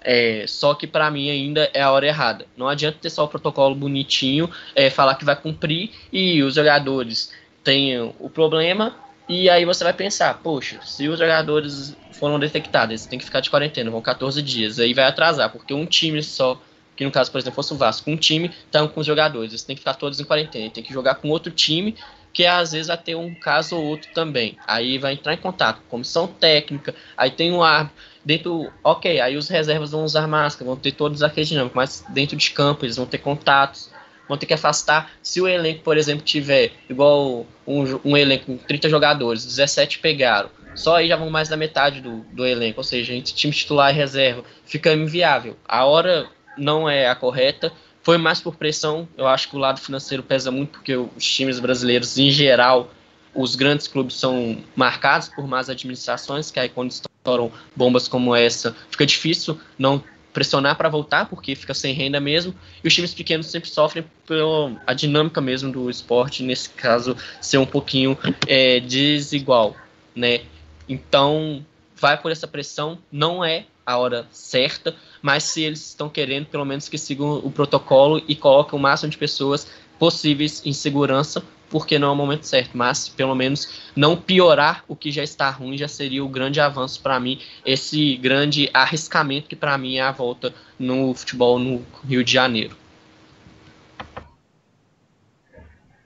[0.03, 2.45] É, só que para mim ainda é a hora errada.
[2.57, 7.31] Não adianta ter só o protocolo bonitinho, é, falar que vai cumprir e os jogadores
[7.63, 8.95] têm o problema
[9.29, 13.39] e aí você vai pensar, poxa, se os jogadores foram detectados, eles têm que ficar
[13.39, 16.61] de quarentena, vão 14 dias, aí vai atrasar, porque um time só,
[16.95, 19.51] que no caso, por exemplo, fosse o Vasco, um time estão tá com os jogadores,
[19.51, 21.95] eles têm que ficar todos em quarentena, tem que jogar com outro time
[22.33, 24.57] que às vezes vai ter um caso ou outro também.
[24.67, 29.35] Aí vai entrar em contato com comissão técnica, aí tem um árbitro dentro, ok, aí
[29.35, 32.97] os reservas vão usar máscara, vão ter todos aqueles dinâmicos, mas dentro de campo eles
[32.97, 33.91] vão ter contatos,
[34.27, 35.11] vão ter que afastar.
[35.21, 40.49] Se o elenco, por exemplo, tiver igual um, um elenco com 30 jogadores, 17 pegaram,
[40.75, 43.91] só aí já vão mais da metade do, do elenco, ou seja, entre time titular
[43.91, 45.57] e reserva, fica inviável.
[45.67, 46.27] A hora
[46.57, 47.71] não é a correta,
[48.03, 51.59] foi mais por pressão, eu acho que o lado financeiro pesa muito, porque os times
[51.59, 52.91] brasileiros, em geral,
[53.33, 58.75] os grandes clubes são marcados por más administrações, que aí quando estouram bombas como essa,
[58.89, 60.03] fica difícil não
[60.33, 64.71] pressionar para voltar, porque fica sem renda mesmo, e os times pequenos sempre sofrem pela
[64.95, 68.17] dinâmica mesmo do esporte, nesse caso, ser um pouquinho
[68.47, 69.75] é, desigual,
[70.15, 70.41] né?
[70.87, 71.65] Então,
[71.95, 76.65] vai por essa pressão, não é a hora certa, mas se eles estão querendo, pelo
[76.65, 79.67] menos que sigam o protocolo e coloquem o máximo de pessoas
[79.97, 84.95] possíveis em segurança porque não é o momento certo, mas pelo menos não piorar o
[84.95, 89.55] que já está ruim já seria o grande avanço para mim, esse grande arriscamento que
[89.55, 92.75] para mim é a volta no futebol no Rio de Janeiro.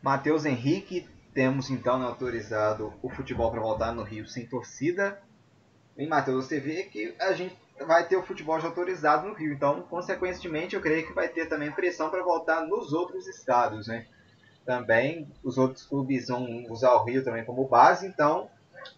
[0.03, 5.19] Matheus Henrique, temos então autorizado o futebol para voltar no Rio sem torcida.
[5.97, 9.53] E Matheus, você vê que a gente vai ter o futebol já autorizado no Rio,
[9.53, 14.05] então consequentemente eu creio que vai ter também pressão para voltar nos outros estados, né?
[14.65, 15.27] também.
[15.43, 18.49] Os outros clubes vão usar o Rio também como base, então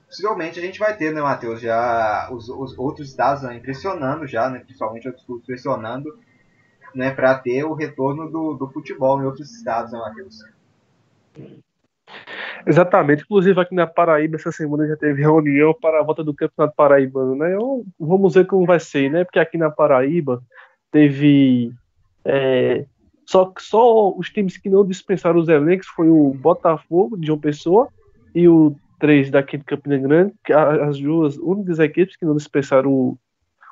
[0.08, 1.62] possivelmente a gente vai ter, né, Matheus?
[1.62, 6.18] Já os, os outros estados né, pressionando já, né, principalmente outros clubes pressionando,
[6.96, 10.44] né, para ter o retorno do, do futebol em outros estados, né, Matheus?
[12.66, 16.76] Exatamente, inclusive aqui na Paraíba essa semana já teve reunião para a volta do Campeonato
[16.76, 17.54] Paraibano, né?
[17.54, 19.24] Eu, vamos ver como vai ser, né?
[19.24, 20.42] Porque aqui na Paraíba
[20.92, 21.72] teve
[22.26, 22.86] é,
[23.26, 27.90] só só os times que não dispensaram os elencos foi o Botafogo de João Pessoa
[28.34, 33.18] e o 3 daqui de Campina Grande, que as duas únicas equipes que não dispensaram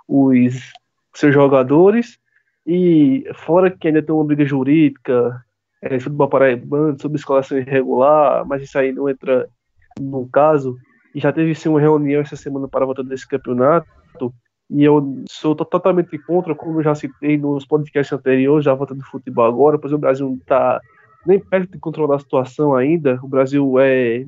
[0.07, 0.73] os
[1.13, 2.17] seus jogadores.
[2.67, 5.43] E fora que ainda tem uma briga jurídica,
[5.81, 9.47] é, futebol paraibano, sobre escolação irregular, mas isso aí não entra
[9.99, 10.75] no caso.
[11.13, 13.87] E já teve sim uma reunião essa semana para a volta desse campeonato
[14.69, 19.45] e eu sou totalmente contra, como já citei nos podcasts anteriores, já volta do futebol
[19.45, 20.79] agora, pois o Brasil não está
[21.25, 23.19] nem perto de controlar a situação ainda.
[23.21, 24.25] O Brasil é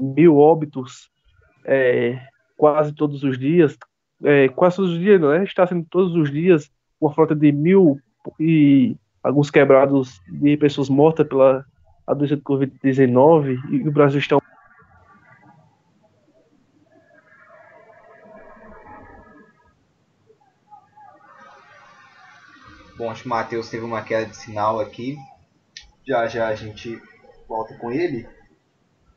[0.00, 1.10] mil óbitos
[1.64, 2.20] é,
[2.56, 3.76] quase todos os dias,
[4.24, 5.44] é, quase todos os dias, não é?
[5.44, 6.70] Está sendo todos os dias
[7.00, 8.00] uma frota de mil
[8.40, 11.64] e alguns quebrados de pessoas mortas pela
[12.06, 14.38] a doença de Covid-19 e o Brasil está
[22.96, 25.16] Bom, acho que o Matheus teve uma queda de sinal aqui.
[26.04, 27.00] Já já a gente
[27.48, 28.26] volta com ele.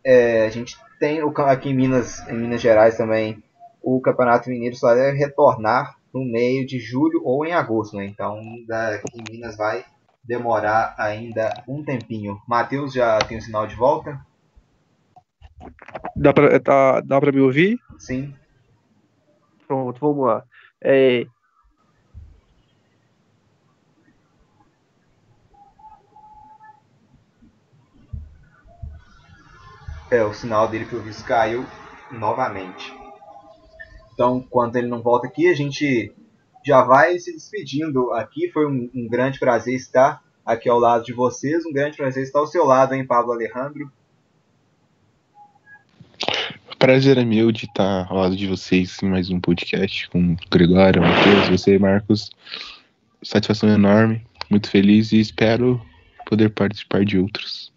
[0.03, 3.41] É, a gente tem aqui em Minas, em Minas Gerais também
[3.81, 8.05] o Campeonato Mineiro só deve retornar no meio de julho ou em agosto, né?
[8.05, 9.83] Então daqui em Minas vai
[10.23, 12.37] demorar ainda um tempinho.
[12.47, 14.19] Matheus já tem o sinal de volta?
[16.15, 17.79] Dá pra, tá, dá pra me ouvir?
[17.97, 18.33] Sim.
[19.67, 20.43] Pronto, vamos lá.
[20.83, 21.25] É...
[30.11, 31.65] É, o sinal dele pelo visto caiu
[32.11, 33.00] novamente.
[34.21, 36.13] Então, quando ele não volta aqui, a gente
[36.63, 38.51] já vai se despedindo aqui.
[38.51, 41.65] Foi um, um, grande prazer estar aqui ao lado de vocês.
[41.65, 43.91] Um grande prazer estar ao seu lado, hein, Pablo Alejandro.
[46.77, 51.01] Prazer é meu de estar ao lado de vocês em mais um podcast com Gregório,
[51.01, 52.29] Matheus, você, Marcos.
[53.23, 55.81] Satisfação enorme, muito feliz e espero
[56.27, 57.73] poder participar de outros.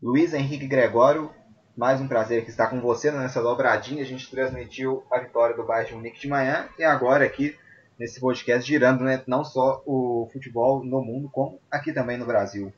[0.00, 1.32] Luiz Henrique Gregório,
[1.76, 4.02] mais um prazer estar com você nessa dobradinha.
[4.02, 7.54] A gente transmitiu a vitória do Bayern de Munique de manhã e agora aqui
[7.98, 12.72] nesse podcast girando né, não só o futebol no mundo, como aqui também no Brasil.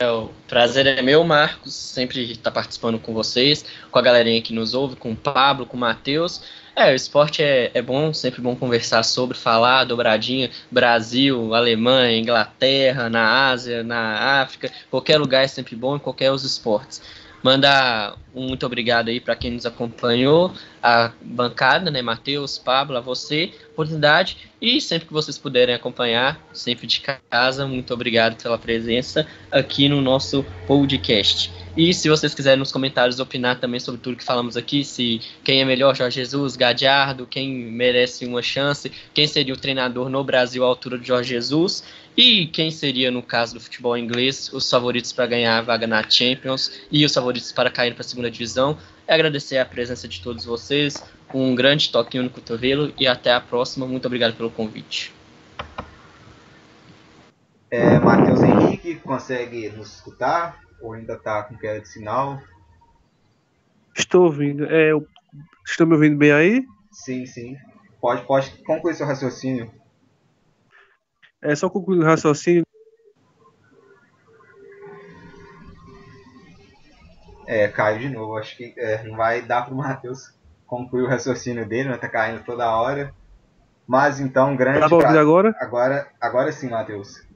[0.00, 4.52] É, o prazer é meu, Marcos, sempre estar participando com vocês, com a galerinha que
[4.52, 6.42] nos ouve, com o Pablo, com o Matheus.
[6.80, 13.10] É, o esporte é, é bom, sempre bom conversar sobre, falar, dobradinha, Brasil, Alemanha, Inglaterra,
[13.10, 17.02] na Ásia, na África, qualquer lugar é sempre bom em qualquer os esportes.
[17.42, 20.52] Mandar um muito obrigado aí para quem nos acompanhou,
[20.82, 26.86] a bancada, né, Matheus, Pablo, a você, oportunidade, e sempre que vocês puderem acompanhar, sempre
[26.86, 27.00] de
[27.30, 31.52] casa, muito obrigado pela presença aqui no nosso podcast.
[31.76, 35.60] E se vocês quiserem nos comentários opinar também sobre tudo que falamos aqui, se quem
[35.60, 40.64] é melhor, Jorge Jesus, Gadiardo, quem merece uma chance, quem seria o treinador no Brasil
[40.64, 41.84] à altura de Jorge Jesus
[42.20, 46.02] e quem seria, no caso do futebol inglês, os favoritos para ganhar a vaga na
[46.02, 48.76] Champions e os favoritos para cair para a segunda divisão.
[49.06, 51.00] É agradecer a presença de todos vocês,
[51.32, 53.86] um grande toquinho no cotovelo e até a próxima.
[53.86, 55.14] Muito obrigado pelo convite.
[57.70, 60.60] É, Matheus Henrique, consegue nos escutar?
[60.80, 62.42] Ou ainda está com queda de sinal?
[63.96, 64.66] Estou ouvindo.
[64.66, 65.06] É, eu...
[65.64, 66.66] Estão me ouvindo bem aí?
[66.90, 67.56] Sim, sim.
[68.00, 69.70] Pode, pode concluir seu raciocínio.
[71.40, 72.64] É só concluir o raciocínio.
[77.46, 78.36] É, caiu de novo.
[78.36, 80.34] Acho que é, não vai dar para o Matheus
[80.66, 81.96] concluir o raciocínio dele, né?
[81.96, 83.14] Tá caindo toda hora.
[83.86, 84.80] Mas então, grande.
[84.80, 85.20] Tá pra...
[85.20, 85.56] agora?
[85.60, 87.26] Agora, agora sim, Matheus.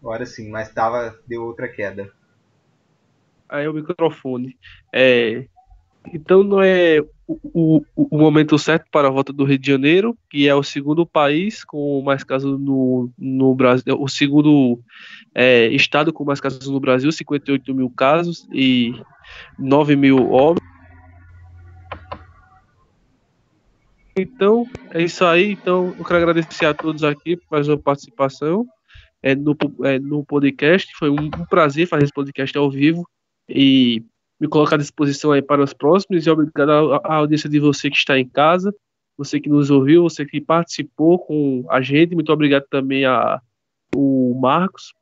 [0.00, 2.12] Agora sim, mas tava, deu outra queda
[3.52, 4.56] aí o microfone.
[4.92, 5.44] É,
[6.12, 6.98] então não é
[7.42, 11.06] o, o, momento certo para a volta do Rio de Janeiro, que é o segundo
[11.06, 14.80] país com mais casos no, no Brasil, o segundo
[15.34, 18.94] é, estado com mais casos no Brasil, 58 mil casos e
[19.58, 20.72] 9 mil óbitos.
[24.16, 25.52] Então, é isso aí.
[25.52, 28.66] Então, eu quero agradecer a todos aqui por mais uma participação
[29.22, 30.92] é, no, é, no podcast.
[30.96, 33.08] Foi um, um prazer fazer esse podcast ao vivo
[33.48, 34.04] e
[34.42, 37.96] me colocar à disposição aí para os próximos e obrigado à audiência de você que
[37.96, 38.74] está em casa,
[39.16, 43.40] você que nos ouviu, você que participou com a gente, muito obrigado também a
[43.94, 44.92] o Marcos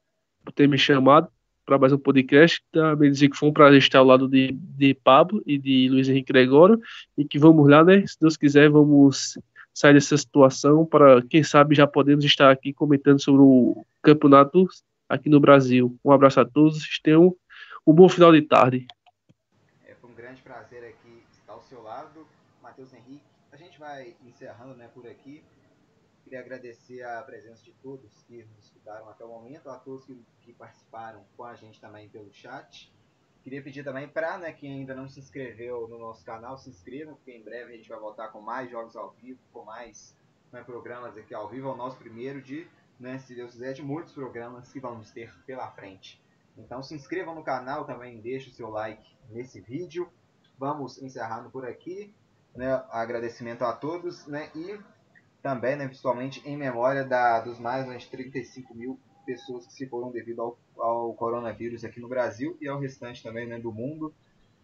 [0.44, 1.26] por ter me chamado
[1.64, 4.92] para mais um podcast, também dizer que foi um prazer estar ao lado de, de
[4.92, 6.78] Pablo e de Luiz Henrique Gregório.
[7.16, 9.38] E que vamos lá, né, se Deus quiser, vamos
[9.72, 14.66] sair dessa situação para, quem sabe, já podemos estar aqui comentando sobre o campeonato
[15.08, 15.96] aqui no Brasil.
[16.04, 17.34] Um abraço a todos, tenham
[17.86, 18.86] um bom final de tarde.
[19.86, 22.26] É, foi um grande prazer aqui estar ao seu lado,
[22.62, 23.22] Matheus Henrique.
[23.52, 25.42] A gente vai encerrando né, por aqui.
[26.22, 30.22] Queria agradecer a presença de todos que nos escutaram até o momento, a todos que,
[30.42, 32.92] que participaram com a gente também pelo chat.
[33.42, 37.14] Queria pedir também para né, quem ainda não se inscreveu no nosso canal, se inscrevam,
[37.14, 40.14] porque em breve a gente vai voltar com mais jogos ao vivo, com mais
[40.52, 41.68] né, programas aqui ao vivo.
[41.68, 45.34] É o nosso primeiro de, né, se Deus quiser, de muitos programas que vamos ter
[45.46, 46.22] pela frente.
[46.54, 50.12] Então se inscrevam no canal também, deixe o seu like nesse vídeo.
[50.58, 52.14] Vamos encerrando por aqui.
[52.54, 54.78] Né, agradecimento a todos né, e
[55.40, 60.10] também, né, principalmente em memória da, dos mais de 35 mil pessoas que se foram
[60.10, 64.12] devido ao, ao coronavírus aqui no Brasil e ao restante também né, do mundo.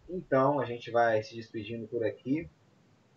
[0.09, 2.49] Então a gente vai se despedindo por aqui.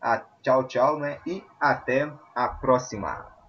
[0.00, 1.20] Ah, tchau, tchau, né?
[1.26, 3.39] E até a próxima.